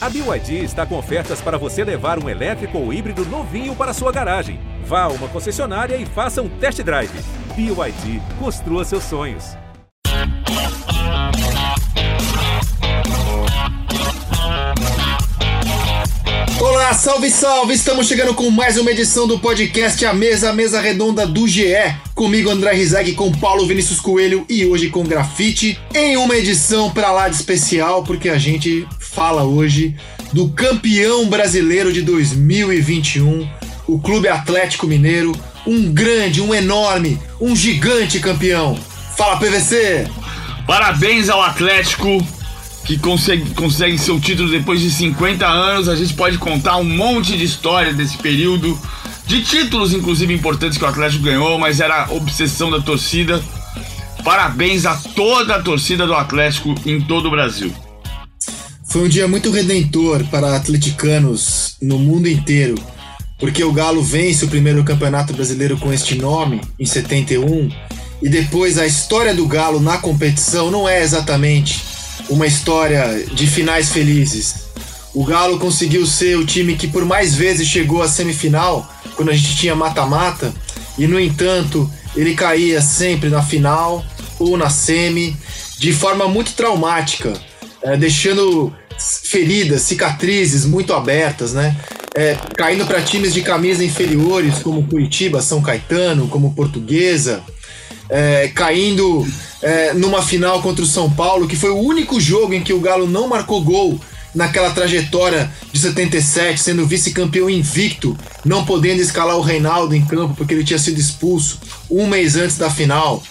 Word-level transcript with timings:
A 0.00 0.08
BYD 0.08 0.62
está 0.62 0.86
com 0.86 0.96
ofertas 0.96 1.40
para 1.40 1.58
você 1.58 1.82
levar 1.82 2.22
um 2.22 2.28
elétrico 2.28 2.78
ou 2.78 2.92
híbrido 2.92 3.24
novinho 3.24 3.74
para 3.74 3.92
sua 3.92 4.12
garagem. 4.12 4.60
Vá 4.84 5.02
a 5.02 5.08
uma 5.08 5.26
concessionária 5.26 5.96
e 5.96 6.06
faça 6.06 6.40
um 6.40 6.48
test 6.48 6.80
drive. 6.82 7.10
BYD, 7.56 8.22
construa 8.38 8.84
seus 8.84 9.02
sonhos. 9.02 9.56
Olá, 16.60 16.94
salve, 16.94 17.28
salve! 17.28 17.74
Estamos 17.74 18.06
chegando 18.06 18.34
com 18.34 18.50
mais 18.50 18.78
uma 18.78 18.92
edição 18.92 19.26
do 19.26 19.40
podcast 19.40 20.04
A 20.06 20.12
Mesa, 20.12 20.50
a 20.50 20.52
Mesa 20.52 20.80
Redonda 20.80 21.26
do 21.26 21.48
GE. 21.48 21.74
Comigo, 22.14 22.50
André 22.50 22.72
Rizek, 22.72 23.14
com 23.14 23.32
Paulo 23.32 23.66
Vinícius 23.66 23.98
Coelho 24.00 24.46
e 24.48 24.64
hoje 24.64 24.90
com 24.90 25.02
Grafite. 25.02 25.76
Em 25.92 26.16
uma 26.16 26.36
edição 26.36 26.90
pra 26.90 27.10
lá 27.10 27.28
de 27.28 27.34
especial, 27.34 28.04
porque 28.04 28.28
a 28.28 28.38
gente 28.38 28.86
fala 29.10 29.42
hoje 29.44 29.94
do 30.32 30.48
campeão 30.50 31.28
brasileiro 31.28 31.92
de 31.92 32.02
2021, 32.02 33.48
o 33.86 33.98
Clube 33.98 34.28
Atlético 34.28 34.86
Mineiro. 34.86 35.32
Um 35.66 35.92
grande, 35.92 36.40
um 36.40 36.54
enorme, 36.54 37.20
um 37.40 37.54
gigante 37.54 38.20
campeão. 38.20 38.78
Fala, 39.16 39.36
PVC! 39.36 40.08
Parabéns 40.66 41.28
ao 41.28 41.42
Atlético 41.42 42.24
que 42.84 42.98
consegue, 42.98 43.52
consegue 43.54 43.98
seu 43.98 44.18
título 44.18 44.50
depois 44.50 44.80
de 44.80 44.90
50 44.90 45.46
anos. 45.46 45.88
A 45.88 45.96
gente 45.96 46.14
pode 46.14 46.38
contar 46.38 46.76
um 46.76 46.84
monte 46.84 47.36
de 47.36 47.44
história 47.44 47.92
desse 47.92 48.16
período, 48.16 48.78
de 49.26 49.42
títulos 49.42 49.92
inclusive 49.92 50.32
importantes 50.32 50.78
que 50.78 50.84
o 50.84 50.88
Atlético 50.88 51.24
ganhou, 51.24 51.58
mas 51.58 51.80
era 51.80 52.10
obsessão 52.10 52.70
da 52.70 52.80
torcida. 52.80 53.42
Parabéns 54.24 54.86
a 54.86 54.94
toda 54.96 55.56
a 55.56 55.62
torcida 55.62 56.06
do 56.06 56.14
Atlético 56.14 56.74
em 56.86 57.00
todo 57.00 57.26
o 57.26 57.30
Brasil. 57.30 57.74
Foi 58.88 59.02
um 59.02 59.08
dia 59.08 59.28
muito 59.28 59.50
redentor 59.50 60.24
para 60.30 60.56
atleticanos 60.56 61.76
no 61.80 61.98
mundo 61.98 62.26
inteiro, 62.26 62.74
porque 63.38 63.62
o 63.62 63.70
Galo 63.70 64.02
vence 64.02 64.46
o 64.46 64.48
primeiro 64.48 64.82
campeonato 64.82 65.34
brasileiro 65.34 65.76
com 65.76 65.92
este 65.92 66.14
nome, 66.14 66.62
em 66.80 66.86
71, 66.86 67.70
e 68.22 68.30
depois 68.30 68.78
a 68.78 68.86
história 68.86 69.34
do 69.34 69.46
Galo 69.46 69.78
na 69.78 69.98
competição 69.98 70.70
não 70.70 70.88
é 70.88 71.02
exatamente 71.02 71.84
uma 72.30 72.46
história 72.46 73.26
de 73.30 73.46
finais 73.46 73.90
felizes. 73.90 74.68
O 75.12 75.22
Galo 75.22 75.58
conseguiu 75.58 76.06
ser 76.06 76.38
o 76.38 76.46
time 76.46 76.74
que 76.74 76.88
por 76.88 77.04
mais 77.04 77.34
vezes 77.34 77.68
chegou 77.68 78.02
à 78.02 78.08
semifinal, 78.08 78.90
quando 79.16 79.30
a 79.30 79.36
gente 79.36 79.54
tinha 79.54 79.74
mata-mata, 79.74 80.50
e 80.96 81.06
no 81.06 81.20
entanto 81.20 81.90
ele 82.16 82.34
caía 82.34 82.80
sempre 82.80 83.28
na 83.28 83.42
final 83.42 84.02
ou 84.38 84.56
na 84.56 84.70
semi, 84.70 85.36
de 85.78 85.92
forma 85.92 86.26
muito 86.26 86.54
traumática, 86.54 87.34
é, 87.82 87.96
deixando 87.96 88.72
feridas, 88.98 89.82
cicatrizes 89.82 90.64
muito 90.64 90.92
abertas, 90.92 91.52
né? 91.52 91.76
É, 92.14 92.36
caindo 92.56 92.86
para 92.86 93.00
times 93.00 93.32
de 93.32 93.42
camisa 93.42 93.84
inferiores 93.84 94.58
como 94.58 94.86
Curitiba, 94.86 95.40
São 95.40 95.62
Caetano, 95.62 96.26
como 96.28 96.52
Portuguesa, 96.52 97.42
é, 98.08 98.48
caindo 98.48 99.26
é, 99.62 99.92
numa 99.94 100.22
final 100.22 100.60
contra 100.62 100.82
o 100.82 100.86
São 100.86 101.10
Paulo, 101.10 101.46
que 101.46 101.56
foi 101.56 101.70
o 101.70 101.78
único 101.78 102.20
jogo 102.20 102.54
em 102.54 102.62
que 102.62 102.72
o 102.72 102.80
Galo 102.80 103.06
não 103.06 103.28
marcou 103.28 103.62
gol 103.62 104.00
naquela 104.34 104.70
trajetória 104.70 105.50
de 105.72 105.78
77, 105.78 106.60
sendo 106.60 106.86
vice-campeão 106.86 107.48
invicto, 107.48 108.16
não 108.44 108.64
podendo 108.64 109.00
escalar 109.00 109.36
o 109.36 109.42
Reinaldo 109.42 109.94
em 109.94 110.04
campo 110.04 110.34
porque 110.34 110.54
ele 110.54 110.64
tinha 110.64 110.78
sido 110.78 110.98
expulso 110.98 111.58
um 111.90 112.06
mês 112.06 112.36
antes 112.36 112.56
da 112.58 112.70
final. 112.70 113.22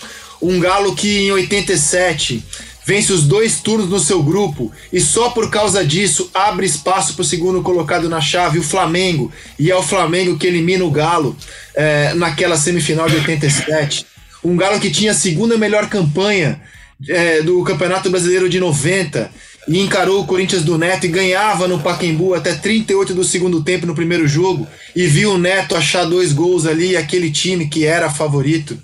Um 0.41 0.59
Galo 0.59 0.95
que 0.95 1.19
em 1.19 1.31
87 1.31 2.43
vence 2.87 3.11
os 3.11 3.23
dois 3.23 3.59
turnos 3.59 3.89
no 3.89 3.99
seu 3.99 4.23
grupo. 4.23 4.71
E 4.93 5.01
só 5.01 5.31
por 5.31 5.51
causa 5.51 5.85
disso 5.85 6.31
abre 6.33 6.65
espaço 6.65 7.15
para 7.15 7.21
o 7.21 7.25
segundo 7.25 7.61
colocado 7.61 8.07
na 8.07 8.21
chave, 8.21 8.59
o 8.59 8.63
Flamengo, 8.63 9.29
e 9.59 9.69
é 9.69 9.75
o 9.75 9.83
Flamengo 9.83 10.37
que 10.37 10.47
elimina 10.47 10.85
o 10.85 10.89
Galo 10.89 11.35
é, 11.75 12.13
naquela 12.13 12.55
semifinal 12.55 13.09
de 13.09 13.17
87. 13.17 14.05
Um 14.41 14.55
Galo 14.55 14.79
que 14.79 14.89
tinha 14.89 15.11
a 15.11 15.15
segunda 15.15 15.57
melhor 15.57 15.89
campanha 15.89 16.61
é, 17.09 17.41
do 17.41 17.61
Campeonato 17.65 18.09
Brasileiro 18.09 18.47
de 18.47 18.57
90 18.57 19.29
e 19.67 19.81
encarou 19.81 20.21
o 20.21 20.25
Corinthians 20.25 20.63
do 20.63 20.77
Neto 20.77 21.07
e 21.07 21.09
ganhava 21.09 21.67
no 21.67 21.81
Pacaembu 21.81 22.33
até 22.33 22.55
38 22.55 23.13
do 23.13 23.23
segundo 23.25 23.61
tempo 23.65 23.85
no 23.85 23.93
primeiro 23.93 24.25
jogo. 24.25 24.65
E 24.95 25.05
viu 25.07 25.33
o 25.33 25.37
Neto 25.37 25.75
achar 25.75 26.05
dois 26.05 26.31
gols 26.31 26.65
ali 26.65 26.95
aquele 26.95 27.29
time 27.29 27.67
que 27.67 27.83
era 27.83 28.09
favorito 28.09 28.79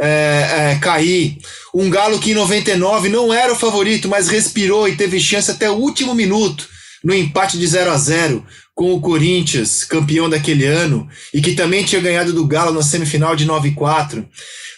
é, 0.00 0.72
é, 0.72 0.78
cair. 0.80 1.36
Um 1.74 1.90
Galo 1.90 2.18
que 2.18 2.30
em 2.30 2.34
99 2.34 3.08
não 3.08 3.32
era 3.32 3.52
o 3.52 3.56
favorito, 3.56 4.08
mas 4.08 4.28
respirou 4.28 4.88
e 4.88 4.96
teve 4.96 5.20
chance 5.20 5.50
até 5.50 5.70
o 5.70 5.74
último 5.74 6.14
minuto 6.14 6.68
no 7.04 7.14
empate 7.14 7.58
de 7.58 7.66
0 7.66 7.90
a 7.90 7.96
0 7.96 8.44
com 8.74 8.94
o 8.94 9.00
Corinthians, 9.00 9.84
campeão 9.84 10.28
daquele 10.28 10.64
ano, 10.64 11.06
e 11.34 11.42
que 11.42 11.52
também 11.52 11.84
tinha 11.84 12.00
ganhado 12.00 12.32
do 12.32 12.46
Galo 12.46 12.72
na 12.72 12.82
semifinal 12.82 13.36
de 13.36 13.44
9 13.44 13.72
4. 13.72 14.26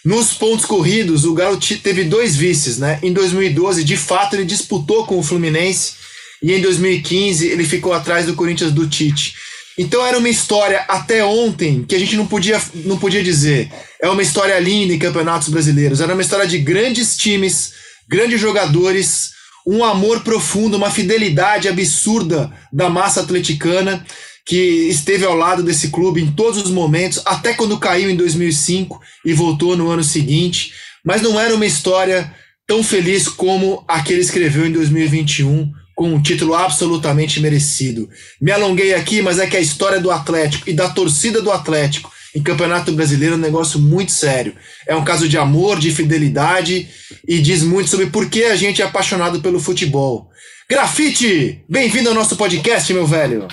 Nos 0.03 0.33
pontos 0.33 0.65
corridos, 0.65 1.23
o 1.23 1.33
Galo 1.33 1.57
teve 1.81 2.03
dois 2.03 2.35
vices, 2.35 2.77
né? 2.77 2.99
Em 3.01 3.13
2012, 3.13 3.83
de 3.85 3.95
fato, 3.95 4.35
ele 4.35 4.43
disputou 4.43 5.05
com 5.05 5.17
o 5.17 5.23
Fluminense 5.23 5.93
e 6.41 6.51
em 6.51 6.59
2015 6.59 7.47
ele 7.47 7.63
ficou 7.63 7.93
atrás 7.93 8.25
do 8.25 8.33
Corinthians 8.33 8.73
do 8.73 8.85
Tite. 8.85 9.33
Então 9.77 10.05
era 10.05 10.17
uma 10.17 10.29
história 10.29 10.81
até 10.87 11.23
ontem 11.25 11.83
que 11.83 11.95
a 11.95 11.99
gente 11.99 12.15
não 12.15 12.27
podia, 12.27 12.61
não 12.85 12.97
podia 12.97 13.23
dizer. 13.23 13.71
É 14.01 14.09
uma 14.09 14.21
história 14.21 14.57
linda 14.59 14.93
em 14.93 14.99
campeonatos 14.99 15.49
brasileiros. 15.49 16.01
Era 16.01 16.13
uma 16.13 16.21
história 16.21 16.47
de 16.47 16.59
grandes 16.59 17.17
times, 17.17 17.73
grandes 18.07 18.39
jogadores, 18.39 19.31
um 19.65 19.83
amor 19.83 20.21
profundo, 20.21 20.77
uma 20.77 20.91
fidelidade 20.91 21.67
absurda 21.67 22.51
da 22.71 22.89
massa 22.89 23.21
atleticana 23.21 24.05
que 24.45 24.57
esteve 24.89 25.25
ao 25.25 25.35
lado 25.35 25.63
desse 25.63 25.87
clube 25.89 26.21
em 26.21 26.31
todos 26.31 26.61
os 26.61 26.69
momentos, 26.69 27.21
até 27.25 27.53
quando 27.53 27.79
caiu 27.79 28.09
em 28.09 28.15
2005 28.15 28.99
e 29.25 29.33
voltou 29.33 29.77
no 29.77 29.89
ano 29.89 30.03
seguinte. 30.03 30.73
Mas 31.03 31.21
não 31.21 31.39
era 31.39 31.55
uma 31.55 31.65
história 31.65 32.33
tão 32.67 32.83
feliz 32.83 33.27
como 33.27 33.83
a 33.87 34.01
que 34.01 34.13
ele 34.13 34.21
escreveu 34.21 34.67
em 34.67 34.71
2021, 34.71 35.71
com 35.95 36.09
um 36.09 36.21
título 36.21 36.55
absolutamente 36.55 37.39
merecido. 37.39 38.09
Me 38.41 38.51
alonguei 38.51 38.93
aqui, 38.93 39.21
mas 39.21 39.39
é 39.39 39.47
que 39.47 39.57
a 39.57 39.61
história 39.61 39.99
do 39.99 40.11
Atlético 40.11 40.69
e 40.69 40.73
da 40.73 40.89
torcida 40.89 41.41
do 41.41 41.51
Atlético 41.51 42.11
em 42.35 42.41
Campeonato 42.41 42.91
Brasileiro 42.91 43.35
é 43.35 43.37
um 43.37 43.41
negócio 43.41 43.79
muito 43.79 44.11
sério. 44.11 44.55
É 44.87 44.95
um 44.95 45.03
caso 45.03 45.29
de 45.29 45.37
amor, 45.37 45.79
de 45.79 45.91
fidelidade 45.91 46.89
e 47.27 47.39
diz 47.39 47.61
muito 47.61 47.89
sobre 47.89 48.07
por 48.07 48.29
que 48.29 48.45
a 48.45 48.55
gente 48.55 48.81
é 48.81 48.85
apaixonado 48.85 49.39
pelo 49.39 49.59
futebol. 49.59 50.29
Grafite, 50.69 51.63
bem-vindo 51.69 52.09
ao 52.09 52.15
nosso 52.15 52.35
podcast, 52.35 52.91
meu 52.91 53.05
velho. 53.05 53.47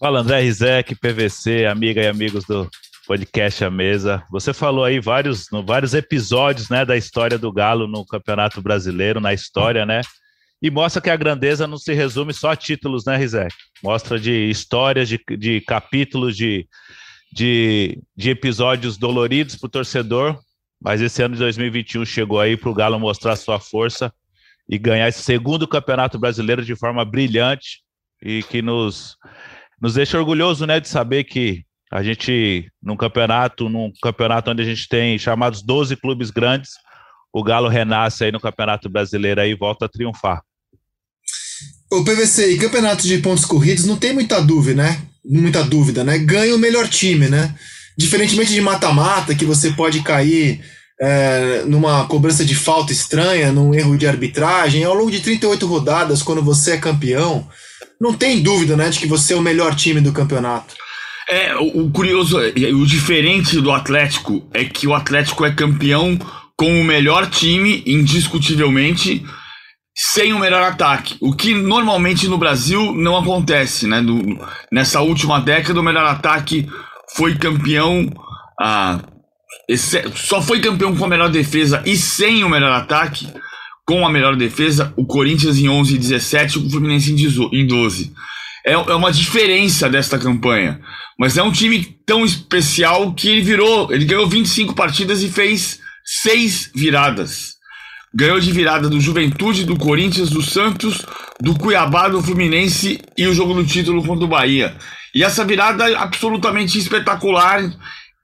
Fala 0.00 0.20
André 0.20 0.40
Rizek, 0.40 0.94
PVC, 0.96 1.66
amiga 1.66 2.02
e 2.02 2.08
amigos 2.08 2.44
do 2.44 2.68
podcast 3.06 3.64
A 3.64 3.70
Mesa. 3.70 4.22
Você 4.30 4.52
falou 4.52 4.84
aí 4.84 4.98
vários, 4.98 5.46
vários 5.64 5.94
episódios 5.94 6.68
né, 6.68 6.84
da 6.84 6.96
história 6.96 7.38
do 7.38 7.52
Galo 7.52 7.86
no 7.86 8.04
Campeonato 8.04 8.60
Brasileiro, 8.60 9.20
na 9.20 9.32
história, 9.32 9.86
né? 9.86 10.00
E 10.62 10.70
mostra 10.70 11.02
que 11.02 11.10
a 11.10 11.16
grandeza 11.16 11.66
não 11.66 11.76
se 11.76 11.92
resume 11.92 12.32
só 12.32 12.50
a 12.50 12.56
títulos, 12.56 13.04
né, 13.04 13.16
Rizek? 13.16 13.54
Mostra 13.82 14.18
de 14.18 14.48
histórias, 14.48 15.08
de, 15.08 15.20
de 15.38 15.60
capítulos, 15.60 16.36
de, 16.36 16.66
de, 17.32 18.02
de 18.16 18.30
episódios 18.30 18.96
doloridos 18.96 19.56
para 19.56 19.66
o 19.66 19.70
torcedor. 19.70 20.38
Mas 20.80 21.00
esse 21.00 21.22
ano 21.22 21.34
de 21.34 21.40
2021 21.40 22.04
chegou 22.04 22.40
aí 22.40 22.56
para 22.56 22.70
o 22.70 22.74
Galo 22.74 22.98
mostrar 22.98 23.36
sua 23.36 23.60
força 23.60 24.12
e 24.68 24.78
ganhar 24.78 25.08
esse 25.08 25.22
segundo 25.22 25.68
Campeonato 25.68 26.18
Brasileiro 26.18 26.64
de 26.64 26.74
forma 26.74 27.04
brilhante 27.04 27.82
e 28.22 28.42
que 28.42 28.62
nos 28.62 29.16
nos 29.80 29.94
deixa 29.94 30.18
orgulhoso, 30.18 30.66
né, 30.66 30.80
de 30.80 30.88
saber 30.88 31.24
que 31.24 31.64
a 31.92 32.02
gente, 32.02 32.70
num 32.82 32.96
campeonato, 32.96 33.68
num 33.68 33.92
campeonato 34.02 34.50
onde 34.50 34.62
a 34.62 34.64
gente 34.64 34.88
tem 34.88 35.18
chamados 35.18 35.62
12 35.62 35.96
clubes 35.96 36.30
grandes, 36.30 36.72
o 37.36 37.42
Galo 37.42 37.68
renasce 37.68 38.24
aí 38.24 38.32
no 38.32 38.40
Campeonato 38.40 38.88
Brasileiro 38.88 39.42
aí 39.42 39.50
e 39.50 39.54
volta 39.54 39.84
a 39.84 39.88
triunfar. 39.90 40.40
O 41.92 42.02
PVC 42.02 42.52
e 42.52 42.56
campeonatos 42.58 43.04
de 43.04 43.18
pontos 43.18 43.44
corridos 43.44 43.84
não 43.84 43.98
tem 43.98 44.14
muita 44.14 44.40
dúvida, 44.40 44.82
né? 44.82 45.02
Muita 45.22 45.62
dúvida, 45.62 46.02
né? 46.02 46.16
Ganha 46.16 46.56
o 46.56 46.58
melhor 46.58 46.88
time, 46.88 47.28
né? 47.28 47.54
Diferentemente 47.94 48.54
de 48.54 48.60
mata-mata, 48.62 49.34
que 49.34 49.44
você 49.44 49.70
pode 49.70 50.00
cair 50.00 50.64
é, 50.98 51.62
numa 51.66 52.06
cobrança 52.06 52.42
de 52.42 52.54
falta 52.54 52.90
estranha, 52.90 53.52
num 53.52 53.74
erro 53.74 53.98
de 53.98 54.06
arbitragem, 54.06 54.84
ao 54.84 54.94
longo 54.94 55.10
de 55.10 55.20
38 55.20 55.66
rodadas, 55.66 56.22
quando 56.22 56.42
você 56.42 56.72
é 56.72 56.78
campeão, 56.78 57.46
não 58.00 58.14
tem 58.14 58.42
dúvida, 58.42 58.78
né, 58.78 58.88
de 58.88 58.98
que 58.98 59.06
você 59.06 59.34
é 59.34 59.36
o 59.36 59.42
melhor 59.42 59.74
time 59.74 60.00
do 60.00 60.10
campeonato. 60.10 60.74
É, 61.28 61.54
o, 61.56 61.84
o 61.84 61.90
curioso, 61.90 62.38
o 62.38 62.86
diferente 62.86 63.60
do 63.60 63.70
Atlético 63.72 64.48
é 64.54 64.64
que 64.64 64.86
o 64.86 64.94
Atlético 64.94 65.44
é 65.44 65.52
campeão 65.52 66.18
com 66.56 66.80
o 66.80 66.84
melhor 66.84 67.28
time, 67.28 67.82
indiscutivelmente, 67.86 69.24
sem 69.94 70.32
o 70.32 70.38
melhor 70.38 70.62
ataque. 70.62 71.16
O 71.20 71.34
que 71.34 71.54
normalmente 71.54 72.28
no 72.28 72.38
Brasil 72.38 72.92
não 72.94 73.16
acontece, 73.16 73.86
né? 73.86 74.00
No, 74.00 74.38
nessa 74.72 75.00
última 75.00 75.40
década, 75.40 75.80
o 75.80 75.84
melhor 75.84 76.04
ataque 76.04 76.68
foi 77.14 77.36
campeão. 77.36 78.10
Ah, 78.60 79.00
só 80.14 80.40
foi 80.40 80.60
campeão 80.60 80.96
com 80.96 81.04
a 81.04 81.08
melhor 81.08 81.30
defesa 81.30 81.82
e 81.84 81.96
sem 81.96 82.44
o 82.44 82.48
melhor 82.48 82.72
ataque 82.72 83.28
com 83.86 84.04
a 84.04 84.10
melhor 84.10 84.34
defesa, 84.34 84.92
o 84.96 85.06
Corinthians 85.06 85.58
em 85.58 85.68
11 85.68 85.94
e 85.94 85.98
17, 85.98 86.58
o 86.58 86.70
Fluminense 86.70 87.12
em 87.12 87.66
12. 87.66 88.12
é, 88.66 88.72
é 88.72 88.94
uma 88.94 89.12
diferença 89.12 89.88
desta 89.88 90.18
campanha. 90.18 90.80
Mas 91.16 91.38
é 91.38 91.42
um 91.42 91.52
time 91.52 91.96
tão 92.04 92.24
especial 92.24 93.14
que 93.14 93.28
ele 93.28 93.42
virou. 93.42 93.90
Ele 93.92 94.04
ganhou 94.04 94.26
25 94.26 94.74
partidas 94.74 95.22
e 95.22 95.28
fez 95.30 95.80
seis 96.06 96.70
viradas. 96.72 97.56
Ganhou 98.14 98.38
de 98.38 98.52
virada 98.52 98.88
do 98.88 99.00
Juventude, 99.00 99.66
do 99.66 99.76
Corinthians, 99.76 100.30
do 100.30 100.40
Santos, 100.40 101.04
do 101.40 101.54
Cuiabá, 101.58 102.08
do 102.08 102.22
Fluminense 102.22 103.00
e 103.18 103.26
o 103.26 103.34
jogo 103.34 103.52
do 103.52 103.66
título 103.66 104.02
contra 104.02 104.24
o 104.24 104.28
Bahia. 104.28 104.76
E 105.14 105.24
essa 105.24 105.44
virada 105.44 105.90
é 105.90 105.94
absolutamente 105.94 106.78
espetacular 106.78 107.62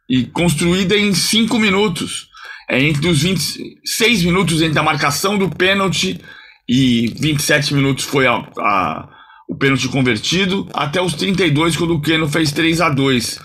e 0.09 0.25
construída 0.25 0.97
em 0.97 1.13
cinco 1.15 1.59
minutos. 1.59 2.29
É 2.71 2.83
entre 2.83 3.09
os 3.09 3.23
26 3.23 4.23
minutos 4.23 4.63
entre 4.63 4.79
a 4.79 4.83
marcação 4.83 5.37
do 5.37 5.51
pênalti 5.51 6.21
e 6.69 7.13
27 7.19 7.75
minutos 7.75 8.05
foi 8.05 8.27
a, 8.27 8.37
a, 8.59 9.09
o 9.49 9.55
pênalti 9.55 9.89
convertido, 9.89 10.67
até 10.73 11.03
os 11.03 11.15
32 11.15 11.77
quando 11.77 11.95
o 11.95 12.01
Keno 12.01 12.29
fez 12.29 12.53
3 12.53 12.81
a 12.81 12.89
2 12.89 13.39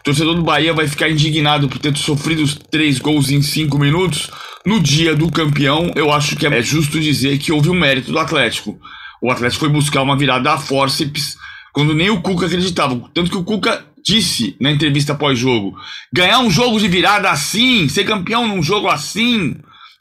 O 0.00 0.02
torcedor 0.02 0.34
do 0.34 0.42
Bahia 0.42 0.72
vai 0.72 0.88
ficar 0.88 1.10
indignado 1.10 1.68
por 1.68 1.78
ter 1.78 1.94
sofrido 1.94 2.42
os 2.42 2.54
três 2.54 2.98
gols 2.98 3.30
em 3.30 3.42
cinco 3.42 3.78
minutos. 3.78 4.30
No 4.64 4.80
dia 4.80 5.14
do 5.14 5.30
campeão, 5.30 5.92
eu 5.94 6.10
acho 6.10 6.36
que 6.36 6.46
é 6.46 6.62
justo 6.62 6.98
dizer 6.98 7.38
que 7.38 7.52
houve 7.52 7.68
um 7.68 7.78
mérito 7.78 8.10
do 8.10 8.18
Atlético. 8.18 8.80
O 9.20 9.30
Atlético 9.30 9.60
foi 9.60 9.68
buscar 9.68 10.00
uma 10.00 10.16
virada 10.16 10.52
a 10.54 10.58
forceps 10.58 11.36
quando 11.70 11.94
nem 11.94 12.08
o 12.08 12.22
Cuca 12.22 12.46
acreditava. 12.46 12.98
Tanto 13.12 13.30
que 13.30 13.36
o 13.36 13.44
Cuca 13.44 13.84
disse 14.02 14.56
na 14.58 14.70
entrevista 14.70 15.14
pós-jogo: 15.14 15.76
ganhar 16.10 16.38
um 16.38 16.50
jogo 16.50 16.80
de 16.80 16.88
virada 16.88 17.30
assim, 17.30 17.86
ser 17.86 18.04
campeão 18.04 18.48
num 18.48 18.62
jogo 18.62 18.88
assim, 18.88 19.54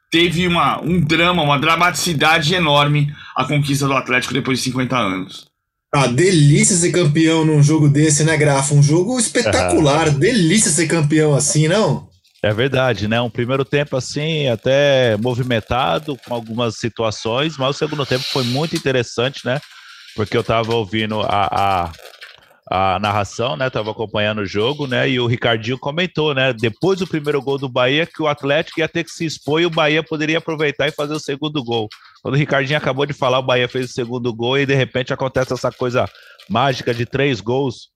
teve 0.09 0.47
uma, 0.47 0.81
um 0.81 1.01
drama, 1.01 1.43
uma 1.43 1.59
dramaticidade 1.59 2.55
enorme 2.55 3.13
a 3.35 3.43
conquista 3.43 3.85
do 3.85 3.93
Atlético 3.93 4.33
depois 4.33 4.59
de 4.59 4.63
50 4.63 4.97
anos. 4.97 5.48
Ah, 5.93 6.07
delícia 6.07 6.75
ser 6.75 6.91
campeão 6.91 7.43
num 7.43 7.63
jogo 7.63 7.89
desse, 7.89 8.23
né, 8.23 8.37
Grafa? 8.37 8.75
Um 8.75 8.83
jogo 8.83 9.19
espetacular. 9.19 10.07
Ah. 10.07 10.11
Delícia 10.11 10.71
ser 10.71 10.87
campeão 10.87 11.33
assim, 11.33 11.67
não? 11.67 12.07
É 12.43 12.53
verdade, 12.53 13.07
né? 13.07 13.19
Um 13.19 13.29
primeiro 13.29 13.65
tempo 13.65 13.97
assim, 13.97 14.47
até 14.47 15.17
movimentado, 15.17 16.17
com 16.25 16.33
algumas 16.33 16.77
situações, 16.77 17.57
mas 17.57 17.75
o 17.75 17.79
segundo 17.79 18.05
tempo 18.05 18.23
foi 18.31 18.43
muito 18.43 18.75
interessante, 18.75 19.45
né? 19.45 19.59
Porque 20.15 20.37
eu 20.37 20.43
tava 20.43 20.73
ouvindo 20.73 21.21
a, 21.21 21.49
a 21.51 21.91
a 22.69 22.99
narração, 22.99 23.57
né? 23.57 23.67
Tava 23.69 23.89
acompanhando 23.89 24.39
o 24.41 24.45
jogo, 24.45 24.85
né? 24.85 25.09
E 25.09 25.19
o 25.19 25.25
Ricardinho 25.25 25.79
comentou, 25.79 26.35
né? 26.35 26.53
Depois 26.53 26.99
do 26.99 27.07
primeiro 27.07 27.41
gol 27.41 27.57
do 27.57 27.67
Bahia, 27.67 28.05
que 28.05 28.21
o 28.21 28.27
Atlético 28.27 28.79
ia 28.79 28.87
ter 28.87 29.03
que 29.03 29.09
se 29.09 29.25
expor 29.25 29.59
e 29.59 29.65
o 29.65 29.71
Bahia 29.71 30.03
poderia 30.03 30.37
aproveitar 30.37 30.87
e 30.87 30.91
fazer 30.91 31.13
o 31.13 31.19
segundo 31.19 31.63
gol. 31.63 31.89
Quando 32.21 32.35
o 32.35 32.37
Ricardinho 32.37 32.77
acabou 32.77 33.05
de 33.05 33.13
falar, 33.13 33.39
o 33.39 33.43
Bahia 33.43 33.67
fez 33.67 33.89
o 33.89 33.93
segundo 33.93 34.33
gol 34.33 34.57
e 34.57 34.65
de 34.65 34.75
repente 34.75 35.13
acontece 35.13 35.53
essa 35.53 35.71
coisa 35.71 36.05
mágica 36.49 36.93
de 36.93 37.05
três 37.05 37.39
gols. 37.41 37.89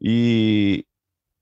E, 0.00 0.84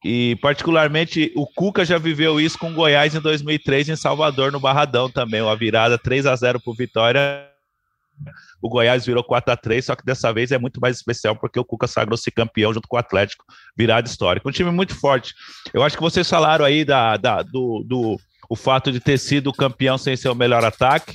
e 0.05 0.37
particularmente 0.41 1.33
o 1.35 1.47
Cuca 1.47 1.85
já 1.85 1.99
viveu 1.99 2.41
isso 2.41 2.59
com 2.59 2.71
o 2.71 2.75
Goiás 2.75 3.15
em 3.15 3.21
2003 3.21 3.89
em 3.89 3.97
Salvador, 3.97 4.53
no 4.53 4.61
Barradão 4.61 5.11
também. 5.11 5.43
Uma 5.43 5.57
virada 5.57 5.99
3 5.99 6.27
a 6.27 6.37
0 6.37 6.61
por 6.61 6.77
Vitória 6.77 7.51
o 8.61 8.69
Goiás 8.69 9.07
virou 9.07 9.25
4 9.25 9.53
a 9.53 9.57
3 9.57 9.85
só 9.85 9.97
que 9.97 10.05
dessa 10.05 10.33
vez 10.33 10.53
é 10.53 10.59
muito 10.59 10.81
mais 10.81 10.97
especial 10.97 11.35
porque 11.37 11.59
o 11.59 11.65
Cuca 11.65 11.87
sagrou-se 11.87 12.31
campeão 12.31 12.73
junto 12.73 12.87
com 12.87 12.97
o 12.97 12.99
Atlético, 12.99 13.45
virada 13.77 14.09
histórica. 14.09 14.49
Um 14.49 14.53
time 14.53 14.71
muito 14.71 14.95
forte. 14.95 15.35
Eu 15.73 15.83
acho 15.83 15.97
que 15.97 16.03
vocês 16.03 16.29
falaram 16.29 16.65
aí 16.65 16.85
da, 16.85 17.17
da 17.17 17.43
do, 17.43 17.85
do 17.87 18.21
o 18.49 18.57
fato 18.57 18.93
de 18.93 19.01
ter 19.01 19.19
sido 19.19 19.53
campeão 19.53 19.97
sem 19.97 20.17
ser 20.17 20.29
o 20.29 20.35
melhor 20.35 20.65
ataque, 20.65 21.15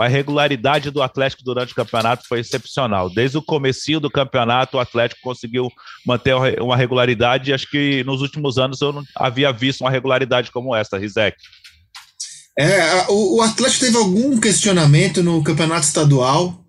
mas 0.00 0.10
a 0.10 0.16
regularidade 0.16 0.90
do 0.90 1.02
Atlético 1.02 1.44
durante 1.44 1.72
o 1.72 1.76
campeonato 1.76 2.26
foi 2.26 2.40
excepcional. 2.40 3.10
Desde 3.10 3.36
o 3.36 3.42
comecinho 3.42 4.00
do 4.00 4.10
campeonato, 4.10 4.78
o 4.78 4.80
Atlético 4.80 5.20
conseguiu 5.22 5.70
manter 6.06 6.34
uma 6.58 6.74
regularidade 6.74 7.50
e 7.50 7.52
acho 7.52 7.70
que 7.70 8.02
nos 8.04 8.22
últimos 8.22 8.56
anos 8.56 8.80
eu 8.80 8.94
não 8.94 9.02
havia 9.14 9.52
visto 9.52 9.82
uma 9.82 9.90
regularidade 9.90 10.50
como 10.50 10.74
essa, 10.74 10.96
Rizek. 10.96 11.36
É, 12.58 13.10
o, 13.10 13.36
o 13.36 13.42
Atlético 13.42 13.84
teve 13.84 13.98
algum 13.98 14.40
questionamento 14.40 15.22
no 15.22 15.44
campeonato 15.44 15.84
estadual, 15.84 16.64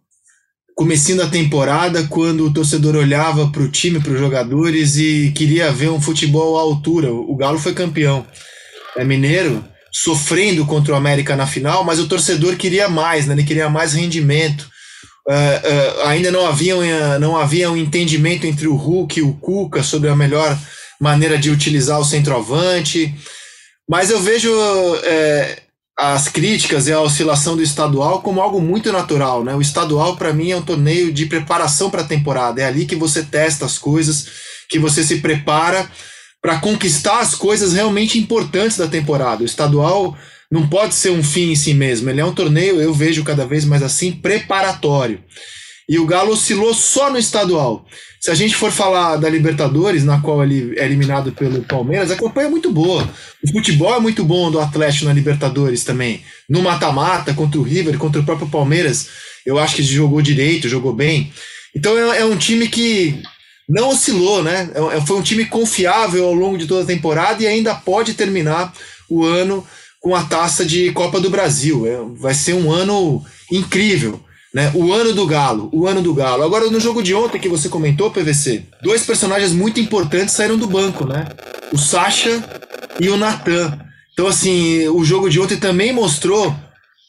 comecinho 0.76 1.20
da 1.20 1.30
temporada, 1.30 2.06
quando 2.10 2.46
o 2.46 2.54
torcedor 2.54 2.98
olhava 2.98 3.50
para 3.50 3.62
o 3.62 3.72
time, 3.72 4.02
para 4.02 4.12
os 4.12 4.20
jogadores 4.20 4.98
e 4.98 5.32
queria 5.34 5.72
ver 5.72 5.90
um 5.90 6.02
futebol 6.02 6.58
à 6.58 6.62
altura. 6.62 7.14
O 7.14 7.34
Galo 7.38 7.58
foi 7.58 7.74
campeão 7.74 8.28
é 8.98 9.06
mineiro, 9.06 9.64
sofrendo 9.92 10.66
contra 10.66 10.94
o 10.94 10.96
América 10.96 11.36
na 11.36 11.46
final, 11.46 11.84
mas 11.84 12.00
o 12.00 12.08
torcedor 12.08 12.56
queria 12.56 12.88
mais, 12.88 13.26
né? 13.26 13.34
ele 13.34 13.44
queria 13.44 13.70
mais 13.70 13.94
rendimento. 13.94 14.70
Uh, 15.28 15.34
uh, 15.34 16.08
ainda 16.08 16.32
não 16.32 16.48
havia, 16.48 16.76
uh, 16.76 17.20
não 17.20 17.38
havia 17.38 17.70
um 17.70 17.78
entendimento 17.78 18.48
entre 18.48 18.68
o 18.68 18.76
Hulk 18.76 19.20
e 19.20 19.22
o 19.22 19.34
Cuca 19.34 19.84
sobre 19.84 20.10
a 20.10 20.16
melhor 20.16 20.58
maneira 21.00 21.38
de 21.38 21.50
utilizar 21.50 22.00
o 22.00 22.06
centroavante. 22.06 23.14
Mas 23.90 24.10
eu 24.10 24.20
vejo 24.20 24.50
é, 25.04 25.62
as 25.98 26.28
críticas 26.28 26.88
e 26.88 26.94
a 26.94 27.02
oscilação 27.02 27.56
do 27.56 27.62
estadual 27.62 28.22
como 28.22 28.42
algo 28.42 28.62
muito 28.62 28.92
natural, 28.92 29.44
né? 29.44 29.54
O 29.54 29.62
estadual 29.62 30.16
para 30.16 30.32
mim 30.34 30.52
é 30.52 30.56
um 30.56 30.62
torneio 30.62 31.12
de 31.12 31.26
preparação 31.26 31.90
para 31.90 32.02
a 32.02 32.08
temporada, 32.08 32.62
é 32.62 32.66
ali 32.66 32.86
que 32.86 32.96
você 32.96 33.24
testa 33.24 33.66
as 33.66 33.78
coisas, 33.78 34.28
que 34.70 34.80
você 34.80 35.04
se 35.04 35.18
prepara 35.18 35.90
para 36.42 36.60
conquistar 36.60 37.20
as 37.20 37.36
coisas 37.36 37.74
realmente 37.74 38.18
importantes 38.18 38.78
da 38.78 38.88
temporada. 38.88 39.44
O 39.44 39.46
estadual 39.46 40.18
não 40.50 40.68
pode 40.68 40.96
ser 40.96 41.12
um 41.12 41.24
fim 41.24 41.52
em 41.52 41.56
si 41.56 41.74
mesmo, 41.74 42.10
ele 42.10 42.20
é 42.20 42.26
um 42.26 42.34
torneio, 42.34 42.82
eu 42.82 42.94
vejo 42.94 43.24
cada 43.24 43.46
vez 43.46 43.64
mais 43.64 43.84
assim, 43.84 44.12
preparatório. 44.12 45.24
E 45.88 46.00
o 46.00 46.06
Galo 46.06 46.32
oscilou 46.32 46.74
só 46.74 47.10
no 47.12 47.18
estadual. 47.18 47.86
Se 48.20 48.30
a 48.32 48.36
gente 48.36 48.56
for 48.56 48.72
falar 48.72 49.18
da 49.18 49.30
Libertadores, 49.30 50.06
na 50.06 50.22
qual 50.22 50.44
ele 50.44 50.78
é 50.78 50.86
eliminado 50.86 51.32
pelo 51.32 51.62
Palmeiras, 51.64 52.12
a 52.12 52.16
campanha 52.16 52.48
é 52.48 52.50
muito 52.50 52.72
boa. 52.72 53.10
O 53.44 53.52
futebol 53.52 53.94
é 53.94 54.00
muito 54.00 54.24
bom 54.24 54.52
do 54.52 54.60
Atlético 54.60 55.06
na 55.06 55.14
Libertadores 55.14 55.84
também. 55.84 56.22
No 56.48 56.62
mata-mata, 56.62 57.34
contra 57.34 57.60
o 57.60 57.64
River, 57.64 57.98
contra 57.98 58.22
o 58.22 58.24
próprio 58.24 58.48
Palmeiras, 58.48 59.10
eu 59.46 59.58
acho 59.58 59.76
que 59.76 59.84
jogou 59.84 60.22
direito, 60.22 60.70
jogou 60.70 60.94
bem. 60.94 61.34
Então 61.76 61.98
é, 61.98 62.20
é 62.20 62.26
um 62.26 62.38
time 62.38 62.68
que 62.68 63.22
não 63.68 63.90
oscilou, 63.90 64.44
né? 64.44 64.70
É, 64.74 64.98
é, 64.98 65.02
foi 65.02 65.18
um 65.18 65.22
time 65.22 65.46
confiável 65.46 66.26
ao 66.26 66.34
longo 66.34 66.58
de 66.58 66.68
toda 66.68 66.84
a 66.84 66.88
temporada 66.88 67.42
e 67.42 67.48
ainda 67.48 67.74
pode 67.76 68.14
terminar 68.14 68.74
o 69.10 69.24
ano 69.24 69.66
com 70.00 70.16
a 70.16 70.24
taça 70.24 70.66
de 70.66 70.92
Copa 70.92 71.20
do 71.20 71.30
Brasil. 71.30 71.86
É, 71.86 71.98
vai 72.20 72.34
ser 72.34 72.54
um 72.54 72.72
ano 72.72 73.24
incrível. 73.52 74.20
Né? 74.54 74.70
O 74.76 74.92
ano 74.92 75.14
do 75.14 75.26
Galo, 75.26 75.70
o 75.72 75.88
ano 75.88 76.02
do 76.02 76.14
Galo. 76.14 76.44
Agora, 76.44 76.70
no 76.70 76.80
jogo 76.80 77.02
de 77.02 77.16
ontem 77.16 77.40
que 77.40 77.48
você 77.48 77.70
comentou, 77.70 78.12
PVC, 78.12 78.66
dois 78.84 79.06
personagens 79.06 79.54
muito 79.54 79.80
importantes 79.80 80.36
saíram 80.36 80.58
do 80.58 80.68
banco, 80.68 81.06
né? 81.06 81.26
O 81.72 81.78
Sacha 81.78 82.44
e 83.00 83.10
o 83.10 83.16
Natan. 83.16 83.80
Então, 84.12 84.28
assim, 84.28 84.90
o 84.90 85.06
jogo 85.06 85.30
de 85.30 85.40
ontem 85.40 85.56
também 85.56 85.94
mostrou 85.94 86.54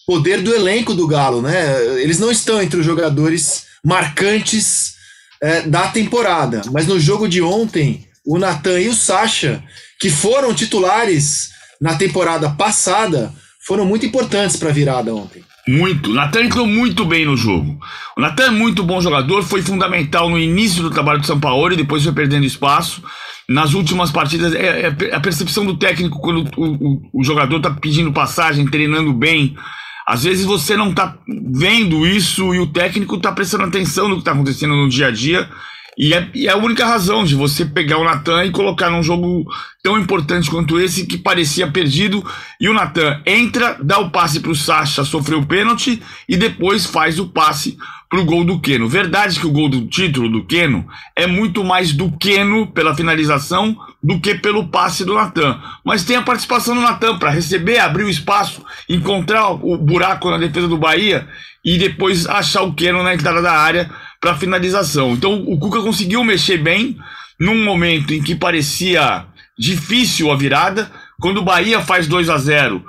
poder 0.07 0.41
do 0.41 0.55
elenco 0.55 0.95
do 0.95 1.07
Galo, 1.07 1.43
né? 1.43 2.01
Eles 2.01 2.21
não 2.21 2.31
estão 2.31 2.63
entre 2.63 2.79
os 2.79 2.87
jogadores 2.87 3.65
marcantes 3.85 4.95
é, 5.43 5.63
da 5.63 5.89
temporada, 5.89 6.63
mas 6.71 6.87
no 6.87 7.01
jogo 7.01 7.29
de 7.29 7.43
ontem, 7.43 8.07
o 8.25 8.39
Natan 8.39 8.79
e 8.79 8.89
o 8.89 8.95
Sacha, 8.95 9.63
que 9.99 10.09
foram 10.09 10.55
titulares 10.55 11.51
na 11.81 11.97
temporada 11.97 12.49
passada, 12.51 13.33
foram 13.67 13.85
muito 13.85 14.07
importantes 14.07 14.57
para 14.57 14.69
a 14.69 14.73
virada 14.73 15.13
ontem. 15.13 15.43
Muito. 15.67 16.11
O 16.11 16.15
Natan 16.15 16.43
entrou 16.43 16.67
muito 16.67 17.05
bem 17.05 17.25
no 17.25 17.37
jogo. 17.37 17.79
O 18.17 18.21
Natan 18.21 18.45
é 18.45 18.51
muito 18.51 18.83
bom 18.83 19.01
jogador, 19.01 19.43
foi 19.43 19.63
fundamental 19.63 20.29
no 20.29 20.39
início 20.39 20.83
do 20.83 20.91
trabalho 20.91 21.21
do 21.21 21.27
São 21.27 21.39
Paulo 21.39 21.73
e 21.73 21.77
depois 21.77 22.03
foi 22.03 22.13
perdendo 22.13 22.45
espaço. 22.45 23.03
Nas 23.49 23.75
últimas 23.75 24.11
partidas, 24.11 24.55
é, 24.55 24.95
é 25.11 25.15
a 25.15 25.21
percepção 25.21 25.65
do 25.65 25.77
técnico 25.77 26.21
quando 26.21 26.49
o, 26.57 26.65
o, 26.65 27.11
o 27.21 27.25
jogador 27.25 27.57
está 27.57 27.71
pedindo 27.71 28.13
passagem, 28.13 28.67
treinando 28.67 29.13
bem. 29.13 29.57
Às 30.07 30.25
vezes 30.25 30.45
você 30.45 30.77
não 30.77 30.91
está 30.91 31.17
vendo 31.27 32.07
isso 32.07 32.55
e 32.55 32.59
o 32.59 32.67
técnico 32.67 33.17
está 33.17 33.33
prestando 33.33 33.65
atenção 33.65 34.09
no 34.09 34.17
que 34.17 34.23
está 34.23 34.33
acontecendo 34.33 34.75
no 34.75 34.89
dia 34.89 35.09
a 35.09 35.11
dia 35.11 35.49
e 35.97 36.15
é, 36.15 36.27
e 36.35 36.49
é, 36.49 36.51
a 36.51 36.57
única 36.57 36.87
razão 36.87 37.23
de 37.23 37.35
você 37.35 37.67
pegar 37.67 37.99
o 37.99 38.05
Natan 38.05 38.45
e 38.45 38.51
colocar 38.51 38.89
num 38.89 39.03
jogo 39.03 39.45
tão 39.83 39.99
importante 39.99 40.51
quanto 40.51 40.81
esse 40.81 41.07
que 41.07 41.19
parecia 41.19 41.71
perdido. 41.71 42.25
E 42.59 42.69
o 42.69 42.73
Natan 42.73 43.21
entra, 43.27 43.77
dá 43.83 43.99
o 43.99 44.11
passe 44.11 44.41
para 44.41 44.51
o 44.51 44.57
Sacha 44.57 45.05
sofrer 45.05 45.37
o 45.37 45.47
pênalti 45.47 46.03
e 46.29 46.37
depois 46.37 46.87
faz 46.87 47.19
o 47.19 47.29
passe 47.29 47.77
para 48.09 48.21
o 48.21 48.25
gol 48.25 48.45
do 48.45 48.59
Keno. 48.59 48.89
Verdade 48.89 49.39
que 49.39 49.47
o 49.47 49.51
gol 49.51 49.69
do 49.69 49.87
título 49.87 50.31
do 50.31 50.45
Keno 50.45 50.87
é 51.15 51.27
muito 51.27 51.63
mais 51.63 51.93
do 51.93 52.11
Keno 52.13 52.67
pela 52.67 52.95
finalização 52.95 53.77
do 54.03 54.19
que 54.19 54.35
pelo 54.35 54.69
passe 54.69 55.05
do 55.05 55.15
Natan. 55.15 55.61
Mas 55.85 56.05
tem 56.05 56.17
a 56.17 56.23
participação 56.23 56.75
do 56.75 56.81
Natan 56.81 57.19
para 57.19 57.31
receber, 57.31 57.79
abrir 57.79 58.05
o 58.05 58.11
espaço, 58.11 58.65
encontrar 58.89 59.51
o 59.51 59.77
buraco 59.77 60.31
na 60.31 60.39
defesa 60.39 60.69
do 60.69 60.79
Bahia 60.79 61.29
e 61.65 61.77
depois 61.77 62.27
achar 62.27 62.63
o 62.63 62.73
Keno 62.73 63.03
na 63.03 63.15
entrada 63.15 63.43
da 63.43 63.53
área 63.53 63.91
para 64.23 64.37
finalização. 64.37 65.13
Então 65.13 65.43
o 65.49 65.59
Cuca 65.59 65.83
conseguiu 65.83 66.23
mexer 66.23 66.57
bem 66.57 66.97
num 67.39 67.65
momento 67.65 68.15
em 68.15 68.23
que 68.23 68.37
parecia 68.37 69.27
difícil 69.59 70.31
a 70.31 70.37
virada. 70.37 70.91
Quando 71.21 71.39
o 71.39 71.45
Bahia 71.45 71.81
faz 71.81 72.07
2 72.07 72.31
a 72.31 72.39
0 72.39 72.85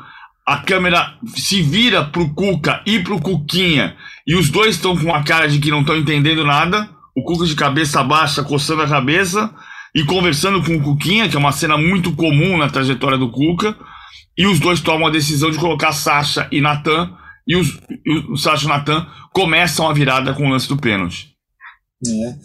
a 0.46 0.58
câmera 0.58 1.14
se 1.36 1.62
vira 1.62 2.04
pro 2.04 2.30
Cuca 2.34 2.82
e 2.86 3.00
pro 3.00 3.20
Cuquinha 3.20 3.96
e 4.28 4.36
os 4.36 4.50
dois 4.50 4.76
estão 4.76 4.96
com 4.96 5.14
a 5.14 5.24
cara 5.24 5.48
de 5.48 5.58
que 5.58 5.72
não 5.72 5.82
estão 5.82 5.98
entendendo 5.98 6.46
nada. 6.46 6.88
o 7.16 7.24
Cuca 7.24 7.46
de 7.46 7.56
cabeça 7.56 8.04
baixa, 8.04 8.44
coçando 8.44 8.82
a 8.82 8.88
cabeça 8.88 9.50
e 9.96 10.04
conversando 10.04 10.62
com 10.62 10.76
o 10.76 10.82
Cuquinha, 10.82 11.30
que 11.30 11.36
é 11.36 11.40
uma 11.40 11.52
cena 11.52 11.78
muito 11.78 12.12
comum 12.14 12.58
na 12.58 12.70
trajetória 12.70 13.18
do 13.18 13.30
Cuca. 13.30 13.76
E 14.38 14.46
os 14.46 14.60
dois 14.60 14.82
tomam 14.82 15.08
a 15.08 15.12
decisão 15.12 15.50
de 15.50 15.58
colocar 15.58 15.92
Sasha 15.94 16.48
e 16.52 16.60
Natan. 16.60 17.12
E, 17.48 17.56
os, 17.56 17.80
e 18.06 18.32
o 18.32 18.38
Sasha 18.38 18.64
e 18.64 18.66
o 18.66 18.70
Natan 18.70 19.06
começam 19.32 19.88
a 19.88 19.94
virada 19.94 20.34
com 20.34 20.48
o 20.48 20.50
lance 20.50 20.68
do 20.68 20.78
pênalti. 20.78 21.34
É. 22.06 22.36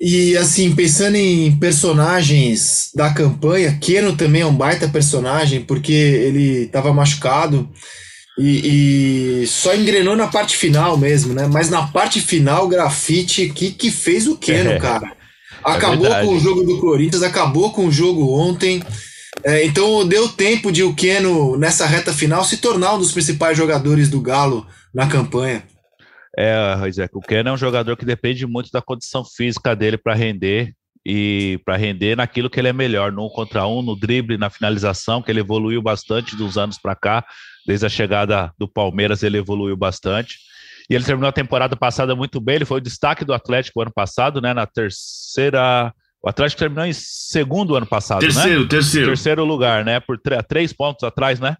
E 0.00 0.36
assim, 0.36 0.74
pensando 0.74 1.16
em 1.16 1.56
personagens 1.56 2.90
da 2.94 3.12
campanha, 3.12 3.78
Keno 3.80 4.16
também 4.16 4.42
é 4.42 4.46
um 4.46 4.54
baita 4.54 4.88
personagem, 4.88 5.60
porque 5.60 5.92
ele 5.92 6.64
estava 6.64 6.92
machucado 6.92 7.70
e, 8.38 9.42
e, 9.42 9.46
só 9.46 9.74
engrenou 9.74 10.16
na 10.16 10.26
parte 10.26 10.56
final 10.56 10.96
mesmo, 10.96 11.32
né? 11.32 11.48
Mas 11.50 11.70
na 11.70 11.86
parte 11.86 12.20
final, 12.20 12.64
o 12.64 12.68
grafite, 12.68 13.48
que, 13.48 13.70
que 13.70 13.90
fez 13.90 14.26
o 14.26 14.36
Keno, 14.36 14.72
é, 14.72 14.78
cara? 14.78 15.12
Acabou 15.62 16.12
é 16.12 16.24
com 16.24 16.34
o 16.34 16.40
jogo 16.40 16.64
do 16.64 16.78
Corinthians, 16.80 17.22
acabou 17.22 17.70
com 17.70 17.86
o 17.86 17.92
jogo 17.92 18.36
ontem. 18.38 18.82
É, 19.42 19.64
então 19.64 20.06
deu 20.06 20.28
tempo 20.28 20.70
de 20.70 20.82
o 20.82 20.94
Keno, 20.94 21.56
nessa 21.56 21.86
reta 21.86 22.12
final, 22.12 22.44
se 22.44 22.58
tornar 22.58 22.94
um 22.94 22.98
dos 22.98 23.12
principais 23.12 23.56
jogadores 23.56 24.08
do 24.08 24.20
Galo 24.20 24.66
na 24.94 25.06
campanha. 25.08 25.64
É, 26.36 26.76
Isaac, 26.88 27.16
o 27.16 27.20
Keno 27.20 27.48
é 27.48 27.52
um 27.52 27.56
jogador 27.56 27.96
que 27.96 28.04
depende 28.04 28.46
muito 28.46 28.70
da 28.72 28.82
condição 28.82 29.24
física 29.24 29.74
dele 29.74 29.96
para 29.96 30.14
render 30.14 30.74
e 31.06 31.60
para 31.64 31.76
render 31.76 32.16
naquilo 32.16 32.48
que 32.48 32.58
ele 32.58 32.68
é 32.68 32.72
melhor, 32.72 33.12
no 33.12 33.26
um 33.26 33.28
contra 33.28 33.66
um, 33.66 33.82
no 33.82 33.94
drible, 33.94 34.38
na 34.38 34.48
finalização, 34.48 35.20
que 35.20 35.30
ele 35.30 35.40
evoluiu 35.40 35.82
bastante 35.82 36.34
dos 36.34 36.56
anos 36.56 36.78
para 36.78 36.94
cá, 36.94 37.24
desde 37.66 37.84
a 37.84 37.90
chegada 37.90 38.52
do 38.58 38.66
Palmeiras 38.66 39.22
ele 39.22 39.36
evoluiu 39.36 39.76
bastante. 39.76 40.38
E 40.88 40.94
ele 40.94 41.04
terminou 41.04 41.28
a 41.28 41.32
temporada 41.32 41.76
passada 41.76 42.16
muito 42.16 42.40
bem, 42.40 42.56
ele 42.56 42.64
foi 42.64 42.78
o 42.78 42.82
destaque 42.82 43.24
do 43.24 43.34
Atlético 43.34 43.82
ano 43.82 43.92
passado, 43.92 44.40
né, 44.40 44.54
na 44.54 44.66
terceira 44.66 45.92
o 46.24 46.28
Atlético 46.30 46.58
terminou 46.58 46.86
em 46.86 46.92
segundo 46.94 47.76
ano 47.76 47.84
passado, 47.84 48.20
terceiro, 48.20 48.62
né? 48.62 48.68
Terceiro, 48.68 49.08
terceiro. 49.08 49.44
lugar, 49.44 49.84
né? 49.84 50.00
Por 50.00 50.18
três 50.48 50.72
pontos 50.72 51.04
atrás, 51.04 51.38
né? 51.38 51.54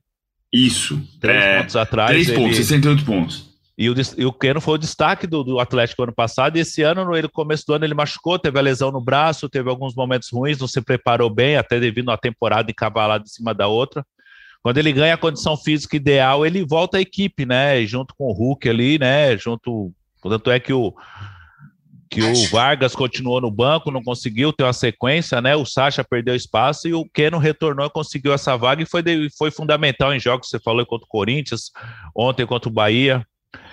Isso. 0.51 0.99
Três 1.21 1.45
é, 1.45 1.59
pontos 1.59 1.77
atrás. 1.77 2.11
Três 2.11 2.29
ele... 2.31 2.39
pontos, 2.39 2.57
68 2.57 3.05
pontos. 3.05 3.55
E 3.77 3.91
o, 3.91 3.95
e 4.17 4.25
o 4.25 4.33
Keno 4.33 4.63
foi 4.63 4.77
o 4.77 4.79
destaque 4.79 5.27
do, 5.27 5.45
do 5.45 5.61
Atlético 5.61 6.05
ano 6.05 6.15
passado, 6.15 6.57
e 6.57 6.61
esse 6.61 6.81
ano, 6.81 7.05
no 7.05 7.31
começo 7.31 7.65
do 7.67 7.75
ano, 7.75 7.85
ele 7.85 7.93
machucou, 7.93 8.39
teve 8.39 8.59
a 8.59 8.63
lesão 8.63 8.91
no 8.91 9.03
braço, 9.03 9.51
teve 9.51 9.69
alguns 9.69 9.95
momentos 9.95 10.31
ruins, 10.33 10.59
não 10.59 10.69
se 10.69 10.81
preparou 10.81 11.29
bem, 11.29 11.57
até 11.57 11.79
devido 11.79 12.11
a 12.11 12.17
temporada 12.17 12.71
encavalada 12.71 13.25
em 13.25 13.29
cima 13.29 13.53
da 13.53 13.67
outra. 13.67 14.03
Quando 14.63 14.79
ele 14.79 14.93
ganha 14.93 15.13
a 15.13 15.19
condição 15.19 15.59
física 15.59 15.95
ideal, 15.95 16.47
ele 16.47 16.65
volta 16.65 16.97
à 16.97 17.01
equipe, 17.03 17.45
né? 17.45 17.85
Junto 17.85 18.15
com 18.17 18.25
o 18.29 18.33
Hulk 18.33 18.67
ali, 18.67 18.99
né? 18.99 19.37
Junto. 19.37 19.93
Tanto 20.23 20.51
é 20.51 20.59
que 20.59 20.73
o, 20.73 20.95
que 22.15 22.23
o 22.23 22.49
Vargas 22.51 22.95
continuou 22.95 23.41
no 23.41 23.51
banco, 23.51 23.91
não 23.91 24.03
conseguiu 24.03 24.53
ter 24.53 24.63
uma 24.63 24.73
sequência, 24.73 25.41
né? 25.41 25.57
O 25.57 25.67
Sacha 25.67 26.05
perdeu 26.05 26.35
espaço 26.35 26.87
e 26.87 26.95
o 26.95 27.05
Keno 27.13 27.39
retornou 27.39 27.87
e 27.87 27.91
conseguiu 27.91 28.33
essa 28.33 28.57
vaga 28.57 28.83
e 28.83 28.87
foi, 28.87 29.03
de, 29.03 29.29
foi 29.37 29.51
fundamental 29.51 30.15
em 30.15 30.21
jogos, 30.21 30.49
você 30.49 30.61
falou 30.61 30.87
contra 30.87 31.05
o 31.05 31.09
Corinthians, 31.09 31.73
ontem 32.17 32.47
contra 32.47 32.69
o 32.69 32.73
Bahia. 32.73 33.27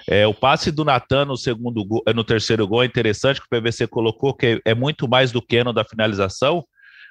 É, 0.10 0.26
o 0.26 0.34
passe 0.34 0.72
do 0.72 0.84
Natan 0.84 1.26
no 1.26 1.38
segundo 1.38 1.86
gol, 1.86 2.04
no 2.14 2.24
terceiro 2.24 2.68
gol 2.68 2.84
é 2.84 2.86
interessante, 2.86 3.40
que 3.40 3.46
o 3.46 3.62
PVC 3.62 3.88
colocou, 3.88 4.34
que 4.34 4.60
é 4.66 4.74
muito 4.74 5.08
mais 5.08 5.32
do 5.32 5.42
Keno 5.42 5.72
da 5.72 5.84
finalização, 5.84 6.64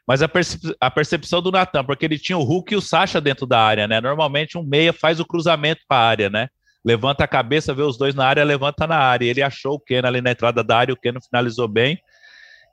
mas 0.06 0.22
a, 0.22 0.28
percep 0.28 0.74
a 0.80 0.90
percepção 0.90 1.40
do 1.40 1.52
Natan, 1.52 1.84
porque 1.84 2.04
ele 2.04 2.18
tinha 2.18 2.36
o 2.36 2.42
Hulk 2.42 2.74
e 2.74 2.76
o 2.76 2.80
Sacha 2.80 3.20
dentro 3.20 3.46
da 3.46 3.60
área, 3.60 3.86
né? 3.86 4.00
Normalmente 4.00 4.58
um 4.58 4.62
meia 4.64 4.92
faz 4.92 5.20
o 5.20 5.24
cruzamento 5.24 5.82
para 5.88 6.02
a 6.02 6.08
área, 6.08 6.30
né? 6.30 6.48
Levanta 6.84 7.24
a 7.24 7.28
cabeça, 7.28 7.74
vê 7.74 7.82
os 7.82 7.96
dois 7.96 8.14
na 8.14 8.26
área, 8.26 8.44
levanta 8.44 8.86
na 8.86 8.96
área. 8.96 9.26
Ele 9.26 9.42
achou 9.42 9.74
o 9.74 9.80
Keno 9.80 10.06
ali 10.06 10.20
na 10.20 10.30
entrada 10.30 10.62
da 10.62 10.78
área, 10.78 10.94
o 10.94 10.96
Keno 10.96 11.20
finalizou 11.20 11.68
bem. 11.68 11.98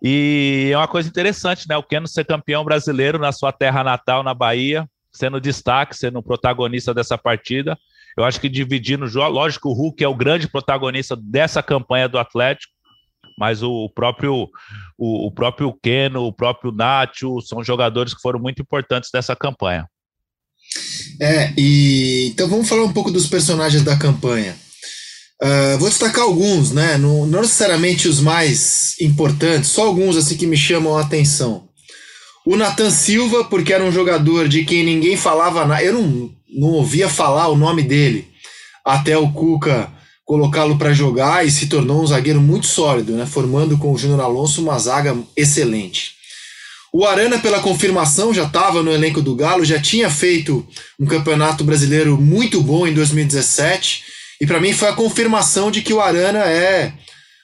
E 0.02 0.70
é 0.72 0.78
uma 0.78 0.88
coisa 0.88 1.10
interessante, 1.10 1.68
né? 1.68 1.76
O 1.76 1.84
Keno 1.84 2.08
ser 2.08 2.26
campeão 2.26 2.64
brasileiro 2.64 3.18
na 3.18 3.32
sua 3.32 3.52
terra 3.52 3.84
natal, 3.84 4.24
na 4.24 4.34
Bahia, 4.34 4.88
sendo 5.12 5.42
destaque, 5.42 5.96
sendo 5.98 6.22
protagonista 6.22 6.94
dessa 6.94 7.18
partida. 7.18 7.78
Eu 8.18 8.24
acho 8.24 8.40
que 8.40 8.50
dividir 8.50 8.98
no 8.98 9.08
jogo, 9.08 9.30
lógico, 9.30 9.70
o 9.70 9.74
Hulk 9.74 10.04
é 10.04 10.08
o 10.08 10.16
grande 10.16 10.48
protagonista 10.48 11.16
dessa 11.16 11.62
campanha 11.62 12.08
do 12.08 12.18
Atlético, 12.18 12.74
mas 13.38 13.62
o 13.62 13.90
próprio 13.90 14.50
o, 14.98 15.28
o 15.28 15.32
próprio 15.32 15.72
Keno, 15.84 16.24
o 16.24 16.34
próprio 16.34 16.72
Nacho 16.72 17.40
são 17.42 17.64
jogadores 17.64 18.14
que 18.14 18.22
foram 18.22 18.40
muito 18.40 18.62
importantes 18.62 19.12
dessa 19.12 19.36
campanha. 19.36 19.88
É, 21.20 21.52
e 21.58 22.28
então 22.28 22.48
vamos 22.48 22.70
falar 22.70 22.84
um 22.84 22.94
pouco 22.94 23.12
dos 23.12 23.28
personagens 23.28 23.84
da 23.84 23.96
campanha. 23.96 24.56
Uh, 25.42 25.78
vou 25.78 25.90
destacar 25.90 26.24
alguns, 26.24 26.72
né? 26.72 26.98
Não, 26.98 27.28
não, 27.28 27.42
necessariamente 27.42 28.08
os 28.08 28.20
mais 28.20 28.96
importantes, 29.00 29.70
só 29.70 29.86
alguns 29.86 30.18
assim 30.18 30.36
que 30.36 30.48
me 30.48 30.58
chamam 30.58 30.98
a 30.98 31.02
atenção. 31.02 31.68
O 32.46 32.56
Nathan 32.56 32.90
Silva, 32.90 33.44
porque 33.44 33.74
era 33.74 33.84
um 33.84 33.92
jogador 33.92 34.48
de 34.48 34.64
quem 34.66 34.84
ninguém 34.84 35.16
falava 35.16 35.66
nada. 35.66 35.84
Eu 35.84 35.94
não, 35.94 36.32
não 36.50 36.70
ouvia 36.70 37.08
falar 37.08 37.50
o 37.50 37.58
nome 37.58 37.84
dele 37.84 38.28
até 38.84 39.18
o 39.18 39.32
Cuca 39.32 39.92
colocá-lo 40.26 40.78
para 40.78 40.94
jogar 40.94 41.46
e 41.46 41.52
se 41.52 41.68
tornou 41.68 42.04
um 42.04 42.08
zagueiro 42.08 42.42
muito 42.42 42.68
sólido, 42.68 43.14
né? 43.14 43.26
Formando 43.26 43.78
com 43.78 43.94
o 43.94 43.98
Júnior 43.98 44.20
Alonso 44.20 44.62
uma 44.62 44.78
zaga 44.80 45.16
excelente. 45.36 46.17
O 47.00 47.06
Arana, 47.06 47.38
pela 47.38 47.60
confirmação, 47.60 48.34
já 48.34 48.46
estava 48.46 48.82
no 48.82 48.92
elenco 48.92 49.22
do 49.22 49.36
Galo, 49.36 49.64
já 49.64 49.80
tinha 49.80 50.10
feito 50.10 50.68
um 51.00 51.06
campeonato 51.06 51.64
brasileiro 51.64 52.20
muito 52.20 52.60
bom 52.60 52.88
em 52.88 52.94
2017. 52.96 54.04
E 54.42 54.48
para 54.48 54.60
mim 54.60 54.74
foi 54.74 54.88
a 54.88 54.94
confirmação 54.94 55.70
de 55.70 55.84
que 55.84 55.94
o 55.94 56.02
Arana 56.02 56.40
é 56.40 56.92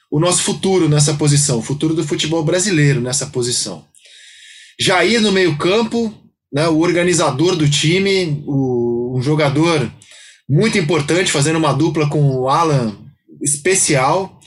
o 0.09 0.19
nosso 0.19 0.41
futuro 0.41 0.89
nessa 0.89 1.13
posição, 1.13 1.59
o 1.59 1.61
futuro 1.61 1.93
do 1.93 2.03
futebol 2.03 2.43
brasileiro 2.43 2.99
nessa 2.99 3.27
posição. 3.27 3.85
Jair 4.79 5.21
no 5.21 5.31
meio-campo, 5.31 6.11
né, 6.51 6.67
o 6.67 6.79
organizador 6.79 7.55
do 7.55 7.69
time, 7.69 8.43
o, 8.47 9.19
um 9.19 9.21
jogador 9.21 9.87
muito 10.49 10.79
importante, 10.79 11.31
fazendo 11.31 11.57
uma 11.57 11.73
dupla 11.73 12.09
com 12.09 12.27
o 12.27 12.49
Alan 12.49 12.97
especial. 13.39 14.39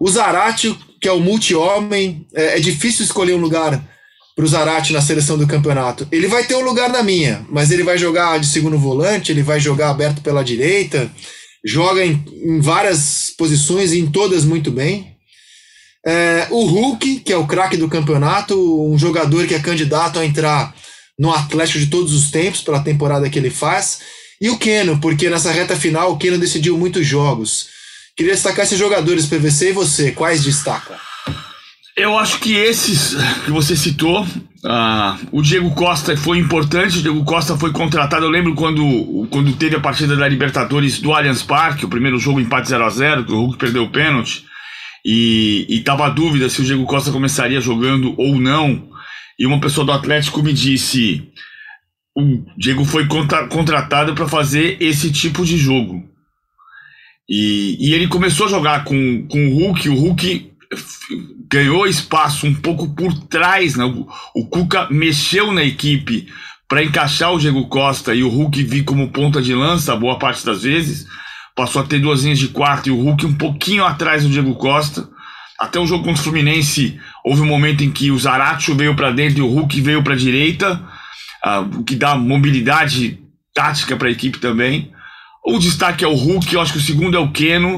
O 0.00 0.10
Zarate, 0.10 0.76
que 1.00 1.06
é 1.06 1.12
o 1.12 1.20
multi-homem, 1.20 2.26
é, 2.34 2.56
é 2.56 2.60
difícil 2.60 3.04
escolher 3.04 3.34
um 3.34 3.40
lugar 3.40 3.88
para 4.34 4.44
o 4.44 4.48
Zarate 4.48 4.92
na 4.92 5.02
seleção 5.02 5.36
do 5.36 5.46
campeonato. 5.46 6.06
Ele 6.10 6.26
vai 6.26 6.44
ter 6.44 6.54
um 6.54 6.62
lugar 6.62 6.88
na 6.88 7.02
minha, 7.02 7.44
mas 7.50 7.70
ele 7.70 7.82
vai 7.82 7.98
jogar 7.98 8.38
de 8.38 8.46
segundo 8.46 8.78
volante, 8.78 9.32
ele 9.32 9.42
vai 9.42 9.60
jogar 9.60 9.90
aberto 9.90 10.22
pela 10.22 10.42
direita, 10.42 11.10
joga 11.64 12.04
em, 12.04 12.24
em 12.42 12.60
várias 12.60 13.32
posições 13.36 13.92
e 13.92 13.98
em 13.98 14.10
todas 14.10 14.44
muito 14.44 14.70
bem. 14.70 15.16
É, 16.06 16.46
o 16.50 16.64
Hulk, 16.64 17.20
que 17.20 17.32
é 17.32 17.36
o 17.36 17.46
craque 17.46 17.76
do 17.76 17.88
campeonato, 17.88 18.54
um 18.90 18.98
jogador 18.98 19.46
que 19.46 19.54
é 19.54 19.58
candidato 19.58 20.18
a 20.18 20.24
entrar 20.24 20.74
no 21.18 21.30
Atlético 21.30 21.78
de 21.78 21.86
todos 21.88 22.14
os 22.14 22.30
tempos 22.30 22.62
pela 22.62 22.80
temporada 22.80 23.28
que 23.28 23.38
ele 23.38 23.50
faz. 23.50 23.98
E 24.40 24.48
o 24.48 24.56
Keno, 24.56 24.98
porque 25.00 25.28
nessa 25.28 25.52
reta 25.52 25.76
final 25.76 26.12
o 26.12 26.16
Keno 26.16 26.38
decidiu 26.38 26.78
muitos 26.78 27.06
jogos. 27.06 27.68
Queria 28.16 28.32
destacar 28.32 28.64
esses 28.64 28.78
jogadores 28.78 29.26
PVC 29.26 29.68
e 29.68 29.72
você, 29.72 30.12
quais 30.12 30.42
destaca? 30.42 31.09
Eu 32.00 32.18
acho 32.18 32.40
que 32.40 32.54
esses 32.54 33.14
que 33.44 33.50
você 33.50 33.76
citou, 33.76 34.22
uh, 34.22 35.28
o 35.30 35.42
Diego 35.42 35.70
Costa 35.74 36.16
foi 36.16 36.38
importante, 36.38 36.98
o 36.98 37.02
Diego 37.02 37.22
Costa 37.24 37.58
foi 37.58 37.72
contratado. 37.72 38.24
Eu 38.24 38.30
lembro 38.30 38.54
quando, 38.54 39.28
quando 39.30 39.54
teve 39.54 39.76
a 39.76 39.80
partida 39.80 40.16
da 40.16 40.26
Libertadores 40.26 40.98
do 40.98 41.12
Allianz 41.12 41.42
Parque, 41.42 41.84
o 41.84 41.90
primeiro 41.90 42.18
jogo 42.18 42.40
empate 42.40 42.70
0 42.70 42.84
a 42.86 42.88
0 42.88 43.24
que 43.26 43.32
o 43.32 43.40
Hulk 43.40 43.58
perdeu 43.58 43.84
o 43.84 43.90
pênalti, 43.90 44.46
e, 45.04 45.66
e 45.68 45.80
tava 45.80 46.06
a 46.06 46.08
dúvida 46.08 46.48
se 46.48 46.62
o 46.62 46.64
Diego 46.64 46.86
Costa 46.86 47.12
começaria 47.12 47.60
jogando 47.60 48.14
ou 48.16 48.40
não. 48.40 48.88
E 49.38 49.44
uma 49.44 49.60
pessoa 49.60 49.84
do 49.84 49.92
Atlético 49.92 50.42
me 50.42 50.54
disse: 50.54 51.30
o 52.16 52.42
Diego 52.56 52.86
foi 52.86 53.06
contra, 53.08 53.46
contratado 53.46 54.14
para 54.14 54.26
fazer 54.26 54.78
esse 54.80 55.12
tipo 55.12 55.44
de 55.44 55.58
jogo. 55.58 56.02
E, 57.28 57.76
e 57.78 57.92
ele 57.92 58.08
começou 58.08 58.46
a 58.46 58.50
jogar 58.50 58.84
com, 58.84 59.26
com 59.28 59.48
o 59.48 59.54
Hulk, 59.58 59.86
o 59.90 59.94
Hulk 59.94 60.50
ganhou 61.50 61.86
espaço 61.86 62.46
um 62.46 62.54
pouco 62.54 62.88
por 62.94 63.12
trás. 63.24 63.74
Né? 63.74 63.84
O, 63.84 64.06
o 64.34 64.46
Cuca 64.46 64.86
mexeu 64.90 65.52
na 65.52 65.64
equipe 65.64 66.28
para 66.68 66.84
encaixar 66.84 67.32
o 67.32 67.38
Diego 67.38 67.66
Costa 67.66 68.14
e 68.14 68.22
o 68.22 68.28
Hulk 68.28 68.62
vir 68.62 68.84
como 68.84 69.10
ponta 69.10 69.42
de 69.42 69.52
lança 69.52 69.96
boa 69.96 70.18
parte 70.18 70.46
das 70.46 70.62
vezes. 70.62 71.06
Passou 71.56 71.82
a 71.82 71.84
ter 71.84 71.98
duas 71.98 72.22
linhas 72.22 72.38
de 72.38 72.48
quarto 72.48 72.88
e 72.88 72.92
o 72.92 73.00
Hulk 73.02 73.26
um 73.26 73.34
pouquinho 73.34 73.84
atrás 73.84 74.22
do 74.22 74.30
Diego 74.30 74.54
Costa. 74.54 75.08
Até 75.58 75.78
o 75.78 75.86
jogo 75.86 76.04
contra 76.04 76.20
o 76.20 76.24
Fluminense, 76.24 76.98
houve 77.24 77.42
um 77.42 77.46
momento 77.46 77.82
em 77.82 77.90
que 77.90 78.10
o 78.10 78.18
Zaratio 78.18 78.74
veio 78.74 78.94
para 78.94 79.10
dentro 79.10 79.40
e 79.40 79.42
o 79.42 79.48
Hulk 79.48 79.78
veio 79.82 80.02
para 80.02 80.14
a 80.14 80.16
direita, 80.16 80.80
uh, 81.44 81.80
o 81.80 81.84
que 81.84 81.96
dá 81.96 82.14
mobilidade 82.14 83.18
tática 83.52 83.94
para 83.94 84.08
a 84.08 84.10
equipe 84.10 84.38
também. 84.38 84.90
O 85.44 85.58
destaque 85.58 86.02
é 86.02 86.08
o 86.08 86.14
Hulk, 86.14 86.54
eu 86.54 86.62
acho 86.62 86.72
que 86.72 86.78
o 86.78 86.82
segundo 86.82 87.14
é 87.14 87.20
o 87.20 87.30
Keno, 87.30 87.76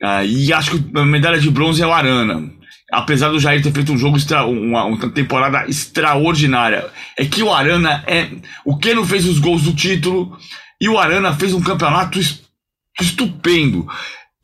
uh, 0.00 0.24
e 0.24 0.52
acho 0.52 0.78
que 0.78 0.96
a 0.96 1.04
medalha 1.04 1.40
de 1.40 1.50
bronze 1.50 1.82
é 1.82 1.86
o 1.86 1.92
Arana 1.92 2.52
apesar 2.92 3.30
do 3.30 3.40
Jair 3.40 3.62
ter 3.62 3.72
feito 3.72 3.90
um 3.90 3.96
jogo 3.96 4.18
extra, 4.18 4.44
uma, 4.44 4.84
uma, 4.84 5.10
temporada 5.10 5.66
extraordinária, 5.66 6.90
é 7.16 7.24
que 7.24 7.42
o 7.42 7.50
Arana 7.50 8.04
é. 8.06 8.30
O 8.66 8.76
Keno 8.76 9.06
fez 9.06 9.26
os 9.26 9.38
gols 9.38 9.62
do 9.62 9.74
título 9.74 10.38
e 10.78 10.88
o 10.88 10.98
Arana 10.98 11.34
fez 11.34 11.54
um 11.54 11.62
campeonato 11.62 12.20
estupendo. 13.00 13.88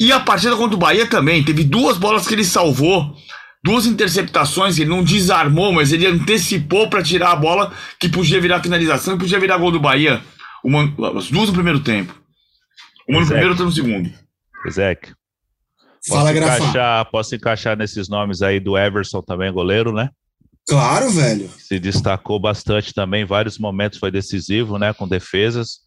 E 0.01 0.11
a 0.11 0.19
partida 0.19 0.57
contra 0.57 0.75
o 0.75 0.79
Bahia 0.79 1.07
também. 1.07 1.45
Teve 1.45 1.63
duas 1.63 1.99
bolas 1.99 2.27
que 2.27 2.35
ele 2.35 2.45
salvou. 2.45 3.15
Duas 3.63 3.85
interceptações, 3.85 4.79
ele 4.79 4.89
não 4.89 5.03
desarmou, 5.03 5.73
mas 5.73 5.93
ele 5.93 6.07
antecipou 6.07 6.89
para 6.89 7.03
tirar 7.03 7.33
a 7.33 7.37
bola 7.37 7.75
que 7.99 8.09
podia 8.09 8.41
virar 8.41 8.63
finalização 8.63 9.17
e 9.17 9.19
podia 9.19 9.41
virar 9.41 9.59
gol 9.59 9.73
do 9.73 9.81
Bahia. 9.81 10.23
Uma, 10.65 10.85
as 11.19 11.29
duas 11.29 11.49
no 11.49 11.55
primeiro 11.55 11.81
tempo. 11.81 12.15
Uma 13.09 13.21
no 13.21 13.27
primeiro 13.27 13.51
e 13.51 13.51
outra 13.51 13.65
no 13.67 13.73
segundo. 13.73 14.11
Ezek. 14.65 15.18
Fala, 16.07 16.31
posso 16.31 16.35
Grafa. 16.35 16.57
encaixar, 16.59 17.11
posso 17.11 17.35
encaixar 17.35 17.77
nesses 17.77 18.09
nomes 18.09 18.43
aí 18.43 18.61
do 18.61 18.77
Everson 18.77 19.23
também, 19.23 19.53
goleiro, 19.53 19.93
né? 19.93 20.11
Claro, 20.69 21.11
velho. 21.11 21.49
Se 21.59 21.79
destacou 21.79 22.39
bastante 22.39 22.93
também, 22.93 23.25
vários 23.25 23.59
momentos 23.59 23.99
foi 23.99 24.11
decisivo, 24.11 24.79
né? 24.79 24.93
Com 24.93 25.09
defesas. 25.09 25.79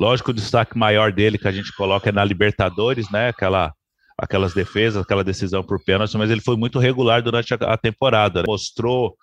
Lógico, 0.00 0.30
o 0.30 0.34
destaque 0.34 0.78
maior 0.78 1.12
dele 1.12 1.38
que 1.38 1.48
a 1.48 1.52
gente 1.52 1.74
coloca 1.74 2.08
é 2.08 2.12
na 2.12 2.24
Libertadores, 2.24 3.10
né? 3.10 3.28
Aquela, 3.28 3.72
aquelas 4.16 4.54
defesas, 4.54 5.02
aquela 5.02 5.24
decisão 5.24 5.62
por 5.62 5.82
pênalti, 5.84 6.16
mas 6.16 6.30
ele 6.30 6.40
foi 6.40 6.56
muito 6.56 6.78
regular 6.78 7.20
durante 7.22 7.52
a, 7.52 7.56
a 7.56 7.76
temporada. 7.76 8.40
né? 8.40 8.44
Mostrou 8.46 9.16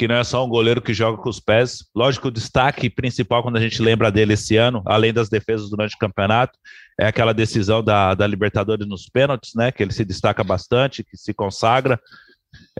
que 0.00 0.08
não 0.08 0.14
é 0.14 0.24
só 0.24 0.42
um 0.42 0.48
goleiro 0.48 0.80
que 0.80 0.94
joga 0.94 1.20
com 1.22 1.28
os 1.28 1.38
pés. 1.38 1.84
Lógico, 1.94 2.28
o 2.28 2.30
destaque 2.30 2.88
principal 2.88 3.42
quando 3.42 3.58
a 3.58 3.60
gente 3.60 3.82
lembra 3.82 4.10
dele 4.10 4.32
esse 4.32 4.56
ano, 4.56 4.82
além 4.86 5.12
das 5.12 5.28
defesas 5.28 5.68
durante 5.68 5.94
o 5.94 5.98
campeonato, 5.98 6.58
é 6.98 7.06
aquela 7.06 7.34
decisão 7.34 7.84
da, 7.84 8.14
da 8.14 8.26
Libertadores 8.26 8.88
nos 8.88 9.06
pênaltis, 9.10 9.54
né? 9.54 9.70
Que 9.70 9.82
ele 9.82 9.92
se 9.92 10.02
destaca 10.02 10.42
bastante, 10.42 11.04
que 11.04 11.18
se 11.18 11.34
consagra. 11.34 12.00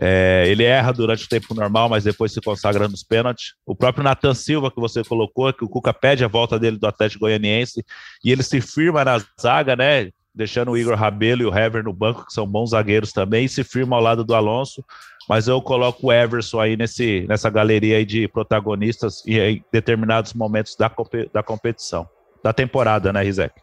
É, 0.01 0.45
ele 0.47 0.63
erra 0.63 0.91
durante 0.91 1.25
o 1.25 1.29
tempo 1.29 1.53
normal, 1.53 1.87
mas 1.89 2.05
depois 2.05 2.33
se 2.33 2.41
consagra 2.41 2.87
nos 2.87 3.03
pênaltis. 3.03 3.53
O 3.67 3.75
próprio 3.75 4.03
Nathan 4.03 4.33
Silva, 4.33 4.71
que 4.71 4.79
você 4.79 5.03
colocou, 5.03 5.53
que 5.53 5.63
o 5.63 5.69
Cuca 5.69 5.93
pede 5.93 6.25
a 6.25 6.27
volta 6.27 6.57
dele 6.57 6.79
do 6.79 6.87
Atlético 6.87 7.25
Goianiense 7.25 7.85
e 8.25 8.31
ele 8.31 8.41
se 8.41 8.59
firma 8.61 9.05
na 9.05 9.23
zaga, 9.39 9.75
né? 9.75 10.09
Deixando 10.33 10.71
o 10.71 10.77
Igor 10.77 10.95
Rabelo 10.95 11.41
e 11.41 11.45
o 11.45 11.55
Hever 11.55 11.83
no 11.83 11.93
banco, 11.93 12.25
que 12.25 12.33
são 12.33 12.47
bons 12.47 12.69
zagueiros 12.69 13.11
também, 13.11 13.45
e 13.45 13.49
se 13.49 13.63
firma 13.63 13.95
ao 13.95 14.01
lado 14.01 14.23
do 14.23 14.33
Alonso. 14.33 14.83
Mas 15.27 15.47
eu 15.47 15.61
coloco 15.61 16.07
o 16.07 16.11
Everson 16.11 16.59
aí 16.59 16.75
nesse, 16.77 17.25
nessa 17.27 17.49
galeria 17.49 17.97
aí 17.97 18.05
de 18.05 18.27
protagonistas 18.27 19.23
e 19.25 19.39
em 19.39 19.63
determinados 19.71 20.33
momentos 20.33 20.75
da, 20.75 20.91
da 21.33 21.43
competição, 21.43 22.07
da 22.43 22.51
temporada, 22.51 23.13
né, 23.13 23.21
Rizek? 23.21 23.53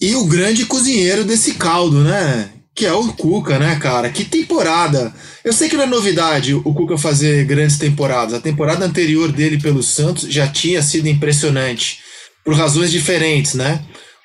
E 0.00 0.14
o 0.16 0.26
grande 0.26 0.66
cozinheiro 0.66 1.24
desse 1.24 1.54
caldo, 1.54 2.02
né? 2.02 2.50
Que 2.74 2.84
é 2.84 2.92
o 2.92 3.12
Cuca, 3.12 3.58
né, 3.58 3.78
cara? 3.78 4.10
Que 4.10 4.24
temporada! 4.24 5.14
Eu 5.44 5.52
sei 5.52 5.68
que 5.68 5.76
não 5.76 5.84
é 5.84 5.86
novidade 5.86 6.54
o 6.54 6.74
Cuca 6.74 6.98
fazer 6.98 7.44
grandes 7.44 7.78
temporadas. 7.78 8.34
A 8.34 8.40
temporada 8.40 8.84
anterior 8.84 9.30
dele 9.30 9.60
pelo 9.60 9.82
Santos 9.82 10.24
já 10.24 10.48
tinha 10.48 10.82
sido 10.82 11.06
impressionante, 11.06 12.00
por 12.44 12.54
razões 12.54 12.90
diferentes, 12.90 13.54
né? 13.54 13.82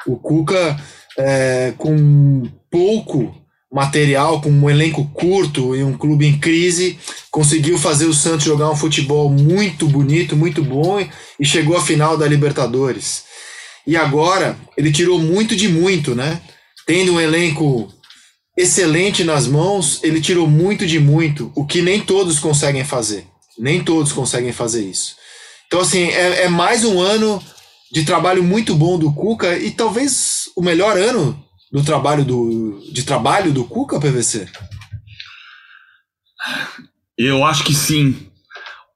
O 0.08 0.18
Cuca, 0.18 0.76
é, 1.20 1.74
com 1.78 2.50
pouco 2.72 3.36
material, 3.72 4.42
com 4.42 4.50
um 4.50 4.70
elenco 4.70 5.06
curto 5.14 5.76
e 5.76 5.84
um 5.84 5.96
clube 5.96 6.26
em 6.26 6.40
crise, 6.40 6.98
conseguiu 7.30 7.78
fazer 7.78 8.06
o 8.06 8.14
Santos 8.14 8.46
jogar 8.46 8.72
um 8.72 8.76
futebol 8.76 9.30
muito 9.30 9.88
bonito, 9.88 10.36
muito 10.36 10.64
bom 10.64 11.06
e 11.40 11.46
chegou 11.46 11.78
à 11.78 11.82
final 11.82 12.18
da 12.18 12.26
Libertadores. 12.26 13.26
E 13.86 13.96
agora 13.96 14.58
ele 14.78 14.92
tirou 14.92 15.20
muito 15.20 15.56
de 15.56 15.68
muito, 15.68 16.16
né? 16.16 16.42
Tendo 16.88 17.14
um 17.14 17.20
elenco 17.20 17.94
excelente 18.58 19.24
nas 19.24 19.46
mãos, 19.46 20.00
ele 20.04 20.20
tirou 20.20 20.48
muito 20.48 20.86
de 20.88 21.00
muito, 21.00 21.52
o 21.56 21.66
que 21.66 21.82
nem 21.82 22.00
todos 22.00 22.40
conseguem 22.40 22.84
fazer. 22.84 23.26
Nem 23.58 23.84
todos 23.84 24.12
conseguem 24.12 24.52
fazer 24.52 24.84
isso. 24.84 25.16
Então, 25.68 25.82
assim, 25.82 26.10
é, 26.10 26.44
é 26.44 26.50
mais 26.50 26.84
um 26.84 27.00
ano 27.00 27.44
de 27.92 28.04
trabalho 28.04 28.44
muito 28.44 28.76
bom 28.76 28.98
do 29.00 29.12
Cuca 29.14 29.58
e 29.58 29.72
talvez 29.72 30.50
o 30.56 30.62
melhor 30.62 30.98
ano 30.98 31.44
do 31.72 31.84
trabalho 31.84 32.24
do, 32.24 32.80
de 32.92 33.04
trabalho 33.04 33.52
do 33.52 33.64
Cuca, 33.64 34.00
PVC? 34.00 34.48
Eu 37.18 37.44
acho 37.44 37.64
que 37.64 37.74
sim. 37.74 38.28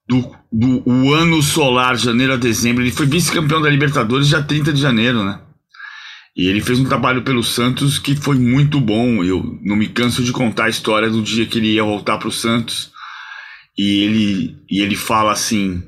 Do, 0.08 0.36
do 0.52 0.84
o 0.90 1.14
ano 1.14 1.42
solar, 1.42 1.98
janeiro 1.98 2.34
a 2.34 2.38
dezembro, 2.38 2.84
ele 2.84 2.92
foi 2.92 3.06
vice-campeão 3.06 3.62
da 3.62 3.70
Libertadores 3.70 4.28
já 4.28 4.42
30 4.42 4.74
de 4.74 4.82
janeiro, 4.82 5.24
né? 5.24 5.40
E 6.36 6.48
ele 6.48 6.62
fez 6.62 6.80
um 6.80 6.86
trabalho 6.86 7.22
pelo 7.22 7.44
Santos 7.44 8.00
que 8.00 8.16
foi 8.16 8.38
muito 8.38 8.80
bom. 8.80 9.24
Eu 9.24 9.60
não 9.62 9.76
me 9.76 9.88
canso 9.88 10.24
de 10.24 10.32
contar 10.32 10.66
a 10.66 10.70
história 10.70 11.10
do 11.10 11.22
dia 11.22 11.46
que 11.46 11.60
ele 11.60 11.74
ia 11.74 11.84
voltar 11.84 12.18
para 12.18 12.28
o 12.28 12.32
Santos. 12.32 12.92
E 13.78 14.04
ele, 14.04 14.58
e 14.70 14.82
ele 14.82 14.96
fala 14.96 15.32
assim, 15.32 15.84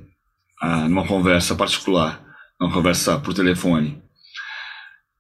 ah, 0.62 0.88
numa 0.88 1.06
conversa 1.06 1.56
particular, 1.56 2.25
numa 2.60 2.74
conversa 2.74 3.20
por 3.20 3.34
telefone. 3.34 4.02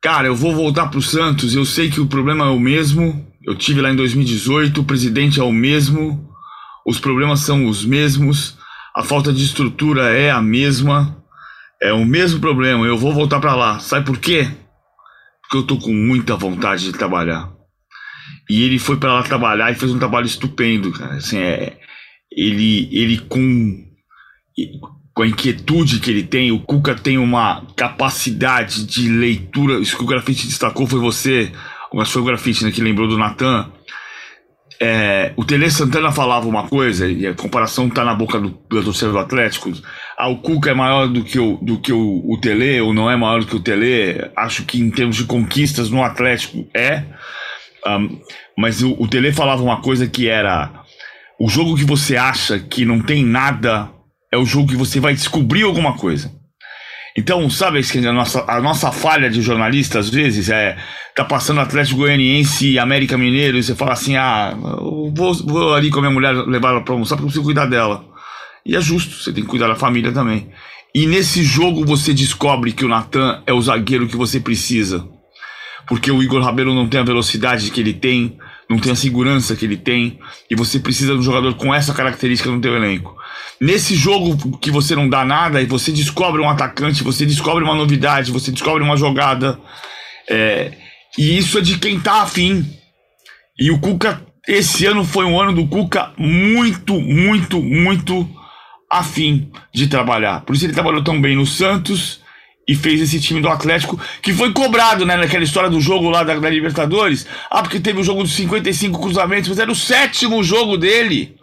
Cara, 0.02 0.28
eu 0.28 0.36
vou 0.36 0.54
voltar 0.54 0.88
para 0.88 1.00
o 1.00 1.02
Santos. 1.02 1.56
Eu 1.56 1.66
sei 1.66 1.90
que 1.90 2.00
o 2.00 2.08
problema 2.08 2.46
é 2.46 2.50
o 2.50 2.60
mesmo. 2.60 3.26
Eu 3.44 3.56
tive 3.56 3.82
lá 3.82 3.92
em 3.92 3.96
2018. 3.96 4.82
O 4.82 4.86
presidente 4.86 5.40
é 5.40 5.44
o 5.44 5.52
mesmo. 5.52 6.30
Os 6.86 7.00
problemas 7.00 7.40
são 7.40 7.66
os 7.66 7.84
mesmos. 7.84 8.58
A 8.96 9.04
falta 9.04 9.34
de 9.34 9.44
estrutura 9.44 10.16
é 10.16 10.30
a 10.30 10.42
mesma. 10.42 11.24
É 11.82 11.92
o 11.92 12.06
mesmo 12.06 12.40
problema. 12.40 12.86
Eu 12.86 12.98
vou 12.98 13.14
voltar 13.14 13.40
para 13.40 13.56
lá. 13.56 13.80
Sabe 13.80 14.06
por 14.06 14.20
quê? 14.20 14.48
Porque 15.42 15.58
eu 15.58 15.64
tô 15.64 15.78
com 15.78 15.92
muita 15.92 16.36
vontade 16.36 16.86
de 16.86 16.92
trabalhar. 16.92 17.52
E 18.50 18.62
ele 18.62 18.78
foi 18.78 18.98
para 18.98 19.14
lá 19.14 19.24
trabalhar 19.24 19.72
e 19.72 19.76
fez 19.76 19.92
um 19.92 19.98
trabalho 19.98 20.28
estupendo, 20.28 20.92
cara. 20.92 21.16
Assim, 21.16 21.40
é, 21.40 21.80
ele, 22.32 22.88
ele 22.92 23.18
com 23.18 23.84
com 25.16 25.24
a 25.24 25.28
inquietude 25.28 26.02
que 26.02 26.12
ele 26.12 26.24
tem, 26.24 26.52
o 26.52 26.60
Cuca 26.60 26.94
tem 26.94 27.18
uma 27.18 27.66
capacidade 27.74 28.86
de 28.86 29.08
leitura. 29.08 29.80
Isso 29.80 29.96
que 29.96 30.04
o 30.04 30.08
grafite 30.08 30.46
destacou 30.46 30.86
foi 30.86 31.00
você, 31.00 31.54
mas 31.94 32.12
foi 32.12 32.22
o 32.22 32.26
grafite 32.26 32.66
né, 32.66 32.72
que 32.72 32.82
lembrou 32.82 33.08
do 33.08 33.18
Natan. 33.18 33.72
É, 34.78 35.32
o 35.38 35.46
Tele 35.46 35.72
Santana 35.72 36.12
falava 36.12 36.50
uma 36.50 36.68
coisa, 36.68 37.10
e 37.10 37.26
a 37.26 37.34
comparação 37.34 37.88
está 37.88 38.04
na 38.04 38.14
boca 38.14 38.42
do, 38.42 38.50
torcedor 38.52 39.14
do 39.14 39.20
Atlético. 39.20 39.72
Ah, 40.18 40.28
o 40.28 40.40
Cuca 40.40 40.72
é 40.72 40.74
maior 40.74 41.08
do 41.08 41.24
que, 41.24 41.40
o, 41.40 41.56
do 41.62 41.80
que 41.80 41.94
o, 41.94 42.22
o 42.30 42.38
Tele, 42.42 42.82
ou 42.82 42.94
não 42.94 43.10
é 43.10 43.16
maior 43.16 43.40
do 43.40 43.48
que 43.48 43.56
o 43.56 43.62
Tele. 43.62 44.30
Acho 44.36 44.66
que 44.66 44.82
em 44.82 44.92
termos 44.92 45.16
de 45.16 45.24
conquistas 45.24 45.90
no 45.90 46.04
Atlético 46.04 46.68
é. 46.76 47.04
Um, 47.88 48.20
mas 48.58 48.84
o, 48.84 48.92
o 49.00 49.08
Tele 49.08 49.32
falava 49.32 49.64
uma 49.64 49.82
coisa 49.82 50.08
que 50.08 50.28
era: 50.28 50.84
o 51.40 51.48
jogo 51.48 51.78
que 51.78 51.86
você 51.86 52.18
acha 52.18 52.60
que 52.60 52.84
não 52.84 53.00
tem 53.00 53.24
nada 53.24 53.95
é 54.36 54.38
o 54.38 54.46
jogo 54.46 54.68
que 54.68 54.76
você 54.76 55.00
vai 55.00 55.14
descobrir 55.14 55.64
alguma 55.64 55.98
coisa. 55.98 56.32
Então, 57.18 57.50
sabe 57.50 57.80
a 57.80 58.12
nossa, 58.12 58.44
a 58.46 58.62
nossa 58.62 58.92
falha 58.92 59.30
de 59.30 59.42
jornalista, 59.42 60.00
às 60.00 60.10
vezes, 60.10 60.50
é 60.50 60.78
tá 61.16 61.24
passando 61.24 61.62
Atlético 61.62 62.00
Goianiense 62.00 62.78
América 62.78 63.18
Mineiro, 63.18 63.58
e 63.58 63.64
você 63.64 63.74
fala 63.74 63.94
assim, 63.94 64.18
ah, 64.18 64.54
vou, 65.16 65.34
vou 65.34 65.74
ali 65.74 65.90
com 65.90 66.00
a 66.00 66.02
minha 66.02 66.14
mulher 66.14 66.34
levar 66.34 66.72
ela 66.72 66.82
pra 66.82 66.94
almoçar 66.94 67.16
porque 67.16 67.24
eu 67.24 67.28
preciso 67.28 67.46
cuidar 67.46 67.68
dela. 67.68 68.04
E 68.66 68.76
é 68.76 68.82
justo, 68.82 69.16
você 69.16 69.32
tem 69.32 69.44
que 69.44 69.50
cuidar 69.50 69.70
da 69.70 69.76
família 69.76 70.12
também. 70.12 70.50
E 70.94 71.08
nesse 71.08 71.42
jogo 71.42 71.86
você 71.86 72.14
descobre 72.14 72.74
que 72.74 72.84
o 72.84 72.90
Natan 72.90 73.42
é 73.48 73.54
o 73.54 73.62
zagueiro 73.62 74.08
que 74.08 74.18
você 74.18 74.40
precisa. 74.40 75.08
Porque 75.88 76.12
o 76.12 76.22
Igor 76.22 76.42
Rabelo 76.42 76.74
não 76.74 76.88
tem 76.88 77.00
a 77.00 77.04
velocidade 77.04 77.72
que 77.72 77.80
ele 77.80 77.94
tem, 77.94 78.38
não 78.70 78.80
tem 78.80 78.92
a 78.92 78.96
segurança 78.96 79.56
que 79.56 79.66
ele 79.66 79.78
tem, 79.78 80.20
e 80.50 80.56
você 80.56 80.80
precisa 80.80 81.14
de 81.14 81.20
um 81.20 81.24
jogador 81.24 81.54
com 81.56 81.74
essa 81.74 81.94
característica 81.94 82.50
no 82.50 82.60
teu 82.60 82.76
elenco. 82.76 83.16
Nesse 83.60 83.96
jogo 83.96 84.58
que 84.58 84.72
você 84.72 84.96
não 84.96 85.08
dá 85.08 85.24
nada 85.24 85.62
e 85.62 85.66
você 85.66 85.92
descobre 85.92 86.42
um 86.42 86.50
atacante, 86.50 87.04
você 87.04 87.26
descobre 87.26 87.64
uma 87.64 87.76
novidade, 87.76 88.32
você 88.32 88.52
descobre 88.52 88.84
uma 88.84 88.98
jogada. 88.98 89.60
É, 90.30 90.74
e 91.18 91.38
isso 91.38 91.58
é 91.58 91.62
de 91.62 91.78
quem 91.78 92.00
tá 92.00 92.22
afim. 92.22 92.66
E 93.58 93.72
o 93.72 93.80
Cuca, 93.80 94.22
esse 94.48 94.86
ano 94.86 95.06
foi 95.06 95.26
um 95.26 95.40
ano 95.40 95.54
do 95.54 95.68
Cuca 95.68 96.12
muito, 96.18 97.00
muito, 97.00 97.62
muito 97.62 98.30
afim 98.92 99.50
de 99.74 99.88
trabalhar. 99.88 100.42
Por 100.42 100.56
isso 100.56 100.66
ele 100.66 100.74
trabalhou 100.74 101.04
tão 101.04 101.22
bem 101.22 101.36
no 101.36 101.46
Santos 101.46 102.25
e 102.68 102.76
fez 102.76 103.00
esse 103.02 103.20
time 103.20 103.42
do 103.42 103.50
Atlético, 103.50 104.00
que 104.22 104.34
foi 104.34 104.52
cobrado, 104.52 105.06
né, 105.06 105.16
naquela 105.16 105.44
história 105.44 105.70
do 105.70 105.80
jogo 105.80 106.10
lá 106.10 106.24
da, 106.24 106.36
da 106.36 106.50
Libertadores. 106.50 107.28
Ah, 107.50 107.62
porque 107.62 107.80
teve 107.80 108.00
o 108.00 108.04
jogo 108.04 108.24
dos 108.24 108.34
55 108.34 109.00
cruzamentos, 109.00 109.50
mas 109.50 109.60
era 109.60 109.72
o 109.72 109.76
sétimo 109.76 110.44
jogo 110.44 110.78
dele. 110.78 111.36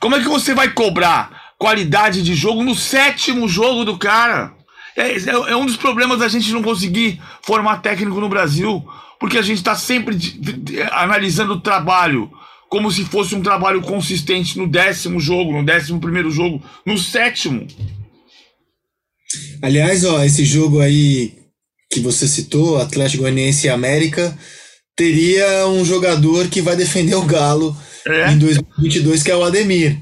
Como 0.00 0.16
é 0.16 0.20
que 0.20 0.28
você 0.28 0.52
vai 0.54 0.68
cobrar 0.70 1.54
qualidade 1.56 2.22
de 2.22 2.34
jogo 2.34 2.64
no 2.64 2.74
sétimo 2.74 3.48
jogo 3.48 3.84
do 3.84 3.96
cara? 3.96 4.52
É, 4.96 5.12
é, 5.12 5.30
é 5.52 5.56
um 5.56 5.66
dos 5.66 5.76
problemas 5.76 6.18
da 6.18 6.28
gente 6.28 6.52
não 6.52 6.62
conseguir 6.62 7.20
formar 7.42 7.78
técnico 7.78 8.20
no 8.20 8.28
Brasil, 8.28 8.84
porque 9.18 9.38
a 9.38 9.42
gente 9.42 9.58
está 9.58 9.74
sempre 9.74 10.14
de, 10.14 10.32
de, 10.32 10.52
de, 10.52 10.82
analisando 10.82 11.54
o 11.54 11.60
trabalho 11.60 12.30
como 12.68 12.90
se 12.90 13.04
fosse 13.04 13.36
um 13.36 13.42
trabalho 13.42 13.80
consistente 13.82 14.58
no 14.58 14.66
décimo 14.66 15.20
jogo, 15.20 15.52
no 15.52 15.64
décimo 15.64 16.00
primeiro 16.00 16.30
jogo, 16.30 16.60
no 16.84 16.98
sétimo. 16.98 17.66
Aliás, 19.62 20.04
ó, 20.04 20.22
esse 20.24 20.44
jogo 20.44 20.80
aí 20.80 21.32
que 21.90 22.00
você 22.00 22.26
citou, 22.26 22.78
Atlético 22.78 23.22
Goianiense 23.22 23.66
e 23.66 23.70
América, 23.70 24.36
teria 24.96 25.66
um 25.68 25.84
jogador 25.84 26.48
que 26.48 26.60
vai 26.60 26.76
defender 26.76 27.14
o 27.14 27.24
Galo 27.24 27.76
é. 28.06 28.32
em 28.32 28.38
2022, 28.38 29.22
que 29.22 29.30
é 29.30 29.36
o 29.36 29.44
Ademir. 29.44 29.96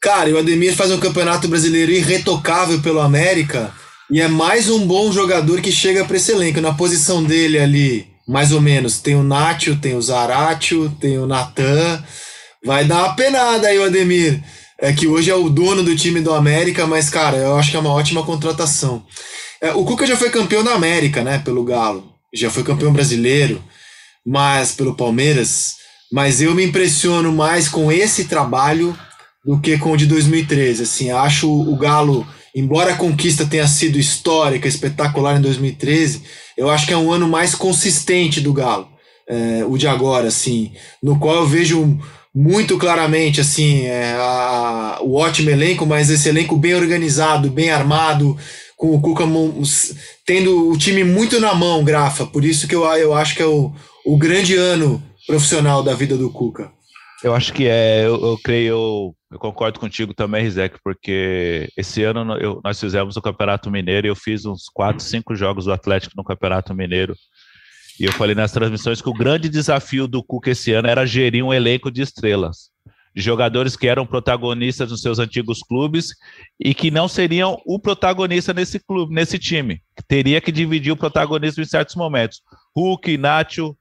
Cara, 0.00 0.28
e 0.28 0.32
o 0.32 0.38
Ademir 0.38 0.74
faz 0.74 0.90
um 0.90 0.98
campeonato 0.98 1.48
brasileiro 1.48 1.92
irretocável 1.92 2.80
pelo 2.80 3.00
América 3.00 3.72
e 4.10 4.20
é 4.20 4.28
mais 4.28 4.68
um 4.68 4.86
bom 4.86 5.10
jogador 5.10 5.62
que 5.62 5.72
chega 5.72 6.04
para 6.04 6.18
esse 6.18 6.32
elenco. 6.32 6.60
Na 6.60 6.74
posição 6.74 7.24
dele 7.24 7.58
ali, 7.58 8.06
mais 8.28 8.52
ou 8.52 8.60
menos. 8.60 9.00
Tem 9.00 9.14
o 9.14 9.22
Nacho, 9.22 9.76
tem 9.76 9.94
o 9.94 10.02
Zaratio, 10.02 10.94
tem 11.00 11.18
o 11.18 11.26
Natan. 11.26 12.04
Vai 12.62 12.84
dar 12.84 13.04
uma 13.04 13.16
penada 13.16 13.68
aí 13.68 13.78
o 13.78 13.84
Ademir. 13.84 14.38
É 14.82 14.92
que 14.92 15.06
hoje 15.06 15.30
é 15.30 15.34
o 15.36 15.48
dono 15.48 15.80
do 15.84 15.94
time 15.94 16.20
do 16.20 16.34
América, 16.34 16.88
mas, 16.88 17.08
cara, 17.08 17.36
eu 17.36 17.56
acho 17.56 17.70
que 17.70 17.76
é 17.76 17.80
uma 17.80 17.92
ótima 17.92 18.24
contratação. 18.24 19.06
É, 19.60 19.72
o 19.72 19.84
Cuca 19.84 20.04
já 20.04 20.16
foi 20.16 20.28
campeão 20.28 20.64
da 20.64 20.74
América, 20.74 21.22
né, 21.22 21.38
pelo 21.38 21.62
Galo. 21.62 22.12
Já 22.34 22.50
foi 22.50 22.64
campeão 22.64 22.92
brasileiro, 22.92 23.62
mas 24.26 24.72
pelo 24.72 24.96
Palmeiras. 24.96 25.76
Mas 26.10 26.42
eu 26.42 26.52
me 26.52 26.64
impressiono 26.64 27.30
mais 27.30 27.68
com 27.68 27.92
esse 27.92 28.24
trabalho 28.24 28.98
do 29.46 29.60
que 29.60 29.78
com 29.78 29.92
o 29.92 29.96
de 29.96 30.04
2013. 30.06 30.82
Assim, 30.82 31.12
acho 31.12 31.48
o 31.48 31.76
Galo, 31.76 32.26
embora 32.52 32.92
a 32.92 32.96
conquista 32.96 33.46
tenha 33.46 33.68
sido 33.68 34.00
histórica, 34.00 34.66
espetacular 34.66 35.38
em 35.38 35.42
2013, 35.42 36.24
eu 36.58 36.68
acho 36.68 36.88
que 36.88 36.92
é 36.92 36.98
um 36.98 37.12
ano 37.12 37.28
mais 37.28 37.54
consistente 37.54 38.40
do 38.40 38.52
Galo, 38.52 38.88
é, 39.28 39.64
o 39.64 39.78
de 39.78 39.86
agora, 39.86 40.26
assim, 40.26 40.72
no 41.00 41.20
qual 41.20 41.36
eu 41.36 41.46
vejo 41.46 42.00
muito 42.34 42.78
claramente 42.78 43.40
assim 43.40 43.84
é, 43.86 44.14
a, 44.14 44.98
o 45.02 45.14
ótimo 45.14 45.50
elenco, 45.50 45.84
mas 45.84 46.10
esse 46.10 46.28
elenco 46.28 46.56
bem 46.56 46.74
organizado, 46.74 47.50
bem 47.50 47.70
armado, 47.70 48.36
com 48.76 48.94
o 48.94 49.00
Cuca 49.00 49.24
tendo 50.26 50.70
o 50.70 50.76
time 50.76 51.04
muito 51.04 51.38
na 51.38 51.54
mão, 51.54 51.84
Grafa. 51.84 52.26
Por 52.26 52.44
isso 52.44 52.66
que 52.66 52.74
eu, 52.74 52.84
eu 52.96 53.14
acho 53.14 53.34
que 53.36 53.42
é 53.42 53.46
o, 53.46 53.72
o 54.04 54.16
grande 54.16 54.56
ano 54.56 55.02
profissional 55.26 55.82
da 55.82 55.94
vida 55.94 56.16
do 56.16 56.30
Cuca. 56.30 56.70
Eu 57.22 57.34
acho 57.34 57.52
que 57.52 57.68
é, 57.68 58.04
eu, 58.04 58.20
eu 58.20 58.38
creio, 58.42 58.68
eu, 58.68 59.16
eu, 59.30 59.38
concordo 59.38 59.78
contigo 59.78 60.12
também, 60.12 60.42
Rizek, 60.42 60.78
porque 60.82 61.68
esse 61.76 62.02
ano 62.02 62.36
eu, 62.38 62.60
nós 62.64 62.80
fizemos 62.80 63.16
o 63.16 63.22
Campeonato 63.22 63.70
Mineiro 63.70 64.08
e 64.08 64.10
eu 64.10 64.16
fiz 64.16 64.44
uns 64.44 64.64
4, 64.74 65.00
5 65.04 65.36
jogos 65.36 65.66
do 65.66 65.72
Atlético 65.72 66.14
no 66.16 66.24
Campeonato 66.24 66.74
Mineiro. 66.74 67.14
E 68.00 68.04
eu 68.04 68.12
falei 68.12 68.34
nas 68.34 68.52
transmissões 68.52 69.00
que 69.00 69.08
o 69.08 69.14
grande 69.14 69.48
desafio 69.48 70.06
do 70.06 70.22
Cuca 70.22 70.50
esse 70.50 70.72
ano 70.72 70.88
era 70.88 71.06
gerir 71.06 71.44
um 71.44 71.52
elenco 71.52 71.90
de 71.90 72.02
estrelas, 72.02 72.70
jogadores 73.14 73.76
que 73.76 73.86
eram 73.86 74.06
protagonistas 74.06 74.90
nos 74.90 75.02
seus 75.02 75.18
antigos 75.18 75.60
clubes 75.60 76.08
e 76.58 76.74
que 76.74 76.90
não 76.90 77.06
seriam 77.06 77.60
o 77.66 77.78
protagonista 77.78 78.52
nesse 78.52 78.78
clube, 78.78 79.14
nesse 79.14 79.38
time. 79.38 79.82
Teria 80.08 80.40
que 80.40 80.50
dividir 80.50 80.92
o 80.92 80.96
protagonismo 80.96 81.62
em 81.62 81.66
certos 81.66 81.94
momentos. 81.94 82.40
Hulk, 82.74 83.18
Nacho, 83.18 83.76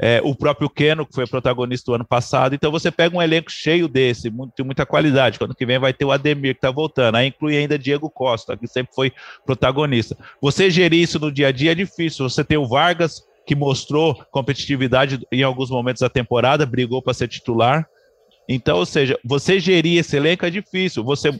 é, 0.00 0.20
o 0.22 0.34
próprio 0.34 0.68
Keno, 0.68 1.06
que 1.06 1.14
foi 1.14 1.26
protagonista 1.26 1.90
do 1.90 1.94
ano 1.94 2.04
passado. 2.04 2.54
Então 2.54 2.70
você 2.70 2.90
pega 2.90 3.16
um 3.16 3.22
elenco 3.22 3.50
cheio 3.50 3.88
desse, 3.88 4.30
muito, 4.30 4.52
de 4.56 4.62
muita 4.62 4.84
qualidade. 4.84 5.38
Quando 5.38 5.54
que 5.54 5.66
vem 5.66 5.78
vai 5.78 5.92
ter 5.92 6.04
o 6.04 6.12
Ademir, 6.12 6.54
que 6.54 6.58
está 6.58 6.70
voltando. 6.70 7.16
Aí 7.16 7.28
inclui 7.28 7.56
ainda 7.56 7.78
Diego 7.78 8.10
Costa, 8.10 8.56
que 8.56 8.66
sempre 8.66 8.94
foi 8.94 9.12
protagonista. 9.44 10.16
Você 10.40 10.70
gerir 10.70 11.00
isso 11.00 11.18
no 11.18 11.32
dia 11.32 11.48
a 11.48 11.52
dia 11.52 11.72
é 11.72 11.74
difícil. 11.74 12.28
Você 12.28 12.44
tem 12.44 12.58
o 12.58 12.68
Vargas, 12.68 13.22
que 13.46 13.54
mostrou 13.54 14.14
competitividade 14.30 15.20
em 15.30 15.42
alguns 15.42 15.70
momentos 15.70 16.00
da 16.00 16.08
temporada, 16.08 16.66
brigou 16.66 17.02
para 17.02 17.14
ser 17.14 17.28
titular. 17.28 17.88
Então, 18.48 18.76
ou 18.76 18.86
seja, 18.86 19.18
você 19.24 19.58
gerir 19.58 19.98
esse 19.98 20.16
elenco 20.16 20.44
é 20.44 20.50
difícil, 20.50 21.02
você 21.02 21.30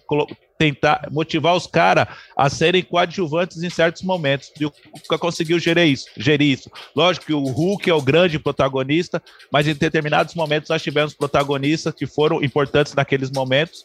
tentar 0.57 1.09
motivar 1.11 1.55
os 1.55 1.67
caras 1.67 2.07
a 2.37 2.49
serem 2.49 2.83
coadjuvantes 2.83 3.63
em 3.63 3.69
certos 3.69 4.03
momentos. 4.03 4.51
E 4.59 4.65
o 4.65 4.71
Cuca 4.71 5.19
conseguiu 5.19 5.59
gerir 5.59 5.89
isso, 5.89 6.07
gerir 6.17 6.53
isso. 6.53 6.71
Lógico 6.97 7.27
que 7.27 7.35
o 7.35 7.45
Hulk 7.45 7.91
é 7.91 7.95
o 7.95 8.01
grande 8.01 8.39
protagonista, 8.39 9.23
mas 9.53 9.69
em 9.69 9.75
determinados 9.75 10.35
momentos 10.35 10.71
nós 10.71 10.83
tivemos 10.83 11.13
protagonistas 11.13 11.95
que 11.95 12.07
foram 12.07 12.43
importantes 12.43 12.95
naqueles 12.95 13.31
momentos 13.31 13.85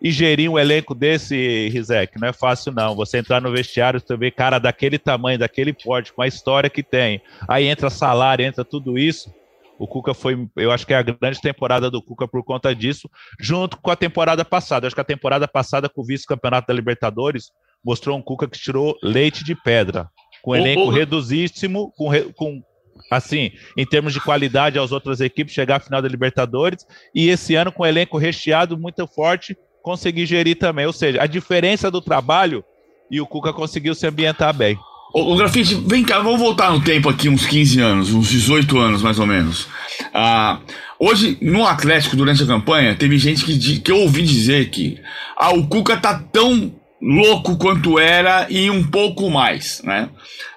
e 0.00 0.10
gerir 0.10 0.50
um 0.50 0.58
elenco 0.58 0.94
desse, 0.94 1.68
Rizek, 1.68 2.20
não 2.20 2.28
é 2.28 2.32
fácil 2.32 2.72
não. 2.72 2.94
Você 2.94 3.18
entrar 3.18 3.40
no 3.40 3.50
vestiário, 3.50 4.00
você 4.00 4.16
vê 4.16 4.30
cara 4.30 4.58
daquele 4.58 4.98
tamanho, 4.98 5.38
daquele 5.38 5.72
porte, 5.72 6.12
com 6.12 6.22
a 6.22 6.26
história 6.26 6.70
que 6.70 6.82
tem. 6.82 7.20
Aí 7.48 7.66
entra 7.66 7.90
salário, 7.90 8.44
entra 8.44 8.64
tudo 8.64 8.98
isso. 8.98 9.32
O 9.78 9.86
Cuca 9.86 10.14
foi, 10.14 10.48
eu 10.56 10.70
acho 10.70 10.86
que 10.86 10.94
é 10.94 10.96
a 10.96 11.02
grande 11.02 11.40
temporada 11.40 11.90
do 11.90 12.02
Cuca 12.02 12.26
por 12.26 12.42
conta 12.42 12.74
disso, 12.74 13.10
junto 13.38 13.76
com 13.76 13.90
a 13.90 13.96
temporada 13.96 14.44
passada. 14.44 14.84
Eu 14.84 14.88
acho 14.88 14.94
que 14.94 15.00
a 15.00 15.04
temporada 15.04 15.46
passada, 15.46 15.88
com 15.88 16.00
o 16.00 16.04
vice-campeonato 16.04 16.68
da 16.68 16.74
Libertadores, 16.74 17.50
mostrou 17.84 18.16
um 18.16 18.22
Cuca 18.22 18.48
que 18.48 18.58
tirou 18.58 18.96
leite 19.02 19.44
de 19.44 19.54
pedra, 19.54 20.08
com 20.42 20.52
um 20.52 20.56
elenco 20.56 20.88
reduzíssimo, 20.88 21.92
com, 21.96 22.10
com 22.32 22.62
assim, 23.10 23.52
em 23.76 23.86
termos 23.86 24.12
de 24.12 24.20
qualidade 24.20 24.78
às 24.78 24.92
outras 24.92 25.20
equipes, 25.20 25.54
chegar 25.54 25.76
à 25.76 25.80
final 25.80 26.00
da 26.00 26.08
Libertadores, 26.08 26.86
e 27.14 27.28
esse 27.28 27.54
ano 27.54 27.70
com 27.70 27.86
elenco 27.86 28.16
recheado 28.16 28.78
muito 28.78 29.06
forte, 29.06 29.56
conseguir 29.86 30.26
gerir 30.26 30.56
também. 30.56 30.84
Ou 30.84 30.92
seja, 30.92 31.22
a 31.22 31.26
diferença 31.28 31.92
do 31.92 32.00
trabalho 32.00 32.64
e 33.08 33.20
o 33.20 33.26
Cuca 33.26 33.52
conseguiu 33.52 33.94
se 33.94 34.04
ambientar 34.04 34.52
bem. 34.52 34.76
O, 35.14 35.36
Grafite, 35.36 35.76
vem 35.76 36.02
cá, 36.02 36.18
vamos 36.18 36.40
voltar 36.40 36.72
no 36.72 36.82
tempo 36.82 37.08
aqui, 37.08 37.28
uns 37.28 37.46
15 37.46 37.80
anos, 37.80 38.12
uns 38.12 38.28
18 38.28 38.76
anos 38.76 39.00
mais 39.00 39.20
ou 39.20 39.26
menos. 39.26 39.68
Ah, 40.12 40.58
hoje, 40.98 41.38
no 41.40 41.64
Atlético, 41.64 42.16
durante 42.16 42.42
a 42.42 42.46
campanha, 42.46 42.96
teve 42.96 43.16
gente 43.16 43.44
que, 43.44 43.78
que 43.78 43.92
eu 43.92 44.00
ouvi 44.00 44.22
dizer 44.24 44.70
que 44.70 44.98
ah, 45.36 45.54
o 45.54 45.68
Cuca 45.68 45.96
tá 45.96 46.18
tão 46.32 46.74
louco 47.00 47.56
quanto 47.56 47.96
era 47.96 48.48
e 48.50 48.68
um 48.68 48.82
pouco 48.82 49.30
mais, 49.30 49.80
né? 49.84 50.08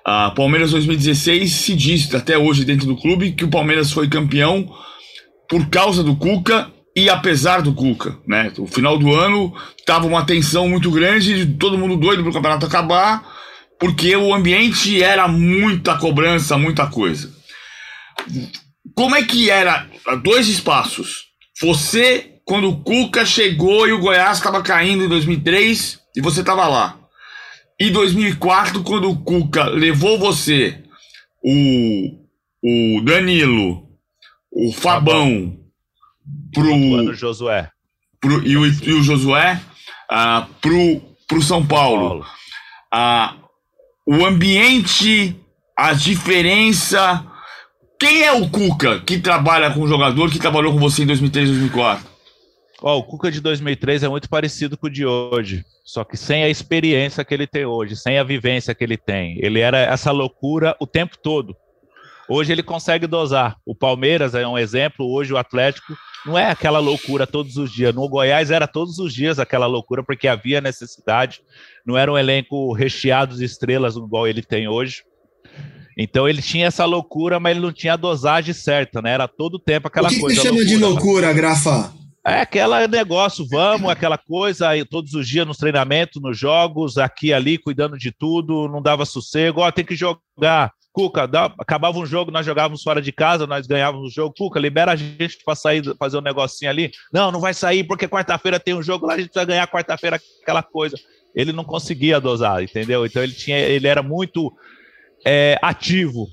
Ah, 0.04 0.34
Palmeiras 0.36 0.72
2016 0.72 1.52
se 1.52 1.76
diz 1.76 2.16
até 2.16 2.36
hoje 2.36 2.66
dentro 2.66 2.88
do 2.88 2.98
clube 2.98 3.34
que 3.34 3.46
o 3.46 3.50
Palmeiras 3.50 3.92
foi 3.92 4.10
campeão 4.10 4.68
por 5.48 5.70
causa 5.70 6.04
do 6.04 6.16
Cuca 6.16 6.72
e 7.00 7.10
apesar 7.10 7.62
do 7.62 7.74
Cuca, 7.74 8.18
né? 8.28 8.52
O 8.58 8.68
final 8.68 8.98
do 8.98 9.16
ano 9.16 9.54
tava 9.86 10.06
uma 10.06 10.26
tensão 10.26 10.68
muito 10.68 10.92
grande, 10.92 11.46
todo 11.46 11.78
mundo 11.78 11.96
doido 11.96 12.24
pro 12.24 12.34
campeonato 12.34 12.66
acabar, 12.66 13.26
porque 13.80 14.16
o 14.16 14.34
ambiente 14.34 15.02
era 15.02 15.28
muita 15.28 15.98
cobrança, 15.98 16.58
muita 16.58 16.88
coisa. 16.88 17.34
Como 18.94 19.16
é 19.16 19.24
que 19.24 19.50
era 19.50 19.88
dois 20.22 20.48
espaços? 20.48 21.28
Você 21.62 22.36
quando 22.44 22.70
o 22.70 22.84
Cuca 22.84 23.26
chegou 23.26 23.88
e 23.88 23.94
o 23.94 24.00
Goiás 24.00 24.38
estava 24.38 24.62
caindo 24.62 25.06
em 25.06 25.08
2003 25.08 26.00
e 26.18 26.22
você 26.22 26.42
estava 26.42 26.68
lá. 26.68 27.00
E 27.80 27.90
2004 27.90 28.84
quando 28.84 29.10
o 29.10 29.18
Cuca 29.24 29.66
levou 29.66 30.20
você, 30.20 30.84
o 31.44 32.20
o 32.62 33.02
Danilo, 33.02 33.88
o 34.52 34.74
Fabão, 34.74 35.58
pro 36.54 37.14
Josué. 37.14 37.70
Pro, 38.20 38.46
e, 38.46 38.58
o, 38.58 38.66
e 38.66 38.94
o 38.94 39.04
Josué 39.04 39.60
uh, 40.12 40.46
pro, 40.62 41.02
pro 41.28 41.42
São 41.42 41.66
Paulo. 41.66 42.26
Uh, 42.94 43.40
o 44.06 44.26
ambiente, 44.26 45.36
a 45.78 45.94
diferença. 45.94 47.26
Quem 48.00 48.24
é 48.24 48.32
o 48.32 48.50
Cuca 48.50 49.00
que 49.02 49.20
trabalha 49.20 49.72
com 49.72 49.82
o 49.82 49.88
jogador 49.88 50.32
que 50.32 50.40
trabalhou 50.40 50.74
com 50.74 50.80
você 50.80 51.04
em 51.04 51.06
2003 51.06 51.50
2004? 51.50 52.10
Oh, 52.82 52.96
o 52.96 53.04
Cuca 53.04 53.30
de 53.30 53.42
2003 53.42 54.04
é 54.04 54.08
muito 54.08 54.30
parecido 54.30 54.78
com 54.78 54.88
o 54.88 54.90
de 54.90 55.06
hoje, 55.06 55.66
só 55.84 56.06
que 56.06 56.16
sem 56.16 56.46
a 56.46 56.50
experiência 56.50 57.26
que 57.26 57.34
ele 57.34 57.46
tem 57.46 57.66
hoje, 57.66 57.98
sem 57.98 58.18
a 58.18 58.24
vivência 58.24 58.74
que 58.74 58.84
ele 58.84 58.96
tem. 58.96 59.38
Ele 59.42 59.60
era 59.60 59.80
essa 59.80 60.12
loucura 60.12 60.76
o 60.80 60.88
tempo 60.88 61.18
todo. 61.22 61.56
Hoje 62.30 62.54
ele 62.54 62.64
consegue 62.64 63.06
dosar. 63.06 63.58
O 63.66 63.76
Palmeiras 63.76 64.34
é 64.34 64.48
um 64.48 64.58
exemplo, 64.58 65.12
hoje 65.12 65.34
o 65.34 65.38
Atlético 65.38 65.94
não 66.26 66.38
é 66.38 66.50
aquela 66.50 66.80
loucura 66.80 67.26
todos 67.26 67.58
os 67.58 67.72
dias. 67.72 67.94
No 67.94 68.08
Goiás 68.08 68.52
era 68.52 68.68
todos 68.68 69.00
os 69.00 69.14
dias 69.14 69.40
aquela 69.40 69.66
loucura, 69.66 70.04
porque 70.04 70.28
havia 70.28 70.62
necessidade. 70.62 71.42
Não 71.86 71.98
era 71.98 72.12
um 72.12 72.18
elenco 72.18 72.74
recheado 72.74 73.36
de 73.36 73.46
estrelas 73.46 73.96
igual 73.96 74.28
ele 74.28 74.42
tem 74.42 74.68
hoje. 74.68 75.04
Então 75.98 76.30
ele 76.30 76.42
tinha 76.42 76.68
essa 76.68 76.86
loucura, 76.86 77.40
mas 77.40 77.52
ele 77.52 77.66
não 77.66 77.74
tinha 77.74 77.94
a 77.94 77.98
dosagem 77.98 78.54
certa, 78.54 79.02
né? 79.02 79.12
Era 79.12 79.28
todo 79.28 79.56
o 79.56 79.60
tempo 79.60 79.88
aquela 79.88 80.08
o 80.08 80.12
que 80.12 80.20
coisa. 80.20 80.42
Você 80.42 80.48
chama 80.48 80.60
loucura, 80.60 80.78
de 80.78 80.84
loucura, 80.84 81.34
Grafa? 81.34 81.94
É 82.26 82.42
aquele 82.42 82.88
negócio, 82.88 83.46
vamos, 83.50 83.90
aquela 83.90 84.18
coisa, 84.18 84.70
aí, 84.70 84.86
todos 84.86 85.14
os 85.14 85.28
dias 85.28 85.48
nos 85.48 85.58
treinamentos, 85.58 86.22
nos 86.22 86.38
jogos, 86.38 86.98
aqui 86.98 87.34
ali, 87.34 87.58
cuidando 87.58 87.98
de 87.98 88.12
tudo, 88.12 88.68
não 88.68 88.82
dava 88.82 89.06
sossego, 89.06 89.62
ó, 89.62 89.72
tem 89.72 89.86
que 89.86 89.96
jogar. 89.96 90.72
Cuca, 91.00 91.26
dá, 91.26 91.46
acabava 91.58 91.98
um 91.98 92.06
jogo, 92.06 92.30
nós 92.30 92.46
jogávamos 92.46 92.84
fora 92.84 93.02
de 93.02 93.14
casa, 93.14 93.48
nós 93.48 93.66
ganhávamos 93.66 94.12
o 94.12 94.14
jogo. 94.14 94.36
Cuca, 94.38 94.60
libera 94.60 94.92
a 94.92 94.96
gente 94.98 95.38
para 95.46 95.56
sair, 95.56 95.82
fazer 95.98 96.18
um 96.18 96.22
negocinho 96.22 96.70
ali. 96.70 96.92
Não, 97.14 97.32
não 97.32 97.40
vai 97.40 97.54
sair 97.54 97.86
porque 97.86 98.06
quarta-feira 98.06 98.60
tem 98.60 98.74
um 98.74 98.84
jogo 98.84 99.06
lá, 99.06 99.14
a 99.14 99.18
gente 99.18 99.34
vai 99.34 99.46
ganhar 99.46 99.66
quarta-feira 99.66 100.20
aquela 100.42 100.62
coisa. 100.62 100.98
Ele 101.34 101.54
não 101.54 101.64
conseguia 101.64 102.20
dosar, 102.20 102.62
entendeu? 102.62 103.06
Então 103.06 103.24
ele 103.24 103.32
tinha, 103.32 103.58
ele 103.58 103.88
era 103.88 104.04
muito 104.04 104.52
é, 105.26 105.58
ativo. 105.62 106.28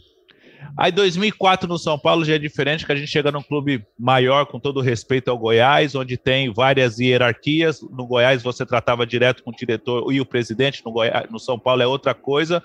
Aí 0.77 0.91
2004 0.91 1.69
no 1.69 1.79
São 1.79 1.97
Paulo 1.97 2.25
já 2.25 2.35
é 2.35 2.39
diferente, 2.39 2.85
que 2.85 2.91
a 2.91 2.97
gente 2.97 3.07
chega 3.07 3.31
num 3.31 3.45
clube 3.45 3.87
maior, 3.97 4.47
com 4.47 4.59
todo 4.59 4.81
respeito 4.81 5.31
ao 5.31 5.39
Goiás, 5.39 5.95
onde 5.95 6.17
tem 6.17 6.53
várias 6.53 6.99
hierarquias. 6.99 7.81
No 7.83 8.05
Goiás 8.05 8.43
você 8.43 8.67
tratava 8.67 9.07
direto 9.07 9.45
com 9.45 9.53
o 9.53 9.57
diretor 9.57 10.13
e 10.13 10.21
o 10.21 10.27
presidente, 10.27 10.85
no, 10.85 10.91
Goiás, 10.91 11.31
no 11.31 11.39
São 11.39 11.57
Paulo 11.57 11.83
é 11.83 11.87
outra 11.87 12.15
coisa 12.15 12.61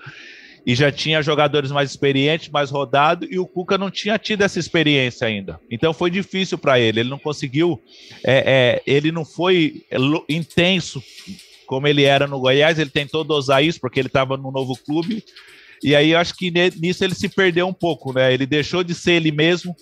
e 0.64 0.74
já 0.74 0.92
tinha 0.92 1.22
jogadores 1.22 1.70
mais 1.70 1.90
experientes, 1.90 2.48
mais 2.48 2.70
rodados, 2.70 3.28
e 3.30 3.38
o 3.38 3.46
Cuca 3.46 3.76
não 3.76 3.90
tinha 3.90 4.18
tido 4.18 4.42
essa 4.42 4.58
experiência 4.58 5.26
ainda. 5.26 5.58
Então 5.70 5.92
foi 5.92 6.10
difícil 6.10 6.56
para 6.56 6.78
ele. 6.78 7.00
Ele 7.00 7.10
não 7.10 7.18
conseguiu, 7.18 7.80
é, 8.24 8.44
é, 8.46 8.82
ele 8.86 9.10
não 9.10 9.24
foi 9.24 9.84
intenso 10.28 11.02
como 11.66 11.88
ele 11.88 12.04
era 12.04 12.26
no 12.26 12.38
Goiás. 12.38 12.78
Ele 12.78 12.90
tentou 12.90 13.24
dosar 13.24 13.64
isso 13.64 13.80
porque 13.80 13.98
ele 13.98 14.08
estava 14.08 14.36
no 14.36 14.52
novo 14.52 14.76
clube. 14.76 15.24
E 15.82 15.96
aí 15.96 16.12
eu 16.12 16.18
acho 16.18 16.36
que 16.36 16.52
nisso 16.80 17.02
ele 17.02 17.14
se 17.14 17.28
perdeu 17.28 17.66
um 17.66 17.72
pouco, 17.72 18.12
né? 18.12 18.32
Ele 18.32 18.46
deixou 18.46 18.84
de 18.84 18.94
ser 18.94 19.14
ele 19.14 19.32
mesmo, 19.32 19.74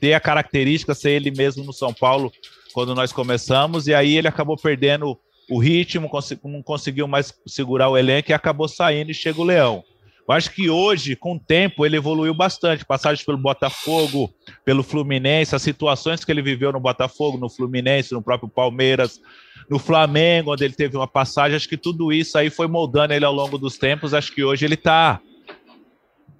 ter 0.00 0.14
a 0.14 0.20
característica 0.20 0.92
ser 0.92 1.10
ele 1.10 1.30
mesmo 1.30 1.62
no 1.62 1.72
São 1.72 1.94
Paulo 1.94 2.32
quando 2.74 2.94
nós 2.94 3.12
começamos, 3.12 3.86
e 3.86 3.94
aí 3.94 4.18
ele 4.18 4.28
acabou 4.28 4.56
perdendo 4.56 5.16
o 5.48 5.58
ritmo, 5.58 6.10
não 6.44 6.62
conseguiu 6.62 7.06
mais 7.06 7.32
segurar 7.46 7.88
o 7.88 7.96
elenco 7.96 8.30
e 8.30 8.34
acabou 8.34 8.68
saindo 8.68 9.12
e 9.12 9.14
chega 9.14 9.40
o 9.40 9.44
Leão. 9.44 9.84
Eu 10.28 10.34
acho 10.34 10.50
que 10.50 10.68
hoje, 10.68 11.14
com 11.14 11.36
o 11.36 11.38
tempo, 11.38 11.86
ele 11.86 11.96
evoluiu 11.96 12.34
bastante. 12.34 12.84
Passagem 12.84 13.24
pelo 13.24 13.38
Botafogo, 13.38 14.28
pelo 14.64 14.82
Fluminense, 14.82 15.54
as 15.54 15.62
situações 15.62 16.24
que 16.24 16.32
ele 16.32 16.42
viveu 16.42 16.72
no 16.72 16.80
Botafogo, 16.80 17.38
no 17.38 17.48
Fluminense, 17.48 18.12
no 18.12 18.22
próprio 18.22 18.48
Palmeiras, 18.48 19.20
no 19.70 19.78
Flamengo, 19.78 20.52
onde 20.52 20.64
ele 20.64 20.74
teve 20.74 20.96
uma 20.96 21.06
passagem. 21.06 21.56
Acho 21.56 21.68
que 21.68 21.76
tudo 21.76 22.12
isso 22.12 22.36
aí 22.36 22.50
foi 22.50 22.66
moldando 22.66 23.14
ele 23.14 23.24
ao 23.24 23.32
longo 23.32 23.56
dos 23.56 23.78
tempos. 23.78 24.12
Acho 24.12 24.34
que 24.34 24.42
hoje 24.42 24.64
ele 24.64 24.74
está 24.74 25.20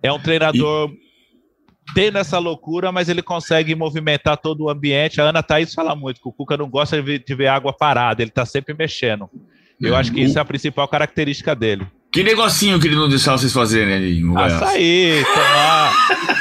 é 0.03 0.13
um 0.13 0.21
treinador 0.21 0.91
e... 0.91 1.95
tendo 1.95 2.19
essa 2.19 2.39
loucura, 2.39 2.93
mas 2.93 3.09
ele 3.09 3.23
consegue 3.23 3.75
movimentar 3.75 4.37
todo 4.37 4.65
o 4.65 4.71
ambiente. 4.71 5.21
A 5.21 5.25
Ana 5.25 5.43
Thaís 5.43 5.75
fala 5.75 5.95
muito 5.95 6.21
que 6.21 6.29
o 6.29 6.33
Cuca 6.33 6.57
não 6.57 6.69
gosta 6.69 7.03
de 7.03 7.35
ver 7.35 7.49
água 7.49 7.73
parada, 7.73 8.23
ele 8.23 8.31
está 8.31 8.45
sempre 8.45 8.75
mexendo. 8.75 9.29
Eu 9.81 9.95
acho 9.95 10.13
que 10.13 10.21
isso 10.21 10.39
é 10.39 10.41
a 10.41 10.45
principal 10.45 10.89
característica 10.89 11.55
dele. 11.55 11.87
Que 12.17 12.23
negocinho 12.23 12.81
que 12.81 12.87
ele 12.87 12.97
não 12.97 13.11
deixava 13.11 13.37
vocês 13.37 13.53
fazerem 13.53 13.95
ali 13.95 14.23
no 14.23 14.39
Açaí, 14.39 15.23
tomar, 15.35 15.93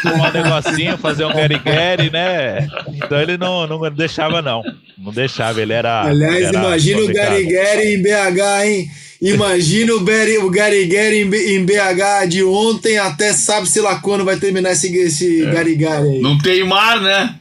tomar 0.03 0.29
um 0.29 0.31
negocinho, 0.31 0.97
fazer 0.97 1.25
um 1.25 1.33
gary 1.33 2.09
né? 2.09 2.65
Então 2.93 3.19
ele 3.19 3.37
não, 3.37 3.67
não 3.67 3.91
deixava, 3.91 4.41
não. 4.41 4.63
Não 4.97 5.11
deixava, 5.11 5.61
ele 5.61 5.73
era. 5.73 6.03
Aliás, 6.03 6.45
era 6.45 6.57
imagina 6.57 7.01
o 7.01 7.07
gary 7.07 7.93
em 7.93 8.01
BH, 8.01 8.63
hein? 8.63 8.89
Imagina 9.21 9.93
o, 9.95 9.99
Beri, 10.01 10.37
o 10.37 10.49
Gary 10.49 10.85
Gary 10.85 11.21
em, 11.21 11.35
em, 11.55 11.65
BH 11.65 12.27
de 12.29 12.41
ontem 12.43 12.97
até 12.97 13.33
sabe-se 13.33 13.81
lá 13.81 13.99
quando 13.99 14.23
vai 14.23 14.37
terminar 14.37 14.71
esse, 14.71 14.95
esse 14.95 15.43
é. 15.43 15.51
Gary 15.51 15.77
aí. 15.85 16.21
Não 16.21 16.37
tem 16.37 16.63
mar, 16.63 17.01
né? 17.01 17.35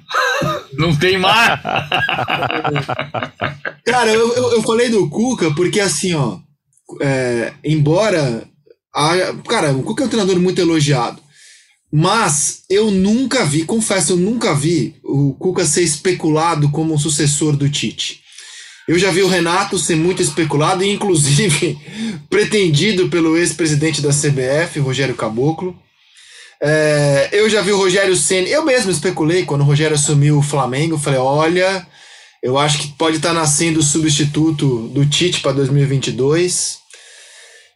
Não 0.72 0.96
tem 0.96 1.16
mar. 1.18 1.62
Cara, 3.84 4.10
eu, 4.10 4.34
eu, 4.34 4.54
eu, 4.54 4.62
falei 4.62 4.88
do 4.88 5.08
Cuca 5.10 5.52
porque 5.52 5.78
assim, 5.78 6.14
ó. 6.14 6.38
É, 7.00 7.52
embora. 7.64 8.48
Cara, 9.48 9.72
o 9.72 9.82
Cuca 9.82 10.04
é 10.04 10.06
um 10.06 10.08
treinador 10.08 10.38
muito 10.38 10.60
elogiado. 10.60 11.20
Mas 11.96 12.62
eu 12.68 12.90
nunca 12.90 13.44
vi, 13.44 13.64
confesso, 13.64 14.14
eu 14.14 14.16
nunca 14.16 14.52
vi 14.52 14.96
o 15.04 15.32
Cuca 15.34 15.64
ser 15.64 15.82
especulado 15.82 16.68
como 16.70 16.92
um 16.92 16.98
sucessor 16.98 17.56
do 17.56 17.70
Tite. 17.70 18.20
Eu 18.86 18.98
já 18.98 19.10
vi 19.10 19.22
o 19.22 19.28
Renato 19.28 19.78
ser 19.78 19.96
muito 19.96 20.20
especulado 20.20 20.82
e, 20.82 20.90
inclusive, 20.90 21.78
pretendido 22.28 23.08
pelo 23.08 23.36
ex-presidente 23.36 24.02
da 24.02 24.10
CBF, 24.10 24.78
Rogério 24.80 25.14
Caboclo. 25.14 25.78
É, 26.60 27.28
eu 27.32 27.48
já 27.48 27.62
vi 27.62 27.72
o 27.72 27.78
Rogério 27.78 28.16
Senna. 28.16 28.48
Eu 28.48 28.64
mesmo 28.64 28.90
especulei 28.90 29.44
quando 29.44 29.60
o 29.60 29.64
Rogério 29.64 29.94
assumiu 29.94 30.38
o 30.38 30.42
Flamengo. 30.42 30.98
Falei: 30.98 31.20
olha, 31.20 31.86
eu 32.44 32.58
acho 32.58 32.78
que 32.78 32.88
pode 32.88 33.16
estar 33.16 33.32
nascendo 33.32 33.80
o 33.80 33.82
substituto 33.82 34.86
do 34.88 35.06
Tite 35.06 35.40
para 35.40 35.52
2022. 35.52 36.76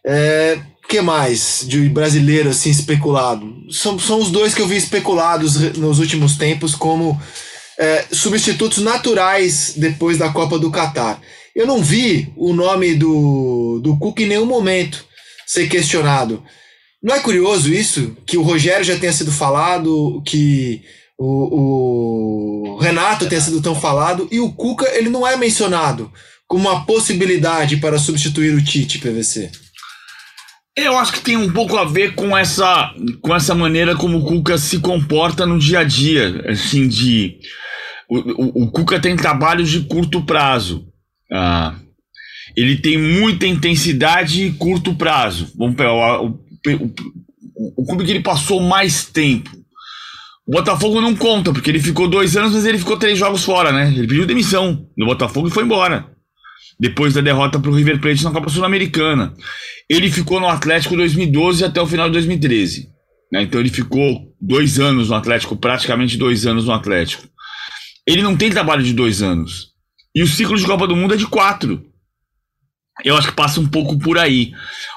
É, 0.05 0.59
que 0.87 1.01
mais 1.01 1.65
de 1.67 1.89
brasileiro 1.89 2.49
assim 2.49 2.69
especulado? 2.69 3.51
São, 3.71 3.97
são 3.97 4.19
os 4.19 4.29
dois 4.29 4.53
que 4.53 4.61
eu 4.61 4.67
vi 4.67 4.77
especulados 4.77 5.55
nos 5.75 5.97
últimos 5.97 6.37
tempos 6.37 6.75
como 6.75 7.19
é, 7.79 8.05
substitutos 8.11 8.83
naturais 8.83 9.73
depois 9.75 10.19
da 10.19 10.29
Copa 10.29 10.59
do 10.59 10.69
Catar. 10.69 11.19
Eu 11.55 11.65
não 11.65 11.81
vi 11.81 12.31
o 12.37 12.53
nome 12.53 12.93
do, 12.93 13.79
do 13.81 13.97
Cook 13.97 14.19
em 14.19 14.27
nenhum 14.27 14.45
momento 14.45 15.03
ser 15.47 15.67
questionado. 15.67 16.43
Não 17.01 17.15
é 17.15 17.19
curioso 17.19 17.73
isso? 17.73 18.15
Que 18.23 18.37
o 18.37 18.43
Rogério 18.43 18.85
já 18.85 18.99
tenha 18.99 19.13
sido 19.13 19.31
falado, 19.31 20.21
que 20.23 20.83
o, 21.19 22.75
o 22.75 22.77
Renato 22.77 23.27
tenha 23.27 23.41
sido 23.41 23.61
tão 23.61 23.75
falado, 23.75 24.27
e 24.31 24.39
o 24.39 24.51
Cuca 24.51 24.87
ele 24.95 25.09
não 25.09 25.27
é 25.27 25.35
mencionado 25.35 26.11
como 26.47 26.69
uma 26.69 26.85
possibilidade 26.85 27.77
para 27.77 27.99
substituir 27.99 28.55
o 28.55 28.63
Tite 28.63 28.97
PVC. 28.97 29.51
Eu 30.75 30.97
acho 30.97 31.11
que 31.11 31.19
tem 31.19 31.35
um 31.35 31.51
pouco 31.51 31.77
a 31.77 31.83
ver 31.83 32.15
com 32.15 32.35
essa, 32.35 32.93
com 33.21 33.35
essa 33.35 33.53
maneira 33.53 33.95
como 33.95 34.17
o 34.17 34.25
Cuca 34.25 34.57
se 34.57 34.79
comporta 34.79 35.45
no 35.45 35.59
dia 35.59 35.79
a 35.79 35.83
dia, 35.83 36.43
assim, 36.49 36.87
de 36.87 37.37
o, 38.09 38.17
o, 38.17 38.63
o 38.63 38.71
Cuca 38.71 38.99
tem 38.99 39.15
trabalhos 39.15 39.69
de 39.69 39.81
curto 39.81 40.23
prazo. 40.23 40.87
Ah, 41.31 41.75
ele 42.55 42.77
tem 42.77 42.97
muita 42.97 43.45
intensidade 43.45 44.45
e 44.45 44.53
curto 44.53 44.95
prazo. 44.95 45.51
Vamos 45.55 45.75
pegar 45.75 46.21
o, 46.21 46.27
o, 46.27 47.81
o, 47.83 47.85
clube 47.85 48.05
que 48.05 48.11
ele 48.11 48.23
passou 48.23 48.59
mais 48.61 49.05
tempo. 49.05 49.51
O 50.49 50.51
Botafogo 50.51 50.99
não 50.99 51.15
conta, 51.15 51.53
porque 51.53 51.69
ele 51.69 51.79
ficou 51.79 52.07
dois 52.07 52.35
anos, 52.35 52.53
mas 52.53 52.65
ele 52.65 52.79
ficou 52.79 52.97
três 52.97 53.19
jogos 53.19 53.43
fora, 53.43 53.71
né? 53.71 53.87
Ele 53.89 54.07
pediu 54.07 54.25
demissão 54.25 54.89
no 54.97 55.05
Botafogo 55.05 55.47
e 55.47 55.51
foi 55.51 55.63
embora. 55.63 56.09
Depois 56.79 57.13
da 57.13 57.21
derrota 57.21 57.59
para 57.59 57.69
o 57.69 57.73
River 57.75 58.01
Plate 58.01 58.23
na 58.23 58.31
Copa 58.31 58.49
Sul-Americana. 58.49 59.35
Ele 59.87 60.09
ficou 60.09 60.39
no 60.39 60.47
Atlético 60.47 60.95
2012 60.95 61.63
até 61.63 61.79
o 61.79 61.85
final 61.85 62.07
de 62.07 62.13
2013. 62.13 62.89
Né? 63.31 63.43
Então 63.43 63.59
ele 63.59 63.69
ficou 63.69 64.33
dois 64.41 64.79
anos 64.79 65.09
no 65.09 65.15
Atlético, 65.15 65.55
praticamente 65.55 66.17
dois 66.17 66.47
anos 66.47 66.65
no 66.65 66.73
Atlético. 66.73 67.29
Ele 68.07 68.23
não 68.23 68.35
tem 68.35 68.49
trabalho 68.49 68.81
de 68.81 68.91
dois 68.91 69.21
anos. 69.21 69.67
E 70.15 70.23
o 70.23 70.27
ciclo 70.27 70.57
de 70.57 70.65
Copa 70.65 70.87
do 70.87 70.95
Mundo 70.95 71.13
é 71.13 71.17
de 71.17 71.27
quatro. 71.27 71.85
Eu 73.05 73.15
acho 73.15 73.27
que 73.27 73.35
passa 73.35 73.59
um 73.59 73.67
pouco 73.67 73.99
por 73.99 74.17
aí. 74.17 74.51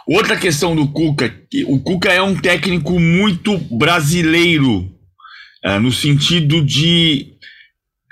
Outra 0.08 0.34
questão 0.34 0.74
do 0.74 0.88
Cuca, 0.88 1.30
o 1.66 1.78
Cuca 1.78 2.10
é 2.10 2.22
um 2.22 2.34
técnico 2.34 2.98
muito 2.98 3.58
brasileiro, 3.58 4.90
é, 5.64 5.78
no 5.78 5.92
sentido 5.92 6.62
de 6.64 7.34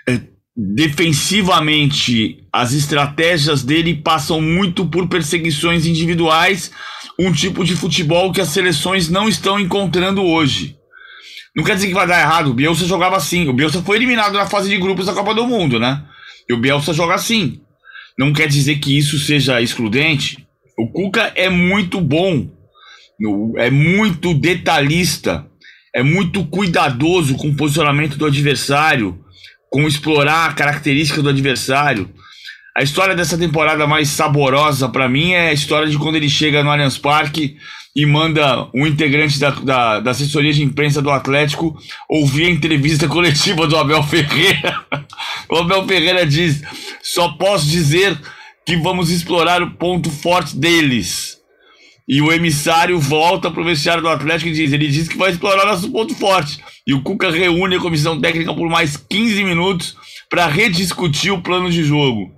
é, 0.08 0.20
defensivamente 0.56 2.44
as 2.52 2.72
estratégias 2.72 3.62
dele 3.62 3.94
passam 3.94 4.40
muito 4.40 4.86
por 4.86 5.08
perseguições 5.08 5.86
individuais, 5.86 6.70
um 7.18 7.32
tipo 7.32 7.64
de 7.64 7.76
futebol 7.76 8.32
que 8.32 8.40
as 8.40 8.48
seleções 8.48 9.08
não 9.08 9.28
estão 9.28 9.58
encontrando 9.58 10.22
hoje. 10.22 10.76
Não 11.54 11.64
quer 11.64 11.74
dizer 11.74 11.88
que 11.88 11.94
vai 11.94 12.06
dar 12.06 12.20
errado. 12.20 12.50
O 12.50 12.54
Bielsa 12.54 12.84
jogava 12.86 13.16
assim. 13.16 13.48
O 13.48 13.52
Bielsa 13.52 13.82
foi 13.82 13.96
eliminado 13.96 14.34
na 14.34 14.46
fase 14.46 14.68
de 14.68 14.78
grupos 14.78 15.06
da 15.06 15.12
Copa 15.12 15.34
do 15.34 15.46
Mundo, 15.46 15.78
né? 15.78 16.04
E 16.48 16.54
o 16.54 16.58
Bielsa 16.58 16.92
joga 16.92 17.14
assim. 17.14 17.60
Não 18.18 18.32
quer 18.32 18.46
dizer 18.46 18.78
que 18.78 18.96
isso 18.96 19.18
seja 19.18 19.60
excludente. 19.60 20.46
O 20.78 20.88
Cuca 20.88 21.32
é 21.34 21.48
muito 21.48 22.00
bom. 22.00 22.48
É 23.56 23.70
muito 23.70 24.32
detalhista. 24.32 25.49
É 25.94 26.02
muito 26.02 26.44
cuidadoso 26.44 27.36
com 27.36 27.48
o 27.48 27.56
posicionamento 27.56 28.16
do 28.16 28.26
adversário. 28.26 29.18
Com 29.70 29.86
explorar 29.86 30.50
a 30.50 30.52
característica 30.52 31.22
do 31.22 31.28
adversário. 31.28 32.10
A 32.76 32.82
história 32.82 33.14
dessa 33.14 33.36
temporada 33.36 33.86
mais 33.86 34.08
saborosa 34.08 34.88
para 34.88 35.08
mim 35.08 35.32
é 35.32 35.48
a 35.48 35.52
história 35.52 35.88
de 35.88 35.98
quando 35.98 36.16
ele 36.16 36.28
chega 36.28 36.62
no 36.62 36.70
Allianz 36.70 36.96
Parque 36.96 37.56
e 37.94 38.06
manda 38.06 38.68
um 38.74 38.86
integrante 38.86 39.38
da, 39.38 39.50
da, 39.50 40.00
da, 40.00 40.10
assessoria 40.12 40.52
de 40.52 40.62
imprensa 40.62 41.02
do 41.02 41.10
Atlético 41.10 41.76
ouvir 42.08 42.46
a 42.46 42.50
entrevista 42.50 43.06
coletiva 43.08 43.66
do 43.66 43.76
Abel 43.76 44.02
Ferreira. 44.04 44.84
o 45.48 45.56
Abel 45.56 45.86
Ferreira 45.86 46.24
diz: 46.24 46.62
só 47.02 47.30
posso 47.30 47.66
dizer 47.66 48.16
que 48.64 48.76
vamos 48.76 49.10
explorar 49.10 49.62
o 49.62 49.72
ponto 49.72 50.10
forte 50.10 50.56
deles. 50.56 51.29
E 52.12 52.20
o 52.20 52.32
emissário 52.32 52.98
volta 52.98 53.52
para 53.52 53.60
o 53.60 53.64
vestiário 53.64 54.02
do 54.02 54.08
Atlético 54.08 54.50
e 54.50 54.52
diz: 54.52 54.72
ele 54.72 54.88
diz 54.88 55.06
que 55.06 55.16
vai 55.16 55.30
explorar 55.30 55.64
nosso 55.64 55.88
ponto 55.92 56.12
forte. 56.12 56.58
E 56.84 56.92
o 56.92 57.02
Cuca 57.02 57.30
reúne 57.30 57.76
a 57.76 57.80
comissão 57.80 58.20
técnica 58.20 58.52
por 58.52 58.68
mais 58.68 58.96
15 58.96 59.44
minutos 59.44 59.96
para 60.28 60.48
rediscutir 60.48 61.32
o 61.32 61.40
plano 61.40 61.70
de 61.70 61.84
jogo. 61.84 62.32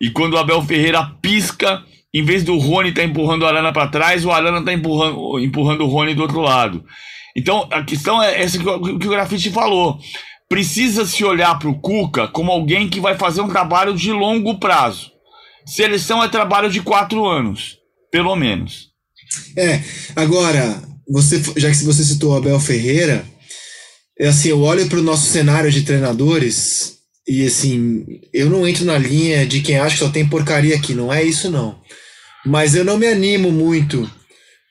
E 0.00 0.10
quando 0.10 0.32
o 0.32 0.38
Abel 0.38 0.62
Ferreira 0.62 1.04
pisca, 1.20 1.84
em 2.14 2.24
vez 2.24 2.44
do 2.44 2.56
Rony 2.56 2.88
estar 2.88 3.02
tá 3.02 3.06
empurrando 3.06 3.42
o 3.42 3.46
Arana 3.46 3.74
para 3.74 3.88
trás, 3.88 4.24
o 4.24 4.32
Arana 4.32 4.60
está 4.60 4.72
empurrando, 4.72 5.38
empurrando 5.38 5.82
o 5.82 5.86
Rony 5.86 6.14
do 6.14 6.22
outro 6.22 6.40
lado. 6.40 6.82
Então 7.36 7.68
a 7.70 7.84
questão 7.84 8.22
é 8.22 8.40
essa 8.40 8.58
que 8.58 8.66
o, 8.66 8.98
que 8.98 9.06
o 9.06 9.10
Grafite 9.10 9.50
falou. 9.50 9.98
Precisa 10.48 11.04
se 11.04 11.22
olhar 11.22 11.58
para 11.58 11.68
o 11.68 11.78
Cuca 11.78 12.26
como 12.26 12.50
alguém 12.50 12.88
que 12.88 13.00
vai 13.00 13.18
fazer 13.18 13.42
um 13.42 13.48
trabalho 13.48 13.92
de 13.92 14.10
longo 14.12 14.58
prazo. 14.58 15.12
Seleção 15.66 16.22
é 16.22 16.28
trabalho 16.28 16.70
de 16.70 16.80
quatro 16.80 17.26
anos, 17.26 17.76
pelo 18.10 18.34
menos. 18.34 18.93
É, 19.56 19.80
agora, 20.16 20.82
você, 21.08 21.42
já 21.56 21.70
que 21.70 21.84
você 21.84 22.04
citou 22.04 22.36
Abel 22.36 22.58
Ferreira, 22.60 23.24
é 24.18 24.28
assim, 24.28 24.48
eu 24.48 24.60
olho 24.60 24.86
para 24.88 24.98
o 24.98 25.02
nosso 25.02 25.30
cenário 25.30 25.70
de 25.70 25.82
treinadores 25.82 26.94
e 27.26 27.46
assim, 27.46 28.04
eu 28.32 28.50
não 28.50 28.66
entro 28.66 28.84
na 28.84 28.98
linha 28.98 29.46
de 29.46 29.60
quem 29.60 29.78
acha 29.78 29.96
que 29.96 30.04
só 30.04 30.10
tem 30.10 30.28
porcaria 30.28 30.76
aqui, 30.76 30.94
não 30.94 31.12
é 31.12 31.22
isso 31.22 31.50
não. 31.50 31.78
Mas 32.44 32.74
eu 32.74 32.84
não 32.84 32.98
me 32.98 33.06
animo 33.06 33.50
muito 33.50 34.08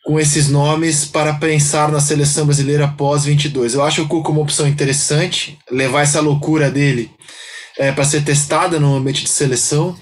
com 0.06 0.20
esses 0.20 0.50
nomes 0.50 1.06
para 1.06 1.34
pensar 1.34 1.92
na 1.92 2.00
seleção 2.00 2.46
brasileira 2.46 2.88
pós 2.88 3.26
22. 3.26 3.74
Eu 3.74 3.84
acho 3.84 4.04
o 4.04 4.08
Cuca 4.08 4.32
uma 4.32 4.42
opção 4.42 4.68
interessante, 4.68 5.58
levar 5.72 6.02
essa 6.02 6.22
loucura 6.22 6.70
dele 6.70 7.10
é, 7.78 7.92
para 7.92 8.04
ser 8.04 8.24
testada 8.24 8.80
no 8.80 8.96
ambiente 8.96 9.24
de 9.24 9.30
seleção. 9.30 9.98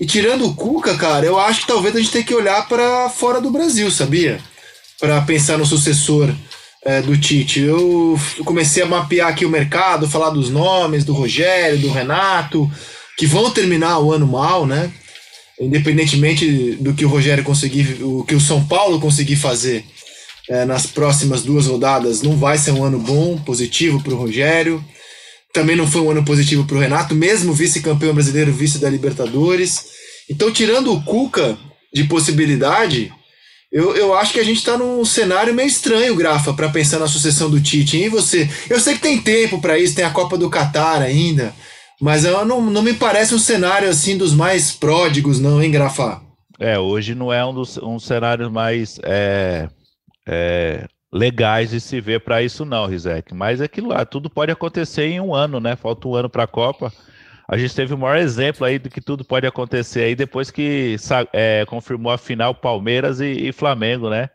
E 0.00 0.06
tirando 0.06 0.46
o 0.46 0.54
Cuca, 0.54 0.96
cara, 0.96 1.24
eu 1.24 1.38
acho 1.38 1.60
que 1.62 1.66
talvez 1.66 1.94
a 1.94 1.98
gente 1.98 2.10
tenha 2.10 2.24
que 2.24 2.34
olhar 2.34 2.66
para 2.68 3.08
fora 3.08 3.40
do 3.40 3.50
Brasil, 3.50 3.90
sabia? 3.90 4.40
para 5.00 5.20
pensar 5.22 5.58
no 5.58 5.66
sucessor 5.66 6.34
é, 6.84 7.02
do 7.02 7.16
Tite? 7.16 7.60
Eu 7.60 8.18
comecei 8.44 8.82
a 8.82 8.86
mapear 8.86 9.28
aqui 9.28 9.44
o 9.44 9.50
mercado, 9.50 10.08
falar 10.08 10.30
dos 10.30 10.50
nomes 10.50 11.04
do 11.04 11.12
Rogério, 11.12 11.78
do 11.78 11.90
Renato, 11.90 12.70
que 13.18 13.26
vão 13.26 13.50
terminar 13.50 13.98
o 14.00 14.12
ano 14.12 14.26
mal, 14.26 14.66
né? 14.66 14.90
Independentemente 15.60 16.72
do 16.80 16.94
que 16.94 17.04
o 17.04 17.08
Rogério 17.08 17.44
conseguir, 17.44 18.02
o 18.02 18.24
que 18.24 18.34
o 18.34 18.40
São 18.40 18.64
Paulo 18.64 19.00
conseguir 19.00 19.36
fazer 19.36 19.84
é, 20.48 20.64
nas 20.64 20.86
próximas 20.86 21.42
duas 21.42 21.66
rodadas, 21.66 22.22
não 22.22 22.36
vai 22.36 22.58
ser 22.58 22.72
um 22.72 22.82
ano 22.82 22.98
bom, 22.98 23.38
positivo 23.38 24.02
para 24.02 24.14
o 24.14 24.18
Rogério. 24.18 24.84
Também 25.54 25.76
não 25.76 25.86
foi 25.86 26.02
um 26.02 26.10
ano 26.10 26.24
positivo 26.24 26.64
para 26.64 26.76
o 26.76 26.80
Renato, 26.80 27.14
mesmo 27.14 27.54
vice-campeão 27.54 28.12
brasileiro, 28.12 28.52
vice 28.52 28.78
da 28.78 28.90
Libertadores. 28.90 29.86
Então, 30.28 30.50
tirando 30.50 30.92
o 30.92 31.02
Cuca 31.02 31.56
de 31.94 32.04
possibilidade, 32.04 33.12
eu, 33.70 33.96
eu 33.96 34.14
acho 34.14 34.32
que 34.32 34.40
a 34.40 34.44
gente 34.44 34.58
está 34.58 34.76
num 34.76 35.04
cenário 35.04 35.54
meio 35.54 35.68
estranho, 35.68 36.16
Grafa, 36.16 36.52
para 36.52 36.68
pensar 36.68 36.98
na 36.98 37.06
sucessão 37.06 37.48
do 37.48 37.60
Tite. 37.60 37.96
E 37.96 38.08
você? 38.08 38.50
Eu 38.68 38.80
sei 38.80 38.94
que 38.94 39.00
tem 39.00 39.20
tempo 39.20 39.60
para 39.60 39.78
isso, 39.78 39.94
tem 39.94 40.04
a 40.04 40.10
Copa 40.10 40.36
do 40.36 40.50
Catar 40.50 41.00
ainda. 41.00 41.54
Mas 42.00 42.24
eu 42.24 42.44
não, 42.44 42.60
não 42.60 42.82
me 42.82 42.92
parece 42.92 43.32
um 43.32 43.38
cenário 43.38 43.88
assim 43.88 44.18
dos 44.18 44.34
mais 44.34 44.72
pródigos, 44.72 45.38
não, 45.38 45.62
hein, 45.62 45.70
Grafa? 45.70 46.20
É, 46.58 46.78
hoje 46.78 47.14
não 47.14 47.32
é 47.32 47.44
um 47.44 47.54
dos 47.54 47.78
um 47.78 47.98
cenários 47.98 48.50
mais 48.50 48.98
é, 49.04 49.68
é, 50.26 50.86
legais 51.14 51.70
de 51.70 51.80
se 51.80 52.00
ver 52.00 52.20
para 52.20 52.42
isso, 52.42 52.64
não, 52.64 52.86
Rizek. 52.86 53.32
Mas 53.32 53.60
é 53.60 53.64
aquilo 53.66 53.90
lá, 53.90 54.04
tudo 54.04 54.28
pode 54.28 54.50
acontecer 54.50 55.04
em 55.04 55.20
um 55.20 55.32
ano, 55.32 55.60
né? 55.60 55.76
Falta 55.76 56.08
um 56.08 56.14
ano 56.16 56.28
para 56.28 56.42
a 56.42 56.48
Copa. 56.48 56.92
A 57.46 57.56
gente 57.56 57.74
teve 57.74 57.94
o 57.94 57.98
maior 57.98 58.16
exemplo 58.16 58.66
aí 58.66 58.80
do 58.80 58.90
que 58.90 59.00
tudo 59.00 59.24
pode 59.24 59.46
acontecer 59.46 60.00
aí 60.00 60.14
depois 60.16 60.50
que 60.50 60.96
é, 61.32 61.64
confirmou 61.68 62.10
a 62.10 62.18
final 62.18 62.52
Palmeiras 62.52 63.20
e, 63.20 63.48
e 63.48 63.52
Flamengo, 63.52 64.10
né? 64.10 64.28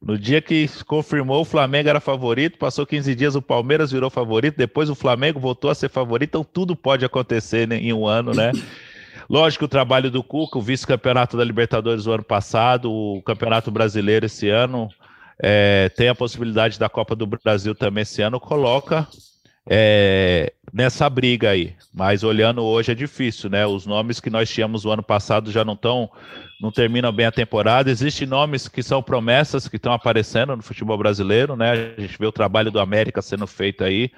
No 0.00 0.16
dia 0.18 0.40
que 0.40 0.68
confirmou 0.86 1.40
o 1.40 1.44
Flamengo 1.44 1.88
era 1.88 2.00
favorito, 2.00 2.58
passou 2.58 2.84
15 2.84 3.14
dias, 3.14 3.34
o 3.34 3.42
Palmeiras 3.42 3.90
virou 3.90 4.10
favorito, 4.10 4.56
depois 4.56 4.90
o 4.90 4.94
Flamengo 4.94 5.40
voltou 5.40 5.70
a 5.70 5.74
ser 5.74 5.88
favorito, 5.88 6.30
então 6.30 6.44
tudo 6.44 6.76
pode 6.76 7.04
acontecer 7.04 7.66
né, 7.66 7.76
em 7.76 7.92
um 7.92 8.06
ano, 8.06 8.32
né? 8.32 8.52
Lógico, 9.30 9.64
o 9.64 9.68
trabalho 9.68 10.10
do 10.10 10.22
Cuca, 10.22 10.58
o 10.58 10.62
vice-campeonato 10.62 11.36
da 11.36 11.44
Libertadores 11.44 12.04
do 12.04 12.12
ano 12.12 12.24
passado, 12.24 12.92
o 12.92 13.22
Campeonato 13.22 13.70
Brasileiro 13.70 14.26
esse 14.26 14.48
ano, 14.48 14.90
é, 15.44 15.88
tem 15.96 16.08
a 16.08 16.14
possibilidade 16.14 16.78
da 16.78 16.88
Copa 16.88 17.16
do 17.16 17.26
Brasil 17.26 17.74
também 17.74 18.02
esse 18.02 18.22
ano, 18.22 18.38
coloca 18.38 19.08
é, 19.68 20.52
nessa 20.72 21.10
briga 21.10 21.50
aí. 21.50 21.74
Mas 21.92 22.22
olhando 22.22 22.62
hoje 22.62 22.92
é 22.92 22.94
difícil, 22.94 23.50
né? 23.50 23.66
Os 23.66 23.84
nomes 23.84 24.20
que 24.20 24.30
nós 24.30 24.48
tínhamos 24.48 24.84
o 24.84 24.90
ano 24.92 25.02
passado 25.02 25.50
já 25.50 25.64
não 25.64 25.74
estão, 25.74 26.08
não 26.60 26.70
terminam 26.70 27.10
bem 27.10 27.26
a 27.26 27.32
temporada. 27.32 27.90
Existem 27.90 28.26
nomes 28.26 28.68
que 28.68 28.84
são 28.84 29.02
promessas 29.02 29.66
que 29.66 29.76
estão 29.76 29.92
aparecendo 29.92 30.54
no 30.54 30.62
futebol 30.62 30.96
brasileiro, 30.96 31.56
né? 31.56 31.94
A 31.98 32.00
gente 32.00 32.16
vê 32.16 32.26
o 32.26 32.32
trabalho 32.32 32.70
do 32.70 32.78
América 32.78 33.20
sendo 33.20 33.46
feito 33.46 33.82
aí, 33.82 34.12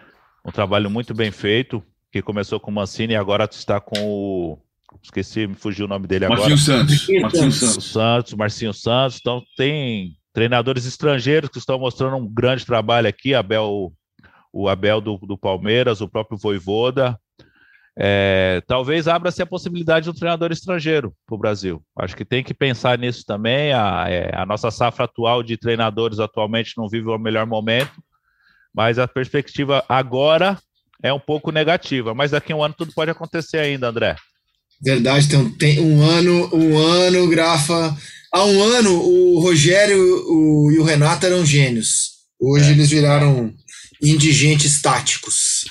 um 0.44 0.52
trabalho 0.52 0.90
muito 0.90 1.14
bem 1.14 1.30
feito, 1.30 1.82
que 2.12 2.20
começou 2.20 2.60
com 2.60 2.70
o 2.70 2.74
Mancini 2.74 3.14
e 3.14 3.16
agora 3.16 3.48
está 3.50 3.80
com 3.80 3.98
o 3.98 4.58
esqueci, 5.02 5.46
me 5.46 5.54
fugiu 5.54 5.86
o 5.86 5.88
nome 5.88 6.06
dele 6.06 6.26
agora. 6.26 6.40
Marcinho 6.40 6.58
Santos. 6.58 7.08
Marcinho 7.20 7.52
Santos. 7.52 7.84
Santos, 7.84 8.34
Marcinho 8.34 8.74
Santos. 8.74 9.18
Então 9.20 9.42
tem 9.56 10.16
treinadores 10.34 10.84
estrangeiros 10.84 11.48
que 11.48 11.58
estão 11.58 11.78
mostrando 11.78 12.16
um 12.16 12.28
grande 12.28 12.66
trabalho 12.66 13.08
aqui, 13.08 13.34
Abel 13.34 13.92
o 14.52 14.68
Abel 14.68 15.00
do, 15.00 15.16
do 15.18 15.36
Palmeiras, 15.36 16.00
o 16.00 16.08
próprio 16.08 16.38
Voivoda. 16.38 17.18
É, 17.96 18.62
talvez 18.68 19.08
abra-se 19.08 19.42
a 19.42 19.46
possibilidade 19.46 20.04
de 20.04 20.10
um 20.10 20.14
treinador 20.14 20.52
estrangeiro 20.52 21.12
para 21.26 21.34
o 21.34 21.38
Brasil. 21.38 21.82
Acho 21.98 22.16
que 22.16 22.24
tem 22.24 22.42
que 22.42 22.54
pensar 22.54 22.96
nisso 22.96 23.24
também. 23.26 23.72
A, 23.72 24.06
é, 24.08 24.30
a, 24.32 24.46
nossa 24.46 24.70
safra 24.70 25.06
atual 25.06 25.42
de 25.42 25.56
treinadores 25.56 26.20
atualmente 26.20 26.74
não 26.76 26.88
vive 26.88 27.08
o 27.08 27.18
melhor 27.18 27.46
momento, 27.46 27.92
mas 28.72 28.96
a 28.98 29.08
perspectiva 29.08 29.84
agora 29.88 30.56
é 31.02 31.12
um 31.12 31.20
pouco 31.20 31.50
negativa. 31.50 32.14
Mas 32.14 32.30
daqui 32.30 32.52
a 32.52 32.56
um 32.56 32.62
ano 32.62 32.74
tudo 32.78 32.92
pode 32.92 33.10
acontecer 33.10 33.58
ainda, 33.58 33.88
André. 33.88 34.14
Verdade, 34.80 35.26
então 35.26 35.50
tem 35.56 35.80
um 35.80 36.02
ano, 36.02 36.50
um 36.54 36.78
ano, 36.78 37.28
Grafa. 37.28 37.96
Há 38.34 38.44
um 38.46 38.64
ano 38.64 39.00
o 39.00 39.38
Rogério 39.38 39.96
o, 40.26 40.72
e 40.72 40.80
o 40.80 40.82
Renato 40.82 41.24
eram 41.24 41.46
gênios. 41.46 42.14
Hoje 42.40 42.64
é. 42.64 42.70
eles 42.72 42.90
viraram 42.90 43.54
indigentes 44.02 44.82
táticos. 44.82 45.66